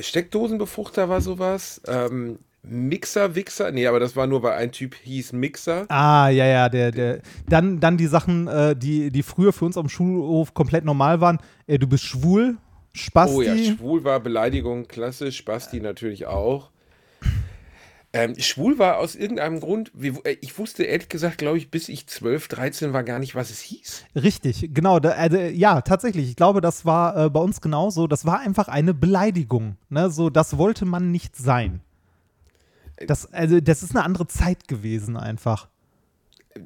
Steckdosenbefruchter 0.00 1.08
war 1.08 1.20
sowas. 1.20 1.80
Ähm, 1.86 2.38
Mixer, 2.62 3.34
Wichser. 3.34 3.70
Nee, 3.70 3.86
aber 3.86 4.00
das 4.00 4.16
war 4.16 4.26
nur, 4.26 4.42
weil 4.42 4.54
ein 4.54 4.72
Typ 4.72 4.94
hieß 4.94 5.32
Mixer. 5.34 5.84
Ah, 5.88 6.28
ja, 6.30 6.46
ja, 6.46 6.68
der, 6.68 6.90
der. 6.90 7.20
Dann, 7.48 7.78
dann 7.78 7.96
die 7.96 8.06
Sachen, 8.06 8.48
äh, 8.48 8.74
die, 8.74 9.10
die 9.10 9.22
früher 9.22 9.52
für 9.52 9.66
uns 9.66 9.76
am 9.76 9.88
Schulhof 9.88 10.54
komplett 10.54 10.84
normal 10.84 11.20
waren. 11.20 11.38
Äh, 11.66 11.78
du 11.78 11.86
bist 11.86 12.04
schwul, 12.04 12.56
Spasti. 12.92 13.36
Oh 13.36 13.42
ja, 13.42 13.56
schwul 13.56 14.02
war 14.04 14.18
Beleidigung, 14.20 14.88
klassisch. 14.88 15.36
Spasti 15.36 15.80
natürlich 15.80 16.26
auch. 16.26 16.70
Ähm, 18.16 18.38
schwul 18.38 18.78
war 18.78 18.98
aus 18.98 19.16
irgendeinem 19.16 19.58
Grund, 19.58 19.90
äh, 20.00 20.36
ich 20.40 20.56
wusste 20.56 20.84
ehrlich 20.84 21.08
gesagt, 21.08 21.36
glaube 21.36 21.58
ich, 21.58 21.72
bis 21.72 21.88
ich 21.88 22.06
12, 22.06 22.46
13 22.46 22.92
war 22.92 23.02
gar 23.02 23.18
nicht, 23.18 23.34
was 23.34 23.50
es 23.50 23.60
hieß. 23.60 24.04
Richtig, 24.14 24.70
genau. 24.72 25.00
Da, 25.00 25.10
also, 25.10 25.36
ja, 25.36 25.80
tatsächlich. 25.80 26.28
Ich 26.28 26.36
glaube, 26.36 26.60
das 26.60 26.84
war 26.84 27.16
äh, 27.16 27.28
bei 27.28 27.40
uns 27.40 27.60
genauso. 27.60 28.06
Das 28.06 28.24
war 28.24 28.38
einfach 28.38 28.68
eine 28.68 28.94
Beleidigung. 28.94 29.78
Ne? 29.88 30.10
So, 30.10 30.30
das 30.30 30.58
wollte 30.58 30.84
man 30.84 31.10
nicht 31.10 31.34
sein. 31.34 31.80
Das, 33.04 33.32
also, 33.32 33.60
das 33.60 33.82
ist 33.82 33.96
eine 33.96 34.04
andere 34.04 34.28
Zeit 34.28 34.68
gewesen, 34.68 35.16
einfach. 35.16 35.66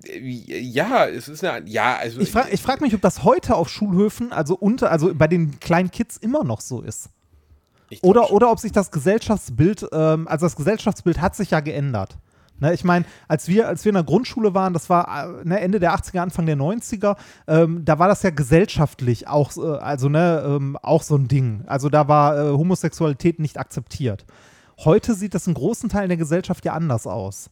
Äh, 0.05 0.19
Ja, 0.21 1.07
es 1.07 1.29
ist 1.29 1.43
eine, 1.43 1.67
ja, 1.67 1.97
also. 1.97 2.21
Ich 2.21 2.31
frage 2.31 2.51
ich 2.51 2.61
frag 2.61 2.83
mich, 2.83 2.95
ob 2.95 3.01
das 3.01 3.25
heute 3.25 3.57
auf 3.57 3.71
Schulhöfen, 3.71 4.33
also 4.35 4.55
unter, 4.55 4.91
also 4.91 5.15
bei 5.15 5.27
den 5.27 5.59
kleinen 5.61 5.91
Kids 5.91 6.19
immer 6.19 6.45
noch 6.45 6.61
so 6.61 6.83
ist. 6.83 7.09
Oder, 8.03 8.27
schon. 8.27 8.37
oder 8.37 8.51
ob 8.51 8.59
sich 8.59 8.73
das 8.73 8.91
Gesellschaftsbild, 8.91 9.87
ähm, 9.93 10.29
also 10.29 10.47
das 10.47 10.57
Gesellschaftsbild 10.57 11.21
hat 11.21 11.35
sich 11.35 11.51
ja 11.51 11.61
geändert. 11.61 12.19
Ne, 12.61 12.75
ich 12.75 12.83
meine, 12.83 13.05
als 13.29 13.47
wir, 13.47 13.69
als 13.69 13.85
wir 13.85 13.91
in 13.91 13.95
der 13.95 14.03
Grundschule 14.03 14.53
waren, 14.53 14.73
das 14.73 14.91
war 14.91 15.41
äh, 15.43 15.45
ne, 15.45 15.61
Ende 15.61 15.79
der 15.79 15.95
80er, 15.95 16.19
Anfang 16.19 16.45
der 16.45 16.57
90er, 16.57 17.17
ähm, 17.47 17.85
da 17.85 18.01
war 18.01 18.09
das 18.09 18.23
ja 18.25 18.31
gesellschaftlich 18.31 19.29
auch, 19.29 19.57
äh, 19.57 19.79
also 19.79 20.09
ne, 20.09 20.43
ähm, 20.45 20.77
auch 20.83 21.03
so 21.03 21.15
ein 21.15 21.29
Ding. 21.29 21.63
Also 21.67 21.89
da 21.89 22.09
war 22.09 22.37
äh, 22.37 22.51
Homosexualität 22.51 23.39
nicht 23.39 23.59
akzeptiert. 23.59 24.27
Heute 24.79 25.15
sieht 25.15 25.35
das 25.35 25.47
in 25.47 25.55
großen 25.55 25.89
Teilen 25.89 26.09
der 26.09 26.19
Gesellschaft 26.19 26.65
ja 26.65 26.73
anders 26.73 27.07
aus. 27.07 27.51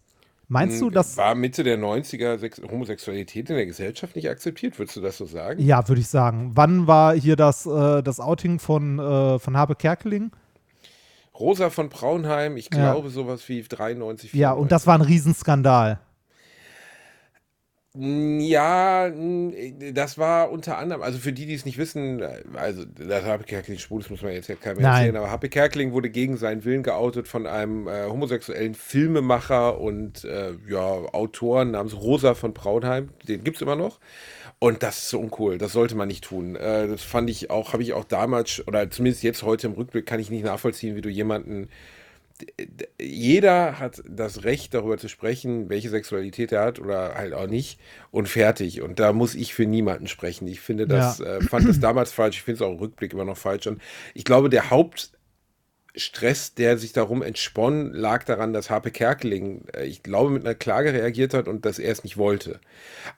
Meinst 0.48 0.80
du, 0.80 0.90
dass. 0.90 1.16
War 1.16 1.34
Mitte 1.34 1.64
der 1.64 1.76
90er 1.76 2.38
Sex 2.38 2.60
Homosexualität 2.70 3.50
in 3.50 3.56
der 3.56 3.66
Gesellschaft 3.66 4.14
nicht 4.14 4.28
akzeptiert? 4.30 4.78
Würdest 4.78 4.96
du 4.96 5.00
das 5.00 5.16
so 5.18 5.26
sagen? 5.26 5.60
Ja, 5.60 5.86
würde 5.88 6.00
ich 6.00 6.08
sagen. 6.08 6.52
Wann 6.54 6.86
war 6.86 7.14
hier 7.16 7.34
das, 7.36 7.66
äh, 7.66 8.02
das 8.02 8.20
Outing 8.20 8.58
von, 8.60 8.98
äh, 8.98 9.38
von 9.40 9.56
Habe 9.56 9.74
Kerkeling? 9.74 10.30
Rosa 11.38 11.68
von 11.70 11.88
Braunheim, 11.88 12.56
ich 12.56 12.70
Ja. 12.72 12.92
glaube 12.92 13.10
sowas 13.10 13.48
wie 13.48 13.60
93, 13.62 14.32
Ja, 14.34 14.52
und 14.52 14.72
das 14.72 14.86
war 14.86 14.94
ein 14.94 15.02
Riesenskandal. 15.02 15.98
Ja, 17.98 19.10
das 19.92 20.18
war 20.18 20.50
unter 20.50 20.76
anderem, 20.76 21.00
also 21.00 21.18
für 21.18 21.32
die, 21.32 21.46
die 21.46 21.54
es 21.54 21.64
nicht 21.64 21.78
wissen, 21.78 22.22
also 22.54 22.84
das 22.84 23.24
Happy 23.24 23.44
Kerkeling 23.44 23.78
schwul, 23.78 24.02
das 24.02 24.10
muss 24.10 24.20
man 24.20 24.32
jetzt 24.32 24.48
ja 24.48 24.54
keinem 24.54 24.80
erzählen, 24.80 25.16
aber 25.16 25.32
Happy 25.32 25.48
Kerkeling 25.48 25.92
wurde 25.92 26.10
gegen 26.10 26.36
seinen 26.36 26.64
Willen 26.66 26.82
geoutet 26.82 27.26
von 27.26 27.46
einem 27.46 27.88
äh, 27.88 28.04
homosexuellen 28.06 28.74
Filmemacher 28.74 29.80
und 29.80 30.24
äh, 30.24 30.52
ja, 30.68 30.80
Autor 30.80 31.64
namens 31.64 31.96
Rosa 31.96 32.34
von 32.34 32.52
Braunheim, 32.52 33.08
den 33.26 33.42
gibt 33.44 33.56
es 33.56 33.62
immer 33.62 33.76
noch. 33.76 33.98
Und 34.58 34.82
das 34.82 34.98
ist 34.98 35.10
so 35.10 35.20
uncool, 35.20 35.58
das 35.58 35.72
sollte 35.72 35.94
man 35.94 36.08
nicht 36.08 36.24
tun. 36.24 36.56
Äh, 36.56 36.88
das 36.88 37.02
fand 37.02 37.28
ich 37.30 37.50
auch, 37.50 37.72
habe 37.72 37.82
ich 37.82 37.92
auch 37.92 38.04
damals, 38.04 38.66
oder 38.66 38.90
zumindest 38.90 39.22
jetzt 39.22 39.42
heute 39.42 39.66
im 39.68 39.74
Rückblick, 39.74 40.06
kann 40.06 40.20
ich 40.20 40.30
nicht 40.30 40.44
nachvollziehen, 40.44 40.96
wie 40.96 41.02
du 41.02 41.10
jemanden 41.10 41.68
jeder 43.00 43.78
hat 43.78 44.02
das 44.08 44.44
Recht, 44.44 44.74
darüber 44.74 44.98
zu 44.98 45.08
sprechen, 45.08 45.68
welche 45.68 45.88
Sexualität 45.88 46.52
er 46.52 46.62
hat 46.62 46.78
oder 46.78 47.14
halt 47.14 47.32
auch 47.32 47.46
nicht 47.46 47.80
und 48.10 48.28
fertig. 48.28 48.82
Und 48.82 48.98
da 48.98 49.12
muss 49.12 49.34
ich 49.34 49.54
für 49.54 49.66
niemanden 49.66 50.06
sprechen. 50.06 50.46
Ich 50.46 50.60
finde 50.60 50.86
das, 50.86 51.18
ja. 51.18 51.36
äh, 51.36 51.40
fand 51.42 51.68
das 51.68 51.80
damals 51.80 52.12
falsch. 52.12 52.36
Ich 52.36 52.42
finde 52.42 52.56
es 52.56 52.62
auch 52.62 52.72
im 52.72 52.78
Rückblick 52.78 53.12
immer 53.12 53.24
noch 53.24 53.38
falsch. 53.38 53.66
Und 53.66 53.80
ich 54.14 54.24
glaube, 54.24 54.50
der 54.50 54.70
Hauptstress, 54.70 56.54
der 56.54 56.78
sich 56.78 56.92
darum 56.92 57.22
entsponnen, 57.22 57.92
lag 57.92 58.24
daran, 58.24 58.52
dass 58.52 58.70
Harpe 58.70 58.90
Kerkeling, 58.90 59.66
äh, 59.74 59.84
ich 59.84 60.02
glaube, 60.02 60.30
mit 60.30 60.44
einer 60.44 60.54
Klage 60.54 60.92
reagiert 60.92 61.34
hat 61.34 61.48
und 61.48 61.64
dass 61.64 61.78
er 61.78 61.92
es 61.92 62.04
nicht 62.04 62.16
wollte. 62.16 62.60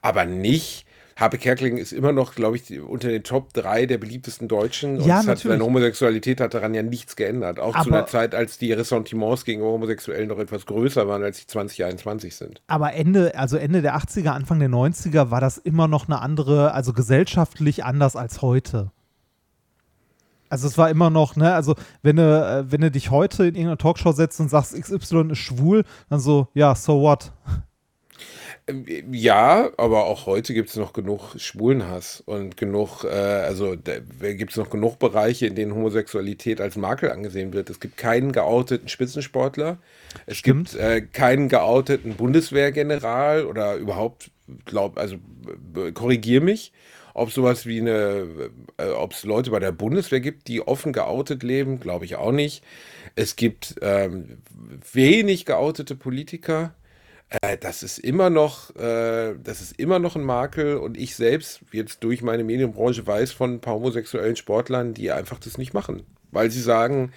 Aber 0.01 0.25
nicht, 0.25 0.85
Habe 1.19 1.37
Kerkeling 1.37 1.77
ist 1.77 1.91
immer 1.91 2.13
noch, 2.13 2.33
glaube 2.33 2.55
ich, 2.55 2.79
unter 2.79 3.09
den 3.09 3.23
Top 3.23 3.53
3 3.53 3.85
der 3.87 3.97
beliebtesten 3.97 4.47
Deutschen. 4.47 4.97
Und 4.97 5.05
ja, 5.05 5.25
hat, 5.25 5.39
seine 5.39 5.63
Homosexualität 5.63 6.39
hat 6.39 6.53
daran 6.53 6.73
ja 6.73 6.81
nichts 6.81 7.15
geändert. 7.17 7.59
Auch 7.59 7.75
aber, 7.75 7.83
zu 7.83 7.91
einer 7.91 8.05
Zeit, 8.05 8.33
als 8.33 8.57
die 8.57 8.71
Ressentiments 8.71 9.43
gegen 9.43 9.61
Homosexuellen 9.61 10.29
noch 10.29 10.39
etwas 10.39 10.65
größer 10.65 11.07
waren, 11.07 11.23
als 11.23 11.39
sie 11.39 11.47
2021 11.47 12.35
sind. 12.35 12.61
Aber 12.67 12.93
Ende, 12.93 13.37
also 13.37 13.57
Ende 13.57 13.81
der 13.81 13.97
80er, 13.97 14.29
Anfang 14.29 14.59
der 14.59 14.69
90er 14.69 15.29
war 15.29 15.41
das 15.41 15.57
immer 15.57 15.87
noch 15.89 16.07
eine 16.07 16.21
andere, 16.21 16.73
also 16.73 16.93
gesellschaftlich 16.93 17.83
anders 17.83 18.15
als 18.15 18.41
heute. 18.41 18.91
Also 20.49 20.67
es 20.67 20.77
war 20.77 20.89
immer 20.89 21.09
noch, 21.09 21.35
ne, 21.35 21.53
also 21.53 21.75
wenn 22.01 22.15
du, 22.15 22.23
äh, 22.23 22.71
wenn 22.71 22.81
du 22.81 22.89
dich 22.89 23.11
heute 23.11 23.43
in 23.43 23.55
irgendeine 23.55 23.77
Talkshow 23.77 24.11
setzt 24.11 24.39
und 24.39 24.49
sagst, 24.49 24.73
XY 24.73 25.31
ist 25.31 25.37
schwul, 25.37 25.83
dann 26.09 26.19
so, 26.19 26.47
ja, 26.53 26.73
so 26.75 27.01
what? 27.01 27.31
Ja, 29.11 29.71
aber 29.77 30.05
auch 30.05 30.25
heute 30.25 30.53
gibt 30.53 30.69
es 30.69 30.75
noch 30.75 30.93
genug 30.93 31.35
Schwulenhass 31.37 32.21
und 32.25 32.55
genug, 32.57 33.03
äh, 33.03 33.07
also 33.07 33.75
gibt 34.21 34.51
es 34.51 34.57
noch 34.57 34.69
genug 34.69 34.99
Bereiche, 34.99 35.47
in 35.47 35.55
denen 35.55 35.73
Homosexualität 35.73 36.61
als 36.61 36.75
Makel 36.75 37.11
angesehen 37.11 37.53
wird. 37.53 37.69
Es 37.69 37.79
gibt 37.79 37.97
keinen 37.97 38.31
geouteten 38.31 38.87
Spitzensportler, 38.87 39.79
es 40.25 40.37
Stimmt. 40.37 40.71
gibt 40.71 40.81
äh, 40.81 41.01
keinen 41.01 41.49
geouteten 41.49 42.15
Bundeswehrgeneral 42.15 43.45
oder 43.45 43.75
überhaupt, 43.75 44.29
glaub, 44.65 44.97
also 44.97 45.17
korrigier 45.93 46.41
mich, 46.41 46.71
ob 47.13 47.31
sowas 47.31 47.65
wie 47.65 47.81
eine, 47.81 48.51
äh, 48.77 48.89
ob 48.89 49.13
es 49.13 49.23
Leute 49.23 49.51
bei 49.51 49.59
der 49.59 49.71
Bundeswehr 49.71 50.19
gibt, 50.19 50.47
die 50.47 50.61
offen 50.61 50.93
geoutet 50.93 51.43
leben, 51.43 51.79
glaube 51.79 52.05
ich 52.05 52.15
auch 52.15 52.31
nicht. 52.31 52.63
Es 53.15 53.35
gibt 53.35 53.75
ähm, 53.81 54.37
wenig 54.93 55.45
geoutete 55.45 55.95
Politiker 55.95 56.73
äh, 57.29 57.57
das 57.57 57.83
ist 57.83 57.99
immer 57.99 58.29
noch, 58.29 58.75
äh, 58.75 59.35
das 59.43 59.61
ist 59.61 59.79
immer 59.79 59.99
noch 59.99 60.15
ein 60.15 60.23
Makel 60.23 60.77
und 60.77 60.97
ich 60.97 61.15
selbst 61.15 61.61
jetzt 61.71 62.03
durch 62.03 62.21
meine 62.21 62.43
Medienbranche 62.43 63.05
weiß 63.05 63.31
von 63.31 63.55
ein 63.55 63.61
paar 63.61 63.75
homosexuellen 63.75 64.35
Sportlern, 64.35 64.93
die 64.93 65.11
einfach 65.11 65.39
das 65.39 65.57
nicht 65.57 65.73
machen, 65.73 66.03
weil 66.31 66.49
sie 66.49 66.61
sagen, 66.61 67.11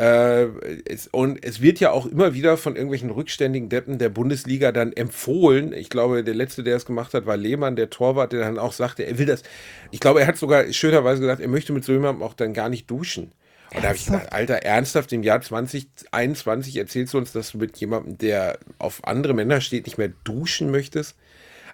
äh, 0.00 0.46
es, 0.86 1.08
und 1.08 1.44
es 1.44 1.60
wird 1.60 1.80
ja 1.80 1.90
auch 1.90 2.06
immer 2.06 2.32
wieder 2.32 2.56
von 2.56 2.76
irgendwelchen 2.76 3.10
rückständigen 3.10 3.68
Deppen 3.68 3.98
der 3.98 4.10
Bundesliga 4.10 4.70
dann 4.70 4.92
empfohlen. 4.92 5.72
Ich 5.72 5.90
glaube, 5.90 6.22
der 6.22 6.34
letzte, 6.34 6.62
der 6.62 6.76
es 6.76 6.86
gemacht 6.86 7.14
hat, 7.14 7.26
war 7.26 7.36
Lehmann, 7.36 7.74
der 7.74 7.90
Torwart, 7.90 8.32
der 8.32 8.40
dann 8.40 8.58
auch 8.60 8.72
sagte, 8.72 9.02
er 9.04 9.18
will 9.18 9.26
das. 9.26 9.42
Ich 9.90 9.98
glaube, 9.98 10.20
er 10.20 10.28
hat 10.28 10.36
sogar 10.36 10.72
schönerweise 10.72 11.20
gesagt, 11.20 11.40
er 11.40 11.48
möchte 11.48 11.72
mit 11.72 11.84
so 11.84 11.92
jemandem 11.92 12.22
auch 12.22 12.34
dann 12.34 12.54
gar 12.54 12.68
nicht 12.68 12.88
duschen. 12.88 13.32
Und 13.74 13.82
da 13.82 13.88
habe 13.88 13.96
ich 13.96 14.06
gedacht, 14.06 14.32
Alter, 14.32 14.56
ernsthaft, 14.56 15.12
im 15.12 15.22
Jahr 15.22 15.40
2021 15.40 16.76
erzählst 16.76 17.14
du 17.14 17.18
uns, 17.18 17.32
dass 17.32 17.52
du 17.52 17.58
mit 17.58 17.76
jemandem, 17.76 18.16
der 18.18 18.58
auf 18.78 19.04
andere 19.04 19.34
Männer 19.34 19.60
steht, 19.60 19.86
nicht 19.86 19.98
mehr 19.98 20.12
duschen 20.24 20.70
möchtest? 20.70 21.16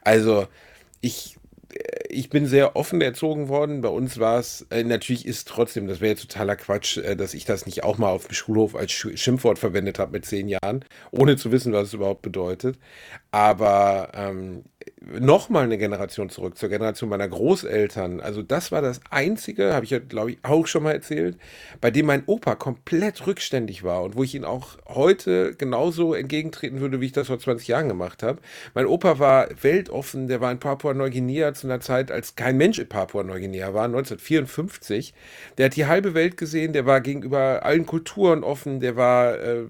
Also, 0.03 0.49
ich, 1.01 1.37
äh, 1.73 2.09
ich 2.09 2.31
bin 2.31 2.47
sehr 2.47 2.75
offen 2.75 3.01
erzogen 3.01 3.49
worden. 3.49 3.81
Bei 3.81 3.89
uns 3.89 4.19
war 4.19 4.41
es, 4.41 4.67
äh, 4.71 4.83
natürlich 4.83 5.25
ist 5.25 5.47
trotzdem, 5.47 5.87
das 5.87 6.01
wäre 6.01 6.11
jetzt 6.11 6.23
totaler 6.23 6.57
Quatsch, 6.57 6.97
äh, 6.97 7.17
dass 7.17 7.33
ich 7.33 7.45
das 7.45 7.65
nicht 7.65 7.85
auch 7.85 7.97
mal 7.99 8.11
auf 8.11 8.27
dem 8.27 8.35
Schulhof 8.35 8.75
als 8.75 8.91
Sch 8.93 9.17
Schimpfwort 9.17 9.59
verwendet 9.59 9.99
habe 10.01 10.13
mit 10.13 10.27
zehn 10.27 10.49
Jahren, 10.49 10.85
ohne 11.13 11.37
zu 11.37 11.53
wissen, 11.53 11.73
was 11.73 11.89
es 11.89 11.95
überhaupt 11.95 12.23
bedeutet. 12.23 12.79
Aber 13.31 14.11
ähm, 14.15 14.65
noch 15.07 15.49
mal 15.49 15.65
eine 15.65 15.79
Generation 15.79 16.31
zurück, 16.31 16.57
zur 16.57 16.69
Generation 16.69 17.11
meiner 17.11 17.29
Großeltern. 17.29 18.21
Also 18.21 18.43
das 18.43 18.73
war 18.73 18.83
das 18.83 19.01
Einzige, 19.11 19.75
habe 19.75 19.85
ich 19.85 19.91
ja, 19.91 19.99
glaube 19.99 20.33
ich, 20.33 20.39
auch 20.43 20.67
schon 20.67 20.83
mal 20.83 20.93
erzählt, 20.93 21.37
bei 21.81 21.91
dem 21.91 22.07
mein 22.07 22.23
Opa 22.27 22.55
komplett 22.55 23.27
rückständig 23.27 23.85
war 23.85 24.03
und 24.03 24.17
wo 24.17 24.23
ich 24.23 24.35
ihn 24.35 24.45
auch 24.45 24.79
heute 24.87 25.55
genauso 25.57 26.15
entgegentreten 26.15 26.81
würde, 26.81 27.01
wie 27.01 27.07
ich 27.07 27.13
das 27.13 27.27
vor 27.27 27.39
20 27.39 27.69
Jahren 27.69 27.89
gemacht 27.89 28.23
habe. 28.23 28.41
Mein 28.75 28.87
Opa 28.87 29.19
war 29.19 29.49
weltoffen, 29.61 30.29
der 30.29 30.41
war 30.41 30.51
in 30.51 30.59
Papua-Neuguinea 30.59 31.55
zu 31.55 31.67
einer 31.67 31.81
Zeit, 31.81 32.11
als 32.11 32.37
kein 32.37 32.57
Mensch 32.57 32.79
in 32.79 32.89
Papua-Neuguinea 32.89 33.75
war, 33.75 33.85
1954. 33.85 35.15
Der 35.59 35.67
hat 35.67 35.77
die 35.77 35.87
halbe 35.87 36.15
Welt 36.15 36.37
gesehen, 36.37 36.73
der 36.73 36.87
war 36.87 37.01
gegenüber 37.01 37.65
allen 37.65 37.87
Kulturen 37.87 38.43
offen, 38.43 38.81
der 38.81 38.97
war 38.97 39.39
äh, 39.39 39.65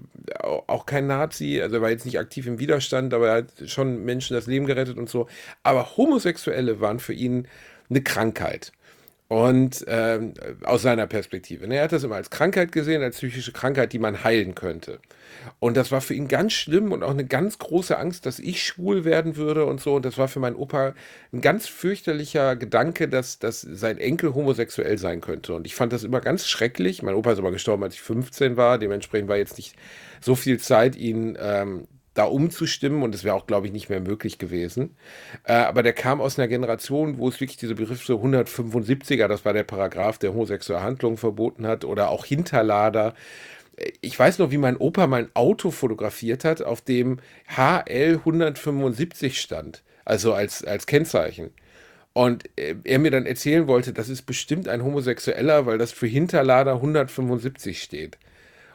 auch 0.67 0.85
kein 0.85 1.07
Nazi, 1.07 1.61
also 1.61 1.77
er 1.77 1.81
war 1.81 1.89
jetzt 1.89 2.05
nicht 2.05 2.19
aktiv 2.19 2.47
im 2.47 2.59
Widerstand, 2.59 3.13
aber 3.13 3.27
er 3.29 3.35
hat 3.37 3.69
schon 3.69 4.03
Menschen 4.05 4.35
das 4.35 4.47
Leben 4.47 4.65
gerettet 4.65 4.97
und 4.97 5.04
so. 5.09 5.27
Aber 5.63 5.97
Homosexuelle 5.97 6.79
waren 6.81 6.99
für 6.99 7.13
ihn 7.13 7.47
eine 7.89 8.01
Krankheit. 8.01 8.71
Und 9.27 9.83
ähm, 9.87 10.35
aus 10.63 10.83
seiner 10.83 11.07
Perspektive. 11.07 11.67
Ne, 11.67 11.77
er 11.77 11.85
hat 11.85 11.91
das 11.91 12.03
immer 12.03 12.15
als 12.15 12.29
Krankheit 12.29 12.71
gesehen, 12.71 13.01
als 13.01 13.17
psychische 13.17 13.53
Krankheit, 13.53 13.91
die 13.91 13.97
man 13.97 14.23
heilen 14.23 14.53
könnte. 14.53 14.99
Und 15.59 15.77
das 15.77 15.91
war 15.91 16.01
für 16.01 16.13
ihn 16.13 16.27
ganz 16.27 16.53
schlimm 16.53 16.91
und 16.91 17.01
auch 17.01 17.09
eine 17.09 17.25
ganz 17.25 17.57
große 17.57 17.97
Angst, 17.97 18.27
dass 18.27 18.37
ich 18.37 18.63
schwul 18.63 19.03
werden 19.03 19.35
würde 19.35 19.65
und 19.65 19.81
so. 19.81 19.95
Und 19.95 20.05
das 20.05 20.19
war 20.19 20.27
für 20.27 20.39
meinen 20.39 20.55
Opa 20.55 20.93
ein 21.33 21.41
ganz 21.41 21.67
fürchterlicher 21.67 22.55
Gedanke, 22.55 23.07
dass, 23.07 23.39
dass 23.39 23.61
sein 23.61 23.97
Enkel 23.97 24.35
homosexuell 24.35 24.99
sein 24.99 25.21
könnte. 25.21 25.55
Und 25.55 25.65
ich 25.65 25.73
fand 25.73 25.91
das 25.91 26.03
immer 26.03 26.21
ganz 26.21 26.47
schrecklich. 26.47 27.01
Mein 27.01 27.15
Opa 27.15 27.31
ist 27.31 27.39
aber 27.39 27.51
gestorben, 27.51 27.83
als 27.83 27.95
ich 27.95 28.01
15 28.01 28.57
war. 28.57 28.77
Dementsprechend 28.77 29.27
war 29.27 29.37
jetzt 29.37 29.57
nicht 29.57 29.75
so 30.21 30.35
viel 30.35 30.59
Zeit, 30.59 30.95
ihn 30.95 31.35
ähm, 31.41 31.87
da 32.15 32.23
umzustimmen 32.23 33.03
und 33.03 33.13
das 33.13 33.23
wäre 33.23 33.35
auch, 33.35 33.45
glaube 33.45 33.67
ich, 33.67 33.73
nicht 33.73 33.89
mehr 33.89 33.99
möglich 33.99 34.39
gewesen. 34.39 34.95
Äh, 35.43 35.53
aber 35.53 35.83
der 35.83 35.93
kam 35.93 36.21
aus 36.21 36.39
einer 36.39 36.47
Generation, 36.47 37.19
wo 37.19 37.27
es 37.27 37.39
wirklich 37.39 37.57
diese 37.57 37.75
Begriffe 37.75 38.05
so 38.05 38.19
175er, 38.19 39.27
das 39.27 39.45
war 39.45 39.53
der 39.53 39.63
Paragraph, 39.63 40.17
der 40.17 40.33
homosexuelle 40.33 40.81
Handlungen 40.81 41.17
verboten 41.17 41.67
hat, 41.67 41.85
oder 41.85 42.09
auch 42.09 42.25
Hinterlader. 42.25 43.13
Ich 43.99 44.17
weiß 44.17 44.39
noch, 44.39 44.49
wie 44.49 44.57
mein 44.57 44.77
Opa 44.77 45.07
mein 45.07 45.29
Auto 45.35 45.71
fotografiert 45.71 46.45
hat, 46.45 46.61
auf 46.61 46.81
dem 46.81 47.19
HL 47.47 48.15
175 48.19 49.39
stand, 49.39 49.83
also 50.05 50.33
als, 50.33 50.63
als 50.63 50.87
Kennzeichen. 50.87 51.51
Und 52.13 52.45
äh, 52.57 52.75
er 52.85 52.99
mir 52.99 53.11
dann 53.11 53.25
erzählen 53.25 53.67
wollte, 53.67 53.91
das 53.91 54.07
ist 54.07 54.21
bestimmt 54.21 54.69
ein 54.69 54.85
Homosexueller, 54.85 55.65
weil 55.65 55.77
das 55.77 55.91
für 55.91 56.07
Hinterlader 56.07 56.75
175 56.75 57.83
steht. 57.83 58.17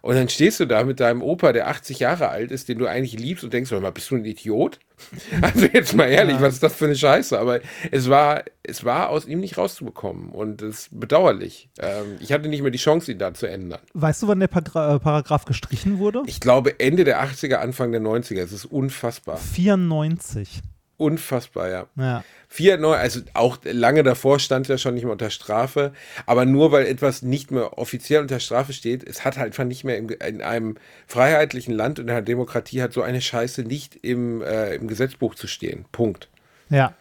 Und 0.03 0.15
dann 0.15 0.29
stehst 0.29 0.61
du 0.61 0.67
da 0.67 0.85
mit 0.85 1.01
deinem 1.01 1.23
Opa, 1.23 1.53
der 1.53 1.69
80 1.69 1.99
Jahre 2.01 2.29
alt 2.29 2.51
ist, 2.51 2.69
den 2.69 2.79
du 2.79 2.87
eigentlich 2.87 3.19
liebst 3.19 3.45
und 3.45 3.53
denkst, 3.53 3.71
mal, 3.71 3.93
bist 3.93 4.11
du 4.11 4.17
ein 4.17 4.25
Idiot? 4.25 4.79
Also 5.41 5.67
jetzt 5.67 5.95
mal 5.95 6.07
ehrlich, 6.07 6.37
ja. 6.37 6.43
was 6.43 6.55
ist 6.55 6.63
das 6.63 6.75
für 6.75 6.85
eine 6.85 6.95
Scheiße? 6.95 7.39
Aber 7.39 7.61
es 7.91 8.11
war, 8.11 8.45
es 8.63 8.85
war 8.85 9.09
aus 9.09 9.27
ihm 9.27 9.41
nicht 9.41 9.57
rauszubekommen 9.57 10.29
und 10.29 10.61
es 10.61 10.81
ist 10.81 11.01
bedauerlich. 11.01 11.71
Ähm, 11.79 12.19
ich 12.21 12.33
hatte 12.33 12.49
nicht 12.49 12.61
mehr 12.61 12.71
die 12.71 12.79
Chance, 12.79 13.13
ihn 13.13 13.19
da 13.19 13.33
zu 13.33 13.47
ändern. 13.47 13.81
Weißt 13.95 14.23
du, 14.23 14.29
wann 14.29 14.41
der 14.41 14.49
Paragra 14.49 14.99
Paragraph 14.99 15.47
gestrichen 15.47 15.99
wurde? 15.99 16.23
Ich 16.27 16.41
glaube 16.41 16.79
Ende 16.81 17.05
der 17.05 17.23
80er, 17.25 17.55
Anfang 17.55 17.93
der 17.93 18.03
90er. 18.03 18.43
Es 18.43 18.53
ist 18.53 18.67
unfassbar. 18.67 19.39
94. 19.39 20.61
Unfassbar, 21.01 21.71
ja. 21.71 21.87
Ja. 21.97 22.25
Vier 22.47 22.77
neu, 22.77 22.95
also 22.95 23.21
auch 23.33 23.57
lange 23.65 24.03
davor 24.03 24.39
stand 24.39 24.69
er 24.69 24.77
schon 24.77 24.93
nicht 24.93 25.05
mehr 25.05 25.13
unter 25.13 25.31
Strafe, 25.31 25.95
aber 26.27 26.45
nur 26.45 26.73
weil 26.73 26.85
etwas 26.87 27.23
nicht 27.23 27.51
mehr 27.51 27.79
offiziell 27.79 28.21
unter 28.21 28.39
Strafe 28.39 28.75
steht, 28.75 29.03
es 29.03 29.25
hat 29.25 29.39
halt 29.39 29.47
einfach 29.47 29.65
nicht 29.65 29.83
mehr 29.83 29.97
im, 29.97 30.11
in 30.11 30.43
einem 30.43 30.77
freiheitlichen 31.07 31.73
Land 31.73 31.99
und 31.99 32.05
in 32.05 32.11
einer 32.11 32.21
Demokratie 32.21 32.83
hat 32.83 32.93
so 32.93 33.01
eine 33.01 33.23
Scheiße 33.23 33.63
nicht 33.63 33.97
im, 34.03 34.43
äh, 34.43 34.75
im 34.75 34.89
Gesetzbuch 34.89 35.35
zu 35.35 35.47
stehen. 35.47 35.87
Punkt. 35.91 36.29
Ja. 36.69 36.93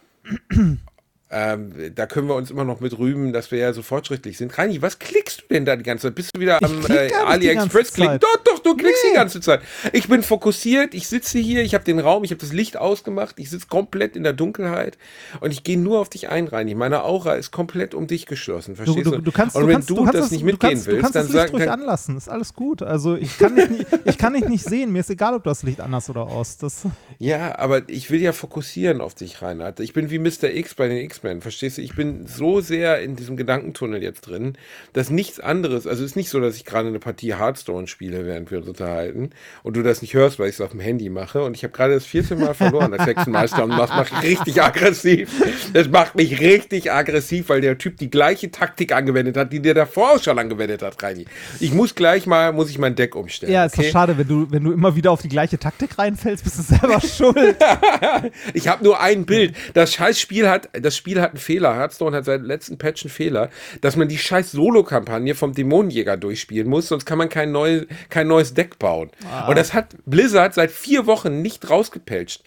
Ähm, 1.32 1.94
da 1.94 2.08
können 2.08 2.28
wir 2.28 2.34
uns 2.34 2.50
immer 2.50 2.64
noch 2.64 2.80
mit 2.80 2.98
rühmen, 2.98 3.34
dass 3.34 3.52
wir 3.52 3.60
ja 3.60 3.72
so 3.72 3.84
fortschrittlich 3.84 4.38
sind. 4.38 4.58
Reini, 4.58 4.82
was 4.82 4.98
klickst 4.98 5.42
du 5.42 5.54
denn 5.54 5.64
da 5.64 5.76
die 5.76 5.84
ganze 5.84 6.08
Zeit? 6.08 6.16
Bist 6.16 6.36
du 6.36 6.40
wieder 6.40 6.62
am 6.64 6.84
äh, 6.90 7.14
AliExpress 7.14 7.94
klicken? 7.94 8.20
Doch, 8.20 8.38
doch, 8.44 8.60
du 8.60 8.76
klickst 8.76 9.04
nee. 9.04 9.12
die 9.12 9.16
ganze 9.16 9.40
Zeit. 9.40 9.62
Ich 9.94 10.08
bin 10.08 10.24
fokussiert, 10.24 10.96
ich 10.96 11.08
sitze 11.08 11.38
hier, 11.38 11.62
ich 11.62 11.76
habe 11.76 11.84
den 11.84 12.00
Raum, 12.00 12.24
ich 12.24 12.32
habe 12.32 12.42
das 12.42 12.52
Licht 12.52 12.78
ausgemacht, 12.78 13.36
ich 13.38 13.52
sitze 13.52 13.68
komplett 13.68 14.16
in 14.16 14.24
der 14.24 14.34
Dunkelheit 14.34 14.98
und 15.40 15.52
ich 15.52 15.64
gehe 15.64 15.78
nur 15.78 16.00
auf 16.00 16.10
dich 16.10 16.30
ein, 16.30 16.48
Reini. 16.48 16.74
Meine 16.74 17.04
Aura 17.04 17.36
ist 17.36 17.52
komplett 17.52 17.94
um 17.94 18.08
dich 18.08 18.26
geschlossen, 18.26 18.76
verstehst 18.76 19.06
du? 19.06 19.12
du, 19.12 19.22
du 19.22 19.32
kannst, 19.32 19.56
und 19.56 19.68
wenn 19.68 19.82
du, 19.82 20.06
du 20.06 20.12
das 20.12 20.32
nicht 20.32 20.44
mitgehen 20.44 20.74
kannst, 20.74 20.88
willst, 20.88 21.16
dann 21.16 21.28
sag 21.28 21.54
ruhig 21.54 21.70
anlassen, 21.70 22.18
ist 22.18 22.28
alles 22.28 22.56
gut. 22.56 22.82
Also 22.82 23.16
ich 23.16 23.38
kann 23.38 23.56
dich 23.56 23.70
nicht, 23.70 23.86
ich 24.06 24.18
kann 24.18 24.34
dich 24.34 24.48
nicht 24.50 24.64
sehen, 24.64 24.92
mir 24.92 25.02
ist 25.02 25.12
egal, 25.12 25.36
ob 25.36 25.44
du 25.44 25.52
das 25.52 25.62
Licht 25.62 25.80
anders 25.80 26.10
oder 26.10 26.24
aus. 26.24 26.58
Das 26.58 26.88
ja, 27.20 27.60
aber 27.60 27.88
ich 27.88 28.10
will 28.10 28.22
ja 28.22 28.32
fokussieren 28.32 29.00
auf 29.00 29.14
dich, 29.14 29.44
Reinhard. 29.44 29.80
Ich 29.80 29.94
bin 29.94 30.10
wie 30.10 30.18
Mr. 30.18 30.46
X 30.46 30.74
bei 30.74 30.88
den 30.88 30.98
X-Men, 31.20 31.42
verstehst 31.42 31.78
du? 31.78 31.82
Ich 31.82 31.96
bin 31.96 32.28
so 32.28 32.62
sehr 32.62 33.02
in 33.02 33.18
diesem 33.18 33.36
Gedankentunnel 33.36 34.02
jetzt 34.02 34.22
drin, 34.22 34.54
dass 34.94 35.10
nichts 35.10 35.40
anderes, 35.40 35.86
also 35.86 36.04
es 36.04 36.12
ist 36.12 36.16
nicht 36.16 36.30
so, 36.30 36.40
dass 36.40 36.56
ich 36.56 36.64
gerade 36.64 36.88
eine 36.88 37.00
Partie 37.00 37.36
Hearthstone 37.36 37.88
spiele, 37.88 38.26
während 38.26 38.52
wir 38.52 38.60
uns 38.60 38.70
unterhalten 38.70 39.32
und 39.64 39.76
du 39.76 39.84
das 39.84 40.02
nicht 40.02 40.14
hörst, 40.14 40.40
weil 40.40 40.48
ich 40.48 40.56
es 40.56 40.62
auf 40.62 40.72
dem 40.72 40.80
Handy 40.80 41.10
mache 41.10 41.44
und 41.44 41.58
ich 41.58 41.64
habe 41.64 41.74
gerade 41.74 41.94
das 41.94 42.06
vierte 42.06 42.38
Mal 42.38 42.54
verloren 42.54 42.94
als 42.94 43.06
Hexenmeister 43.06 43.66
und 43.66 43.72
das 43.72 43.90
macht 43.90 44.24
mich 44.24 44.38
richtig 44.38 44.62
aggressiv. 44.64 45.30
Das 45.74 45.90
macht 45.90 46.16
mich 46.16 46.40
richtig 46.40 46.92
aggressiv, 46.92 47.50
weil 47.50 47.60
der 47.60 47.78
Typ 47.78 47.98
die 47.98 48.10
gleiche 48.10 48.50
Taktik 48.50 48.94
angewendet 48.94 49.36
hat, 49.36 49.52
die 49.52 49.62
der 49.62 49.74
davor 49.74 50.14
auch 50.14 50.24
schon 50.24 50.40
angewendet 50.40 50.82
hat, 50.82 51.02
Reini. 51.04 51.26
Ich 51.60 51.74
muss 51.74 51.96
gleich 51.96 52.28
mal, 52.28 52.54
muss 52.54 52.70
ich 52.70 52.78
mein 52.78 52.96
Deck 52.96 53.16
umstellen. 53.16 53.52
Ja, 53.52 53.66
ist 53.66 53.74
okay? 53.74 53.88
doch 53.88 53.92
schade, 53.92 54.18
wenn 54.18 54.28
du, 54.28 54.50
wenn 54.52 54.64
du 54.64 54.72
immer 54.72 54.96
wieder 54.96 55.12
auf 55.12 55.22
die 55.22 55.30
gleiche 55.30 55.60
Taktik 55.60 55.98
reinfällst, 55.98 56.46
bist 56.46 56.60
du 56.60 56.64
selber 56.64 57.02
schuld. 57.06 57.58
ich 58.54 58.68
habe 58.70 58.84
nur 58.84 59.02
ein 59.02 59.26
Bild. 59.26 59.56
Das 59.74 59.94
Scheißspiel 59.94 60.50
hat, 60.50 60.70
das 60.74 60.96
Spiel 60.96 61.09
hat 61.18 61.32
einen 61.32 61.40
Fehler. 61.40 61.76
Hearthstone 61.76 62.16
hat 62.16 62.26
seit 62.26 62.42
letzten 62.42 62.78
Patch 62.78 63.04
einen 63.04 63.12
Fehler, 63.12 63.50
dass 63.82 63.96
man 63.96 64.08
die 64.08 64.18
scheiß 64.18 64.52
Solo-Kampagne 64.52 65.36
vom 65.36 65.54
Dämonenjäger 65.54 66.18
durchspielen 66.18 66.70
muss, 66.70 66.88
sonst 66.88 67.06
kann 67.06 67.18
man 67.18 67.30
kein, 67.30 67.52
neu, 67.52 67.86
kein 68.10 68.28
neues 68.28 68.54
Deck 68.54 68.80
bauen. 68.80 69.10
Ah. 69.30 69.48
Und 69.48 69.58
das 69.58 69.74
hat 69.74 69.96
Blizzard 70.06 70.54
seit 70.54 70.72
vier 70.72 71.06
Wochen 71.08 71.42
nicht 71.42 71.70
rausgepatcht. 71.70 72.44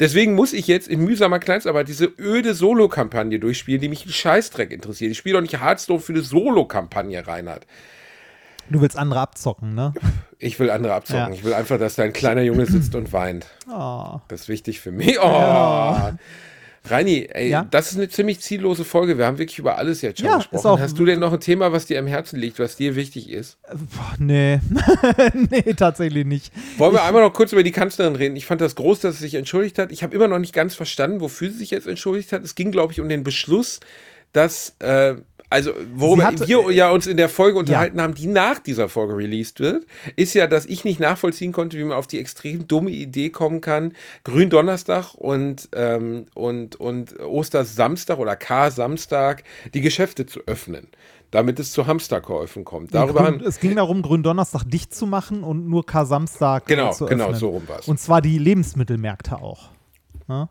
Deswegen 0.00 0.34
muss 0.34 0.52
ich 0.52 0.66
jetzt 0.66 0.88
in 0.88 1.04
mühsamer 1.04 1.38
Kleinstarbeit 1.38 1.88
diese 1.88 2.06
öde 2.18 2.54
Solo-Kampagne 2.54 3.38
durchspielen, 3.38 3.80
die 3.80 3.88
mich 3.88 4.02
einen 4.02 4.12
Scheißdreck 4.12 4.72
interessiert. 4.72 5.12
Ich 5.12 5.18
spiele 5.18 5.34
doch 5.34 5.42
nicht 5.42 5.60
Hearthstone 5.60 6.00
für 6.00 6.12
eine 6.12 6.22
Solo-Kampagne, 6.22 7.26
Reinhard. 7.26 7.66
Du 8.68 8.80
willst 8.80 8.98
andere 8.98 9.20
abzocken, 9.20 9.74
ne? 9.74 9.94
Ich 10.38 10.58
will 10.58 10.70
andere 10.70 10.94
abzocken. 10.94 11.28
Ja. 11.28 11.30
Ich 11.32 11.44
will 11.44 11.54
einfach, 11.54 11.78
dass 11.78 11.94
da 11.94 12.02
ein 12.02 12.12
kleiner 12.12 12.42
Junge 12.42 12.66
sitzt 12.66 12.94
und 12.94 13.12
weint. 13.12 13.46
Oh. 13.72 14.20
Das 14.28 14.42
ist 14.42 14.48
wichtig 14.48 14.80
für 14.80 14.90
mich. 14.90 15.18
Oh. 15.20 15.24
Ja. 15.24 16.18
Reini, 16.88 17.28
ey, 17.32 17.48
ja? 17.50 17.66
das 17.70 17.90
ist 17.90 17.98
eine 17.98 18.08
ziemlich 18.08 18.40
ziellose 18.40 18.84
Folge. 18.84 19.18
Wir 19.18 19.26
haben 19.26 19.38
wirklich 19.38 19.58
über 19.58 19.78
alles 19.78 20.02
jetzt 20.02 20.20
schon 20.20 20.28
ja, 20.28 20.36
gesprochen. 20.36 20.80
Hast 20.80 20.98
du 20.98 21.04
denn 21.04 21.18
noch 21.18 21.32
ein 21.32 21.40
Thema, 21.40 21.72
was 21.72 21.86
dir 21.86 21.98
am 21.98 22.06
Herzen 22.06 22.38
liegt, 22.38 22.58
was 22.58 22.76
dir 22.76 22.96
wichtig 22.96 23.30
ist? 23.30 23.58
Boah, 23.68 24.14
nee. 24.18 24.60
nee, 25.50 25.74
tatsächlich 25.74 26.24
nicht. 26.24 26.52
Wollen 26.78 26.92
wir 26.92 27.00
ich, 27.00 27.06
einmal 27.06 27.22
noch 27.22 27.32
kurz 27.32 27.52
über 27.52 27.62
die 27.62 27.72
Kanzlerin 27.72 28.16
reden? 28.16 28.36
Ich 28.36 28.46
fand 28.46 28.60
das 28.60 28.74
groß, 28.76 29.00
dass 29.00 29.16
sie 29.16 29.24
sich 29.24 29.34
entschuldigt 29.34 29.78
hat. 29.78 29.92
Ich 29.92 30.02
habe 30.02 30.14
immer 30.14 30.28
noch 30.28 30.38
nicht 30.38 30.52
ganz 30.52 30.74
verstanden, 30.74 31.20
wofür 31.20 31.50
sie 31.50 31.58
sich 31.58 31.70
jetzt 31.70 31.86
entschuldigt 31.86 32.32
hat. 32.32 32.44
Es 32.44 32.54
ging, 32.54 32.70
glaube 32.70 32.92
ich, 32.92 33.00
um 33.00 33.08
den 33.08 33.24
Beschluss, 33.24 33.80
dass 34.32 34.76
äh, 34.78 35.16
also 35.48 35.72
worüber 35.94 36.24
hat, 36.24 36.48
wir 36.48 36.72
ja 36.72 36.90
uns 36.90 37.06
in 37.06 37.16
der 37.16 37.28
Folge 37.28 37.58
unterhalten 37.58 37.98
ja. 37.98 38.02
haben, 38.02 38.14
die 38.14 38.26
nach 38.26 38.58
dieser 38.58 38.88
Folge 38.88 39.16
released 39.16 39.60
wird, 39.60 39.86
ist 40.16 40.34
ja, 40.34 40.46
dass 40.46 40.66
ich 40.66 40.84
nicht 40.84 40.98
nachvollziehen 40.98 41.52
konnte, 41.52 41.78
wie 41.78 41.84
man 41.84 41.96
auf 41.96 42.06
die 42.06 42.18
extrem 42.18 42.66
dumme 42.66 42.90
Idee 42.90 43.30
kommen 43.30 43.60
kann, 43.60 43.92
Gründonnerstag 44.24 45.14
und, 45.14 45.68
ähm, 45.74 46.26
und, 46.34 46.76
und 46.76 47.18
Ostersamstag 47.20 48.18
oder 48.18 48.34
K-Samstag 48.36 49.44
die 49.74 49.80
Geschäfte 49.80 50.26
zu 50.26 50.40
öffnen 50.46 50.88
damit 51.32 51.58
es 51.58 51.72
zu 51.72 51.86
Hamsterkäufen 51.86 52.64
kommt. 52.64 52.94
Darüber 52.94 53.24
Grün, 53.24 53.40
es 53.40 53.58
ging 53.58 53.74
darum, 53.74 54.00
Gründonnerstag 54.00 54.62
dicht 54.64 54.94
zu 54.94 55.06
machen 55.06 55.42
und 55.42 55.68
nur 55.68 55.84
K-Samstag 55.84 56.66
genau, 56.66 56.92
zu 56.92 57.06
genau, 57.06 57.24
öffnen. 57.24 57.26
Genau, 57.26 57.38
so 57.38 57.48
rum 57.48 57.68
war 57.68 57.80
Und 57.86 57.98
zwar 57.98 58.22
die 58.22 58.38
Lebensmittelmärkte 58.38 59.36
auch. 59.36 59.70
Ja? 60.28 60.48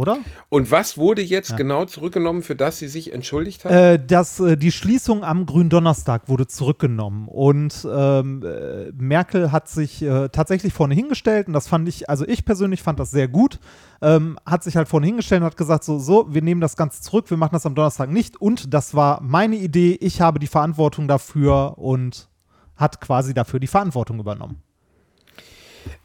Oder? 0.00 0.18
Und 0.48 0.70
was 0.70 0.96
wurde 0.96 1.20
jetzt 1.20 1.50
ja. 1.50 1.56
genau 1.56 1.84
zurückgenommen, 1.84 2.42
für 2.42 2.56
das 2.56 2.78
sie 2.78 2.88
sich 2.88 3.12
entschuldigt 3.12 3.64
hat? 3.64 3.72
Äh, 3.72 3.98
das, 4.04 4.40
äh, 4.40 4.56
die 4.56 4.72
Schließung 4.72 5.22
am 5.24 5.44
Gründonnerstag 5.44 6.28
wurde 6.28 6.46
zurückgenommen 6.46 7.28
und 7.28 7.86
ähm, 7.92 8.42
äh, 8.42 8.90
Merkel 8.92 9.52
hat 9.52 9.68
sich 9.68 10.00
äh, 10.00 10.30
tatsächlich 10.30 10.72
vorne 10.72 10.94
hingestellt 10.94 11.48
und 11.48 11.52
das 11.52 11.68
fand 11.68 11.86
ich, 11.86 12.08
also 12.08 12.26
ich 12.26 12.46
persönlich 12.46 12.82
fand 12.82 12.98
das 12.98 13.10
sehr 13.10 13.28
gut, 13.28 13.60
ähm, 14.00 14.38
hat 14.46 14.64
sich 14.64 14.76
halt 14.76 14.88
vorne 14.88 15.04
hingestellt 15.06 15.42
und 15.42 15.46
hat 15.46 15.58
gesagt, 15.58 15.84
so, 15.84 15.98
so, 15.98 16.32
wir 16.32 16.40
nehmen 16.40 16.62
das 16.62 16.76
Ganze 16.76 17.02
zurück, 17.02 17.28
wir 17.28 17.36
machen 17.36 17.52
das 17.52 17.66
am 17.66 17.74
Donnerstag 17.74 18.10
nicht 18.10 18.40
und 18.40 18.72
das 18.72 18.94
war 18.94 19.20
meine 19.20 19.56
Idee, 19.56 19.98
ich 20.00 20.22
habe 20.22 20.38
die 20.38 20.46
Verantwortung 20.46 21.08
dafür 21.08 21.76
und 21.76 22.30
hat 22.76 23.02
quasi 23.02 23.34
dafür 23.34 23.60
die 23.60 23.66
Verantwortung 23.66 24.18
übernommen. 24.18 24.62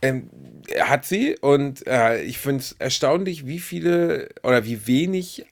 Ähm, 0.01 0.29
hat 0.79 1.05
sie 1.05 1.37
und 1.39 1.85
äh, 1.87 2.21
ich 2.23 2.37
finde 2.37 2.59
es 2.59 2.75
erstaunlich, 2.79 3.45
wie 3.45 3.59
viele 3.59 4.29
oder 4.43 4.65
wie 4.65 4.87
wenig 4.87 5.45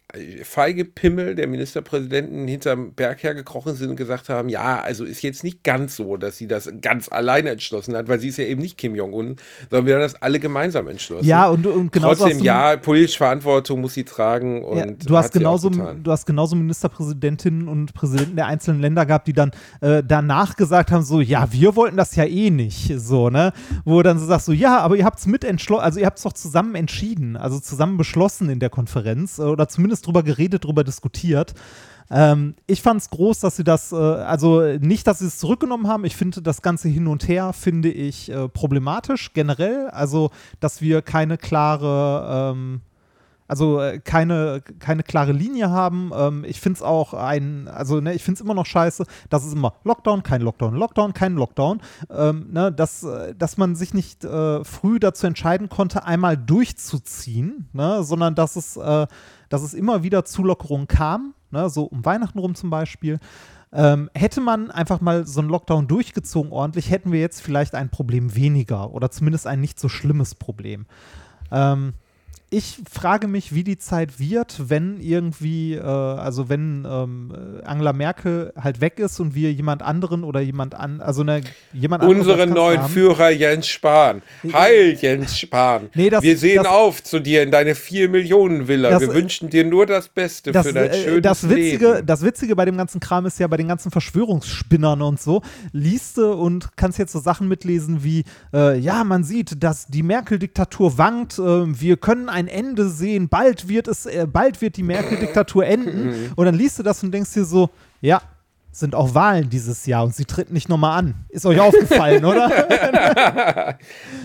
feige 0.44 0.86
Pimmel 0.86 1.34
der 1.34 1.48
Ministerpräsidenten 1.48 2.48
hinterm 2.48 2.94
Berg 2.94 3.24
hergekrochen 3.24 3.76
sind 3.76 3.90
und 3.90 3.96
gesagt 3.96 4.30
haben, 4.30 4.48
ja, 4.48 4.80
also 4.80 5.06
ist 5.06 5.24
jetzt 5.24 5.44
nicht 5.44 5.64
ganz 5.64 5.96
so, 5.96 6.18
dass 6.18 6.38
sie 6.38 6.46
das 6.46 6.72
ganz 6.82 7.12
alleine 7.12 7.50
entschlossen 7.50 7.96
hat, 7.96 8.08
weil 8.08 8.20
sie 8.20 8.28
ist 8.28 8.38
ja 8.38 8.46
eben 8.46 8.62
nicht 8.62 8.78
Kim 8.78 8.94
Jong-un, 8.94 9.38
sondern 9.72 9.88
wir 9.88 9.96
haben 9.96 10.02
das 10.02 10.22
alle 10.22 10.40
gemeinsam 10.40 10.88
entschlossen. 10.88 11.26
Ja, 11.26 11.48
und, 11.48 11.66
und 11.66 11.92
genau 11.92 12.14
Trotzdem, 12.14 12.44
ja, 12.44 12.78
politische 12.78 13.18
Verantwortung 13.18 13.82
muss 13.82 13.96
sie 13.96 14.04
tragen 14.04 14.64
und 14.64 14.78
ja, 14.78 14.86
du 14.86 15.18
hast 15.18 15.34
genauso, 15.34 15.72
du 15.72 16.12
hast 16.12 16.28
genauso 16.28 16.56
Ministerpräsidentinnen 16.56 17.68
und 17.68 17.96
Präsidenten 17.96 18.36
der 18.36 18.46
einzelnen 18.46 18.82
Länder 18.82 19.08
gehabt, 19.08 19.28
die 19.28 19.34
dann 19.34 19.50
äh, 19.82 20.04
danach 20.08 20.56
gesagt 20.56 20.92
haben, 20.92 21.04
so, 21.04 21.22
ja, 21.22 21.52
wir 21.52 21.76
wollten 21.76 21.98
das 21.98 22.16
ja 22.16 22.26
eh 22.26 22.52
nicht, 22.52 22.94
so, 23.00 23.32
ne, 23.32 23.52
wo 23.84 24.04
dann 24.04 24.20
so 24.20 24.28
sagst, 24.28 24.46
so, 24.46 24.52
ja, 24.52 24.78
aber 24.78 24.96
ihr 24.96 25.03
habt 25.04 25.20
es 25.20 25.26
mit 25.26 25.44
entschlossen, 25.44 25.84
also 25.84 26.00
ihr 26.00 26.06
habt 26.06 26.18
es 26.18 26.24
doch 26.24 26.34
zusammen 26.34 26.76
entschieden, 26.76 27.38
also 27.38 27.60
zusammen 27.60 27.98
beschlossen 27.98 28.50
in 28.50 28.60
der 28.60 28.70
Konferenz 28.70 29.40
äh, 29.40 29.44
oder 29.44 29.68
zumindest 29.68 30.06
drüber 30.08 30.24
geredet, 30.24 30.66
drüber 30.66 30.84
diskutiert. 30.84 31.54
Ähm, 32.10 32.56
ich 32.68 32.82
fand 32.82 33.02
es 33.02 33.10
groß, 33.10 33.40
dass 33.40 33.56
sie 33.56 33.64
das, 33.64 33.92
äh, 33.92 33.96
also 33.96 34.62
nicht, 34.80 35.08
dass 35.08 35.20
sie 35.20 35.28
es 35.28 35.40
zurückgenommen 35.40 35.88
haben. 35.88 36.06
Ich 36.06 36.16
finde 36.16 36.42
das 36.42 36.62
Ganze 36.62 36.90
hin 36.90 37.08
und 37.08 37.28
her, 37.28 37.54
finde 37.54 37.90
ich 37.90 38.30
äh, 38.30 38.50
problematisch 38.50 39.34
generell. 39.34 39.88
Also, 39.90 40.32
dass 40.60 40.82
wir 40.82 41.02
keine 41.02 41.38
klare, 41.38 42.54
ähm, 42.54 42.82
also 43.54 43.80
äh, 43.80 44.00
keine, 44.00 44.64
keine 44.80 45.04
klare 45.04 45.32
Linie 45.32 45.70
haben. 45.70 46.12
Ähm, 46.16 46.44
ich 46.44 46.60
finde 46.60 46.78
es 46.78 46.82
auch 46.82 47.14
ein, 47.14 47.68
also 47.68 48.02
ne, 48.02 48.16
ich 48.16 48.24
finde 48.24 48.40
es 48.40 48.42
immer 48.42 48.56
noch 48.56 48.66
scheiße, 48.66 49.06
dass 49.30 49.46
es 49.46 49.54
immer 49.54 49.76
Lockdown, 49.84 50.24
kein 50.24 50.42
Lockdown, 50.42 50.74
Lockdown, 50.74 51.14
kein 51.14 51.36
Lockdown. 51.36 51.80
Ähm, 52.10 52.48
ne, 52.52 52.72
dass, 52.72 53.04
äh, 53.04 53.36
dass 53.36 53.58
man 53.58 53.76
sich 53.76 53.94
nicht 53.94 54.26
äh, 54.26 54.64
früh 54.64 55.00
dazu 55.00 55.28
entscheiden 55.28 55.70
konnte, 55.70 56.04
einmal 56.04 56.36
durchzuziehen, 56.36 57.70
ne, 57.74 58.04
sondern 58.04 58.34
dass 58.34 58.56
es 58.56 58.76
äh, 58.76 59.06
dass 59.50 59.62
es 59.62 59.76
immer 59.76 60.02
wieder 60.02 60.26
Zulockerungen 60.26 60.88
kam, 60.88 61.36
ne, 61.52 61.70
so 61.70 61.84
um 61.84 62.04
Weihnachten 62.04 62.40
rum 62.40 62.56
zum 62.56 62.72
Beispiel. 62.72 63.20
Ähm, 63.72 64.10
hätte 64.16 64.42
man 64.42 64.72
einfach 64.72 65.00
mal 65.00 65.28
so 65.28 65.42
einen 65.42 65.50
Lockdown 65.50 65.88
durchgezogen 65.88 66.52
ordentlich, 66.52 66.90
hätten 66.90 67.12
wir 67.12 67.20
jetzt 67.20 67.40
vielleicht 67.40 67.76
ein 67.76 67.92
Problem 67.92 68.34
weniger 68.34 68.92
oder 68.94 69.12
zumindest 69.12 69.46
ein 69.46 69.62
nicht 69.62 69.80
so 69.80 69.90
schlimmes 69.90 70.34
Problem. 70.34 70.88
Ähm, 71.52 71.94
ich 72.54 72.78
frage 72.90 73.28
mich, 73.28 73.56
wie 73.56 73.64
die 73.64 73.80
Zeit 73.80 74.20
wird, 74.20 74.70
wenn 74.70 75.00
irgendwie, 75.02 75.74
äh, 75.74 75.82
also 75.82 76.50
wenn 76.50 76.86
ähm, 76.88 77.34
Angela 77.66 77.94
Merkel 77.94 78.54
halt 78.56 78.80
weg 78.80 79.00
ist 79.00 79.20
und 79.20 79.34
wir 79.34 79.52
jemand 79.52 79.82
anderen 79.82 80.24
oder 80.24 80.40
jemand 80.40 80.76
an, 80.76 81.02
also 81.02 81.22
eine, 81.22 81.42
jemand 81.74 82.04
Unseren 82.04 82.52
neuen 82.52 82.84
haben. 82.84 82.94
Führer 82.94 83.32
Jens 83.32 83.68
Spahn. 83.68 84.22
Heil 84.52 84.96
Jens 85.02 85.40
Spahn. 85.40 85.90
Nee, 85.96 86.12
das, 86.12 86.22
wir 86.22 86.38
sehen 86.38 86.64
das, 86.64 86.68
auf 86.68 87.04
zu 87.04 87.20
dir 87.20 87.42
in 87.42 87.50
deine 87.50 87.74
4 87.74 88.10
Millionen 88.10 88.68
Villa. 88.68 88.92
Das, 88.92 89.02
wir 89.02 89.14
wünschen 89.16 89.50
dir 89.50 89.64
nur 89.64 89.88
das 89.88 90.10
Beste 90.10 90.52
das, 90.52 90.68
für 90.68 90.74
dein 90.74 90.92
äh, 90.92 91.04
schönes 91.04 91.22
das 91.24 91.50
Witzige, 91.50 91.94
Leben. 91.94 92.06
Das 92.06 92.24
Witzige 92.24 92.56
bei 92.56 92.66
dem 92.66 92.78
ganzen 92.78 93.00
Kram 93.00 93.26
ist 93.26 93.40
ja 93.40 93.48
bei 93.48 93.58
den 93.58 93.68
ganzen 93.68 93.90
Verschwörungsspinnern 93.90 95.02
und 95.02 95.20
so, 95.20 95.42
liest 95.72 96.18
du 96.18 96.34
und 96.34 96.78
kannst 96.78 97.00
jetzt 97.00 97.14
so 97.14 97.20
Sachen 97.20 97.48
mitlesen 97.48 98.04
wie, 98.04 98.26
äh, 98.54 98.78
ja, 98.78 99.04
man 99.04 99.24
sieht, 99.24 99.64
dass 99.64 99.88
die 99.88 100.04
Merkel-Diktatur 100.04 101.00
wankt, 101.00 101.40
äh, 101.40 101.42
wir 101.42 101.98
können 101.98 102.30
ein 102.30 102.43
ein 102.44 102.48
Ende 102.48 102.90
sehen, 102.90 103.30
bald 103.30 103.68
wird 103.68 103.88
es, 103.88 104.06
äh, 104.06 104.28
bald 104.32 104.62
wird 104.62 104.78
die 104.78 104.84
Merkel-Diktatur 104.84 105.66
enden. 105.66 106.32
und 106.36 106.46
dann 106.46 106.56
liest 106.56 106.80
du 106.80 106.84
das 106.84 107.04
und 107.04 107.12
denkst 107.12 107.34
dir 107.34 107.46
so, 107.46 107.70
ja, 108.02 108.22
sind 108.74 108.96
auch 108.96 109.14
Wahlen 109.14 109.52
dieses 109.52 109.86
Jahr 109.86 110.04
und 110.04 110.16
sie 110.16 110.26
tritt 110.26 110.52
nicht 110.52 110.68
nochmal 110.68 110.98
an. 110.98 111.14
Ist 111.30 111.46
euch 111.46 111.60
aufgefallen, 111.60 112.26
oder? 112.26 112.50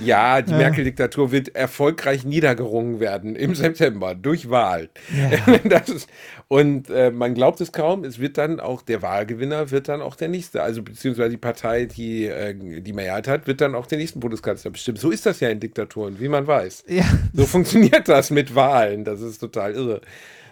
ja, 0.05 0.40
die 0.40 0.53
ja. 0.53 0.57
Merkel-Diktatur 0.57 1.30
wird 1.32 1.55
erfolgreich 1.55 2.24
niedergerungen 2.24 2.99
werden 2.99 3.36
im 3.36 3.55
September 3.55 4.14
durch 4.14 4.49
Wahl. 4.49 4.88
Ja. 5.14 5.78
ist, 5.86 6.09
und 6.49 6.88
äh, 6.88 7.11
man 7.11 7.34
glaubt 7.34 7.61
es 7.61 7.72
kaum, 7.72 8.05
es 8.05 8.18
wird 8.18 8.38
dann 8.38 8.59
auch 8.59 8.80
der 8.80 9.03
Wahlgewinner 9.03 9.70
wird 9.70 9.88
dann 9.88 10.01
auch 10.01 10.16
der 10.16 10.28
nächste, 10.28 10.62
also 10.62 10.82
beziehungsweise 10.82 11.30
die 11.30 11.36
Partei, 11.36 11.84
die 11.84 12.24
äh, 12.24 12.55
die 12.80 12.92
Mehrheit 12.94 13.28
hat, 13.28 13.46
wird 13.46 13.61
dann 13.61 13.74
auch 13.74 13.86
den 13.86 13.99
nächsten 13.99 14.18
Bundeskanzler 14.20 14.70
bestimmen. 14.70 14.96
So 14.96 15.11
ist 15.11 15.26
das 15.26 15.40
ja 15.40 15.51
in 15.51 15.61
Diktaturen, 15.61 16.18
wie 16.20 16.28
man 16.28 16.46
weiß. 16.46 16.84
Ja. 16.88 17.05
So 17.34 17.44
funktioniert 17.44 18.09
das 18.09 18.30
mit 18.30 18.55
Wahlen. 18.55 19.05
Das 19.05 19.20
ist 19.20 19.38
total 19.38 19.74
irre. 19.74 20.01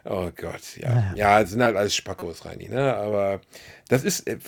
Oh 0.08 0.30
Gott, 0.36 0.76
ja. 0.76 1.12
Ja, 1.14 1.40
es 1.40 1.50
sind 1.50 1.62
halt 1.62 1.76
alles 1.76 1.94
Spackos, 1.94 2.44
Reini, 2.44 2.68
ne? 2.68 2.94
Aber 2.94 3.40
das 3.88 4.04
ist, 4.04 4.26
äh, 4.28 4.38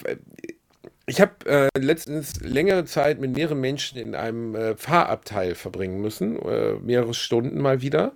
Ich 1.07 1.21
habe 1.21 1.33
äh, 1.47 1.79
letztens 1.79 2.41
längere 2.41 2.85
Zeit 2.85 3.19
mit 3.19 3.35
mehreren 3.37 3.61
Menschen 3.61 3.99
in 3.99 4.15
einem 4.15 4.55
äh, 4.55 4.77
Fahrabteil 4.77 5.55
verbringen 5.55 6.01
müssen, 6.01 6.41
äh, 6.43 6.75
mehrere 6.75 7.15
Stunden 7.15 7.61
mal 7.61 7.81
wieder. 7.81 8.13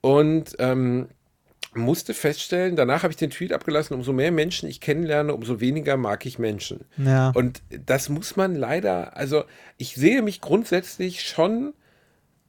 Und 0.00 0.56
ähm, 0.58 1.08
musste 1.76 2.14
feststellen, 2.14 2.76
danach 2.76 3.02
habe 3.02 3.12
ich 3.12 3.16
den 3.16 3.30
Tweet 3.30 3.52
abgelassen, 3.52 3.94
umso 3.94 4.12
mehr 4.12 4.32
Menschen 4.32 4.68
ich 4.68 4.80
kennenlerne, 4.80 5.34
umso 5.34 5.60
weniger 5.60 5.96
mag 5.96 6.26
ich 6.26 6.38
Menschen. 6.38 6.84
Ja. 6.96 7.30
Und 7.30 7.62
das 7.84 8.08
muss 8.08 8.36
man 8.36 8.54
leider, 8.54 9.16
also 9.16 9.44
ich 9.76 9.94
sehe 9.94 10.22
mich 10.22 10.40
grundsätzlich 10.40 11.22
schon 11.22 11.74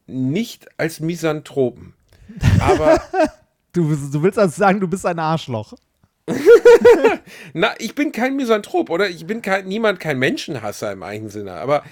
nicht 0.06 0.68
als 0.78 1.00
Misanthropen. 1.00 1.94
Aber 2.60 3.02
Du, 3.78 3.96
du 4.12 4.24
willst 4.24 4.40
also 4.40 4.56
sagen, 4.56 4.80
du 4.80 4.88
bist 4.88 5.06
ein 5.06 5.20
Arschloch. 5.20 5.74
Na, 7.54 7.76
ich 7.78 7.94
bin 7.94 8.12
kein 8.12 8.36
Misanthrop, 8.36 8.90
oder? 8.90 9.08
Ich 9.08 9.28
bin 9.28 9.44
kein, 9.44 9.68
niemand, 9.68 10.00
kein 10.00 10.18
Menschenhasser 10.18 10.92
im 10.92 11.04
eigenen 11.04 11.30
Sinne. 11.30 11.54
Aber 11.54 11.84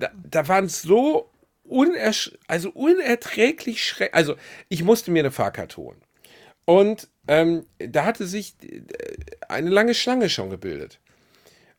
da, 0.00 0.10
da 0.16 0.48
waren 0.48 0.68
so 0.68 1.30
unersch 1.62 2.32
also 2.48 2.70
unerträglich 2.70 3.84
schrecklich. 3.84 4.16
Also, 4.16 4.34
ich 4.68 4.82
musste 4.82 5.12
mir 5.12 5.20
eine 5.20 5.30
Fahrkarte 5.30 5.76
holen. 5.76 6.00
Und 6.64 7.06
ähm, 7.28 7.66
da 7.78 8.04
hatte 8.04 8.26
sich 8.26 8.56
äh, 8.60 8.82
eine 9.48 9.70
lange 9.70 9.94
Schlange 9.94 10.28
schon 10.28 10.50
gebildet. 10.50 10.98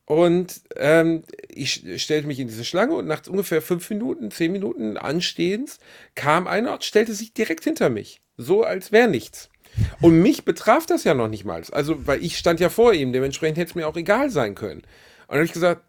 Und 0.06 0.62
ähm, 0.76 1.24
ich 1.49 1.84
stellte 1.97 2.28
mich 2.28 2.39
in 2.39 2.47
diese 2.47 2.64
Schlange 2.64 2.93
und 2.93 3.08
nach 3.08 3.26
ungefähr 3.28 3.62
fünf 3.62 3.89
Minuten, 3.89 4.30
zehn 4.30 4.51
Minuten 4.51 4.97
Anstehens 4.97 5.80
kam 6.14 6.47
einer 6.47 6.74
und 6.74 6.84
stellte 6.84 7.14
sich 7.14 7.34
direkt 7.34 7.64
hinter 7.64 7.89
mich. 7.89 8.22
So 8.38 8.64
als 8.64 8.91
wäre 8.91 9.08
nichts. 9.08 9.49
Und 10.01 10.22
mich 10.22 10.45
betraf 10.45 10.86
das 10.86 11.03
ja 11.03 11.14
noch 11.14 11.28
nicht 11.28 11.43
mal. 11.43 11.64
Also, 11.72 12.06
weil 12.08 12.24
ich 12.24 12.38
stand 12.38 12.60
ja 12.60 12.70
vor 12.70 12.93
ihm, 12.93 13.14
dementsprechend 13.14 13.58
hätte 13.58 13.72
es 13.72 13.76
mir 13.76 13.88
auch 13.88 13.97
egal 13.97 14.30
sein 14.30 14.56
können. 14.56 14.82
Und 14.82 15.30
dann 15.30 15.38
habe 15.38 15.45
ich 15.45 15.53
gesagt, 15.53 15.82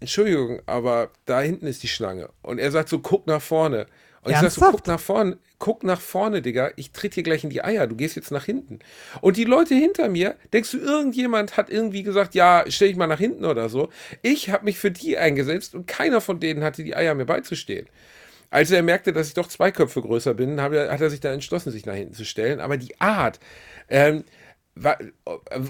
Entschuldigung, 0.00 0.60
aber 0.66 1.10
da 1.26 1.40
hinten 1.40 1.66
ist 1.66 1.82
die 1.82 1.88
Schlange. 1.88 2.30
Und 2.42 2.58
er 2.58 2.70
sagt 2.70 2.88
so, 2.88 3.00
guck 3.00 3.26
nach 3.26 3.42
vorne. 3.42 3.86
Und 4.28 4.34
ich 4.34 4.40
sag 4.40 4.50
so, 4.50 4.70
guck 4.70 4.86
nach 4.86 5.00
vorne, 5.00 5.38
guck 5.58 5.84
nach 5.84 6.00
vorne, 6.00 6.42
Digga. 6.42 6.70
Ich 6.76 6.92
tritt 6.92 7.14
hier 7.14 7.22
gleich 7.22 7.44
in 7.44 7.50
die 7.50 7.64
Eier. 7.64 7.86
Du 7.86 7.96
gehst 7.96 8.16
jetzt 8.16 8.30
nach 8.30 8.44
hinten. 8.44 8.78
Und 9.20 9.36
die 9.36 9.44
Leute 9.44 9.74
hinter 9.74 10.08
mir, 10.08 10.36
denkst 10.52 10.70
du, 10.72 10.78
irgendjemand 10.78 11.56
hat 11.56 11.70
irgendwie 11.70 12.02
gesagt, 12.02 12.34
ja, 12.34 12.64
stell 12.68 12.88
dich 12.88 12.96
mal 12.96 13.06
nach 13.06 13.18
hinten 13.18 13.44
oder 13.44 13.68
so. 13.68 13.88
Ich 14.22 14.50
habe 14.50 14.64
mich 14.64 14.78
für 14.78 14.90
die 14.90 15.18
eingesetzt 15.18 15.74
und 15.74 15.86
keiner 15.86 16.20
von 16.20 16.40
denen 16.40 16.62
hatte 16.62 16.84
die 16.84 16.94
Eier, 16.94 17.14
mir 17.14 17.26
beizustehen. 17.26 17.86
Als 18.50 18.70
er 18.70 18.82
merkte, 18.82 19.12
dass 19.12 19.28
ich 19.28 19.34
doch 19.34 19.48
zwei 19.48 19.70
Köpfe 19.70 20.00
größer 20.00 20.34
bin, 20.34 20.60
hat 20.60 20.72
er, 20.72 20.90
hat 20.90 21.00
er 21.00 21.10
sich 21.10 21.20
dann 21.20 21.34
entschlossen, 21.34 21.70
sich 21.70 21.84
nach 21.84 21.94
hinten 21.94 22.14
zu 22.14 22.24
stellen. 22.24 22.60
Aber 22.60 22.76
die 22.76 22.98
Art, 23.00 23.40
ähm, 23.90 24.24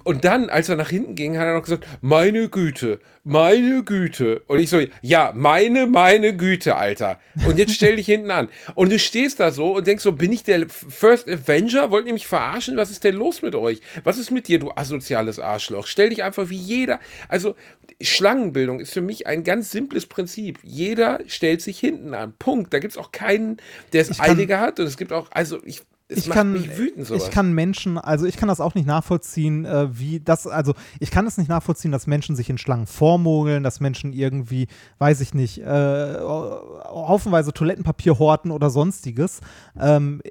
und 0.04 0.24
dann, 0.24 0.50
als 0.50 0.68
er 0.68 0.76
nach 0.76 0.90
hinten 0.90 1.14
ging, 1.14 1.38
hat 1.38 1.46
er 1.46 1.54
noch 1.54 1.62
gesagt, 1.62 1.86
meine 2.00 2.48
Güte, 2.48 3.00
meine 3.24 3.82
Güte. 3.82 4.42
Und 4.46 4.58
ich 4.58 4.70
so, 4.70 4.80
ja, 5.02 5.32
meine, 5.34 5.86
meine 5.86 6.36
Güte, 6.36 6.76
Alter. 6.76 7.18
Und 7.46 7.58
jetzt 7.58 7.74
stell 7.74 7.96
dich 7.96 8.06
hinten 8.06 8.30
an. 8.30 8.48
Und 8.74 8.90
du 8.90 8.98
stehst 8.98 9.40
da 9.40 9.50
so 9.50 9.76
und 9.76 9.86
denkst 9.86 10.02
so, 10.02 10.12
bin 10.12 10.32
ich 10.32 10.44
der 10.44 10.68
First 10.68 11.28
Avenger? 11.28 11.90
Wollt 11.90 12.06
ihr 12.06 12.12
mich 12.12 12.26
verarschen? 12.26 12.76
Was 12.76 12.90
ist 12.90 13.04
denn 13.04 13.14
los 13.14 13.42
mit 13.42 13.54
euch? 13.54 13.80
Was 14.04 14.18
ist 14.18 14.30
mit 14.30 14.48
dir, 14.48 14.58
du 14.58 14.72
asoziales 14.72 15.38
Arschloch? 15.38 15.86
Stell 15.86 16.10
dich 16.10 16.22
einfach 16.22 16.48
wie 16.50 16.56
jeder. 16.56 17.00
Also, 17.28 17.54
Schlangenbildung 18.00 18.80
ist 18.80 18.92
für 18.92 19.00
mich 19.00 19.26
ein 19.26 19.42
ganz 19.42 19.70
simples 19.70 20.06
Prinzip. 20.06 20.58
Jeder 20.62 21.20
stellt 21.26 21.62
sich 21.62 21.78
hinten 21.78 22.14
an. 22.14 22.34
Punkt. 22.38 22.72
Da 22.72 22.78
gibt 22.78 22.92
es 22.92 22.98
auch 22.98 23.12
keinen, 23.12 23.56
der 23.92 24.02
es 24.02 24.20
eiliger 24.20 24.60
hat. 24.60 24.78
Und 24.78 24.86
es 24.86 24.96
gibt 24.96 25.12
auch, 25.12 25.28
also 25.32 25.58
ich 25.64 25.82
es 26.10 26.18
ich 26.18 26.30
kann, 26.30 26.54
wütend, 26.54 27.10
ich 27.10 27.30
kann 27.30 27.52
Menschen, 27.52 27.98
also 27.98 28.24
ich 28.24 28.38
kann 28.38 28.48
das 28.48 28.60
auch 28.60 28.74
nicht 28.74 28.86
nachvollziehen, 28.86 29.66
äh, 29.66 29.88
wie 29.98 30.20
das, 30.20 30.46
also 30.46 30.72
ich 31.00 31.10
kann 31.10 31.26
es 31.26 31.36
nicht 31.36 31.48
nachvollziehen, 31.48 31.92
dass 31.92 32.06
Menschen 32.06 32.34
sich 32.34 32.48
in 32.48 32.56
Schlangen 32.56 32.86
vormogeln, 32.86 33.62
dass 33.62 33.80
Menschen 33.80 34.14
irgendwie, 34.14 34.68
weiß 34.98 35.20
ich 35.20 35.34
nicht, 35.34 35.58
äh, 35.58 36.14
haufenweise 36.18 37.52
Toilettenpapier 37.52 38.18
horten 38.18 38.50
oder 38.50 38.70
sonstiges. 38.70 39.40
Ähm, 39.78 40.22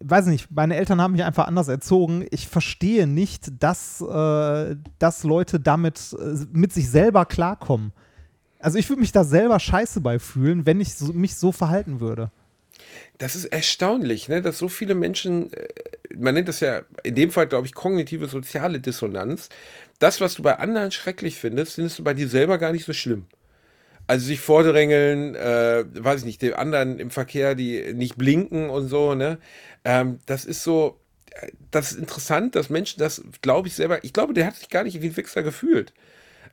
weiß 0.00 0.26
ich 0.26 0.32
nicht, 0.32 0.50
meine 0.50 0.74
Eltern 0.74 1.00
haben 1.00 1.12
mich 1.12 1.22
einfach 1.22 1.46
anders 1.46 1.68
erzogen. 1.68 2.26
Ich 2.32 2.48
verstehe 2.48 3.06
nicht, 3.06 3.62
dass, 3.62 4.00
äh, 4.00 4.74
dass 4.98 5.22
Leute 5.22 5.60
damit 5.60 6.16
äh, 6.18 6.46
mit 6.52 6.72
sich 6.72 6.90
selber 6.90 7.26
klarkommen. 7.26 7.92
Also 8.58 8.76
ich 8.76 8.88
würde 8.88 9.00
mich 9.00 9.12
da 9.12 9.22
selber 9.22 9.60
scheiße 9.60 10.00
bei 10.00 10.18
fühlen, 10.18 10.66
wenn 10.66 10.80
ich 10.80 10.94
so, 10.94 11.12
mich 11.12 11.36
so 11.36 11.52
verhalten 11.52 12.00
würde. 12.00 12.32
Das 13.18 13.36
ist 13.36 13.46
erstaunlich, 13.46 14.28
ne? 14.28 14.42
dass 14.42 14.58
so 14.58 14.68
viele 14.68 14.94
Menschen, 14.94 15.52
äh, 15.52 15.68
man 16.16 16.34
nennt 16.34 16.48
das 16.48 16.60
ja 16.60 16.82
in 17.02 17.14
dem 17.14 17.30
Fall, 17.30 17.46
glaube 17.46 17.66
ich, 17.66 17.74
kognitive 17.74 18.28
soziale 18.28 18.80
Dissonanz. 18.80 19.48
Das, 19.98 20.20
was 20.20 20.34
du 20.34 20.42
bei 20.42 20.58
anderen 20.58 20.90
schrecklich 20.90 21.36
findest, 21.36 21.74
findest 21.74 21.98
du 21.98 22.04
bei 22.04 22.14
dir 22.14 22.28
selber 22.28 22.58
gar 22.58 22.72
nicht 22.72 22.84
so 22.84 22.92
schlimm. 22.92 23.26
Also 24.06 24.26
sich 24.26 24.40
vordrängeln, 24.40 25.34
äh, 25.36 25.84
weiß 25.92 26.20
ich 26.20 26.26
nicht, 26.26 26.42
den 26.42 26.54
anderen 26.54 26.98
im 26.98 27.10
Verkehr, 27.10 27.54
die 27.54 27.94
nicht 27.94 28.16
blinken 28.16 28.68
und 28.68 28.88
so, 28.88 29.14
ne? 29.14 29.38
Ähm, 29.84 30.18
das 30.26 30.44
ist 30.44 30.64
so, 30.64 30.98
äh, 31.30 31.48
das 31.70 31.92
ist 31.92 31.98
interessant, 31.98 32.56
dass 32.56 32.68
Menschen 32.68 32.98
das, 32.98 33.22
glaube 33.42 33.68
ich, 33.68 33.74
selber, 33.74 34.02
ich 34.04 34.12
glaube, 34.12 34.34
der 34.34 34.46
hat 34.46 34.56
sich 34.56 34.68
gar 34.70 34.84
nicht 34.84 35.00
wie 35.02 35.08
ein 35.08 35.16
Wichser 35.16 35.42
gefühlt. 35.42 35.92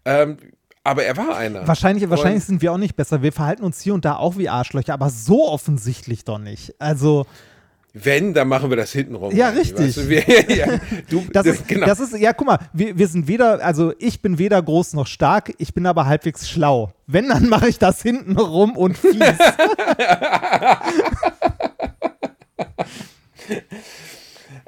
Ähm, 0.05 0.37
aber 0.84 1.03
er 1.03 1.17
war 1.17 1.36
einer. 1.36 1.67
Wahrscheinlich, 1.67 2.09
wahrscheinlich 2.09 2.43
sind 2.43 2.61
wir 2.61 2.71
auch 2.71 2.77
nicht 2.77 2.95
besser. 2.95 3.21
Wir 3.21 3.34
verhalten 3.34 3.63
uns 3.63 3.82
hier 3.82 3.93
und 3.93 4.05
da 4.05 4.15
auch 4.15 4.38
wie 4.38 4.49
Arschlöcher, 4.49 4.93
aber 4.93 5.09
so 5.09 5.47
offensichtlich 5.49 6.23
doch 6.25 6.39
nicht. 6.39 6.73
Also. 6.80 7.25
Wenn, 7.93 8.36
dann 8.36 8.47
machen 8.47 8.69
wir 8.69 8.77
das 8.77 8.91
hintenrum. 8.91 9.36
Ja, 9.36 9.49
richtig. 9.49 9.97
Weißt 9.97 9.97
du, 9.97 10.09
wir, 10.09 10.21
ja, 10.55 10.80
du, 11.09 11.25
das, 11.34 11.43
das, 11.43 11.55
ist, 11.55 11.67
genau. 11.67 11.88
das 11.88 11.99
ist, 11.99 12.15
ja, 12.17 12.34
guck 12.34 12.47
mal, 12.47 12.59
wir, 12.71 12.97
wir 12.97 13.07
sind 13.07 13.27
weder, 13.27 13.65
also 13.65 13.93
ich 13.97 14.21
bin 14.21 14.38
weder 14.38 14.61
groß 14.61 14.93
noch 14.93 15.07
stark, 15.07 15.53
ich 15.57 15.73
bin 15.73 15.88
aber 15.88 16.05
halbwegs 16.05 16.47
schlau. 16.49 16.93
Wenn, 17.07 17.30
dann 17.30 17.49
mache 17.49 17.67
ich 17.67 17.80
das 17.80 18.01
hintenrum 18.01 18.77
und 18.77 18.95
fies. 18.97 19.15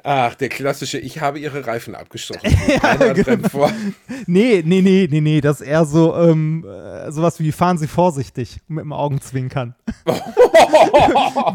Ach, 0.04 0.34
der 0.34 0.48
klassische, 0.48 0.98
ich 0.98 1.20
habe 1.20 1.38
ihre 1.38 1.64
Reifen 1.66 1.94
abgestochen. 1.94 2.50
ja, 2.82 3.12
genau. 3.12 3.48
vor. 3.48 3.72
Nee, 4.26 4.62
nee, 4.64 4.82
nee, 4.82 5.08
nee, 5.10 5.20
nee, 5.20 5.40
das 5.40 5.60
ist 5.60 5.66
eher 5.66 5.84
so, 5.84 6.16
ähm, 6.16 6.64
äh, 6.64 7.10
sowas 7.10 7.40
wie 7.40 7.50
fahren 7.50 7.78
Sie 7.78 7.88
vorsichtig 7.88 8.60
mit 8.68 8.84
dem 8.84 8.92
Augenzwinkern. 8.92 9.74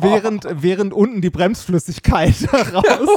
während, 0.02 0.48
während 0.50 0.94
unten 0.94 1.22
die 1.22 1.30
Bremsflüssigkeit 1.30 2.36
raus. 2.74 3.10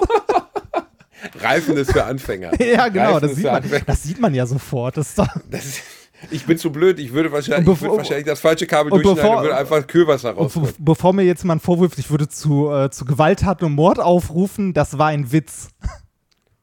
Reifen 1.41 1.77
ist 1.77 1.93
für 1.93 2.05
Anfänger. 2.05 2.53
Ja, 2.63 2.89
genau, 2.89 3.19
das 3.19 3.35
sieht, 3.35 3.45
man, 3.45 3.63
das 3.87 4.03
sieht 4.03 4.21
man 4.21 4.35
ja 4.35 4.47
sofort. 4.47 4.97
Das 4.97 5.11
ist 5.11 5.19
doch 5.19 5.29
das 5.51 5.65
ist 5.65 5.83
ich 6.31 6.45
bin 6.45 6.59
zu 6.59 6.71
blöd, 6.71 6.99
ich 6.99 7.13
würde 7.13 7.33
wahrscheinlich, 7.33 7.65
bevor, 7.65 7.75
ich 7.75 7.83
würde 7.83 7.97
wahrscheinlich 7.99 8.27
das 8.27 8.41
falsche 8.41 8.67
Kabel 8.67 8.91
durchschneiden 8.91 9.37
und 9.37 9.43
würde 9.43 9.57
einfach 9.57 9.87
Kühlwasser 9.87 10.33
rausholen. 10.33 10.73
Bevor 10.79 11.13
mir 11.13 11.23
jetzt 11.23 11.43
jemand 11.43 11.63
vorwirft, 11.63 11.99
ich 11.99 12.11
würde 12.11 12.29
zu, 12.29 12.71
äh, 12.71 12.91
zu 12.91 13.05
Gewalttaten 13.05 13.67
und 13.67 13.75
Mord 13.75 13.99
aufrufen, 13.99 14.75
das 14.75 14.99
war 14.99 15.09
ein 15.09 15.33
Witz. 15.33 15.71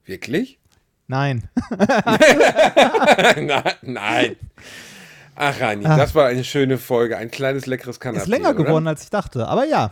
Wirklich? 0.06 0.60
Nein. 1.08 1.50
Na, 3.38 3.64
nein. 3.82 4.36
Ach, 5.36 5.60
Rani, 5.60 5.86
Ach. 5.86 5.98
das 5.98 6.16
war 6.16 6.28
eine 6.28 6.44
schöne 6.44 6.78
Folge. 6.78 7.18
Ein 7.18 7.32
kleines, 7.32 7.66
leckeres 7.66 8.02
Kanapé. 8.02 8.18
Ist 8.18 8.28
länger 8.28 8.50
oder? 8.50 8.64
geworden, 8.64 8.88
als 8.88 9.04
ich 9.04 9.10
dachte. 9.10 9.48
Aber 9.48 9.66
ja, 9.66 9.92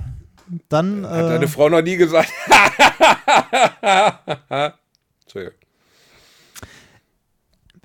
dann. 0.70 1.08
Hat 1.08 1.26
äh, 1.26 1.30
deine 1.30 1.48
Frau 1.48 1.70
noch 1.70 1.82
nie 1.82 1.98
gesagt. 1.98 2.30
Entschuldigung 5.22 5.65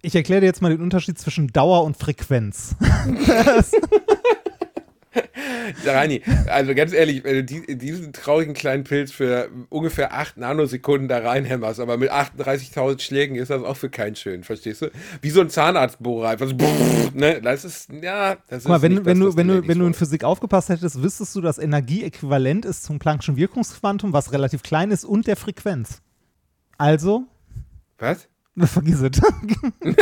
ich 0.02 0.14
erkläre 0.14 0.40
dir 0.40 0.46
jetzt 0.46 0.62
mal 0.62 0.70
den 0.70 0.80
Unterschied 0.80 1.18
zwischen 1.18 1.48
Dauer 1.48 1.84
und 1.84 1.96
Frequenz. 1.96 2.76
Rani, 5.84 6.22
also 6.46 6.74
ganz 6.74 6.92
ehrlich, 6.92 7.24
wenn 7.24 7.34
du 7.34 7.44
die, 7.44 7.76
diesen 7.76 8.12
traurigen 8.12 8.54
kleinen 8.54 8.84
Pilz 8.84 9.10
für 9.10 9.48
ungefähr 9.68 10.14
8 10.14 10.36
Nanosekunden 10.36 11.08
da 11.08 11.18
reinhämmerst, 11.18 11.80
aber 11.80 11.96
mit 11.96 12.12
38.000 12.12 13.00
Schlägen 13.00 13.36
ist 13.36 13.50
das 13.50 13.62
auch 13.62 13.76
für 13.76 13.90
keinen 13.90 14.14
schön, 14.14 14.44
verstehst 14.44 14.82
du? 14.82 14.90
Wie 15.20 15.30
so 15.30 15.40
ein 15.40 15.50
Zahnarztbohrer, 15.50 16.28
einfach 16.30 16.48
so, 16.48 16.56
ne? 17.14 17.40
Das 17.42 17.64
ist, 17.64 17.90
ja, 17.90 18.36
das 18.48 18.64
Guck 18.64 18.70
mal, 18.70 18.82
wenn, 18.82 19.04
wenn, 19.04 19.20
das, 19.20 19.30
du, 19.30 19.36
wenn, 19.36 19.48
du, 19.48 19.66
wenn 19.66 19.78
du 19.78 19.86
in 19.86 19.94
Physik 19.94 20.22
aufgepasst 20.22 20.68
hättest, 20.68 21.02
wüsstest 21.02 21.34
du, 21.34 21.40
dass 21.40 21.58
Energie 21.58 22.04
äquivalent 22.04 22.64
ist 22.64 22.84
zum 22.84 22.98
Planck'schen 22.98 23.36
Wirkungsquantum, 23.36 24.12
was 24.12 24.32
relativ 24.32 24.62
klein 24.62 24.90
ist, 24.90 25.04
und 25.04 25.26
der 25.26 25.36
Frequenz. 25.36 26.02
Also. 26.78 27.24
Was? 27.98 28.29
Vergiss 28.58 29.00
es. 29.00 29.10
wir, 29.80 29.94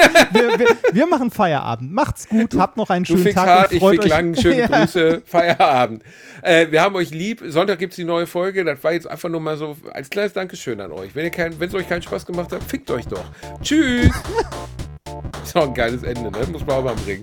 wir, 0.58 0.76
wir, 0.92 1.06
machen 1.06 1.30
Feierabend. 1.30 1.92
Macht's 1.92 2.28
gut, 2.28 2.54
habt 2.56 2.76
noch 2.76 2.90
einen 2.90 3.04
schönen 3.04 3.34
Tag. 3.34 3.46
Hart, 3.46 3.72
ich 3.72 3.84
fick 3.84 4.04
lang, 4.06 4.34
schöne 4.34 4.60
ja. 4.60 4.66
Grüße, 4.66 5.22
Feierabend. 5.24 6.02
Äh, 6.42 6.70
wir 6.70 6.82
haben 6.82 6.94
euch 6.96 7.10
lieb. 7.10 7.42
Sonntag 7.46 7.78
gibt 7.78 7.92
es 7.92 7.96
die 7.96 8.04
neue 8.04 8.26
Folge. 8.26 8.64
Das 8.64 8.82
war 8.82 8.92
jetzt 8.92 9.06
einfach 9.06 9.28
nur 9.28 9.40
mal 9.40 9.56
so 9.56 9.76
als 9.92 10.08
kleines 10.08 10.32
Dankeschön 10.32 10.80
an 10.80 10.92
euch. 10.92 11.14
Wenn 11.14 11.30
es 11.30 11.74
euch 11.74 11.88
keinen 11.88 12.02
Spaß 12.02 12.24
gemacht 12.24 12.52
hat, 12.52 12.62
fickt 12.64 12.90
euch 12.90 13.06
doch. 13.06 13.24
Tschüss. 13.62 14.10
ist 15.42 15.56
auch 15.56 15.68
ein 15.68 15.74
geiles 15.74 16.02
Ende, 16.02 16.30
ne? 16.30 16.46
Muss 16.50 16.64
man 16.64 16.76
auch 16.76 16.84
mal 16.84 16.94
bringen. 16.96 17.22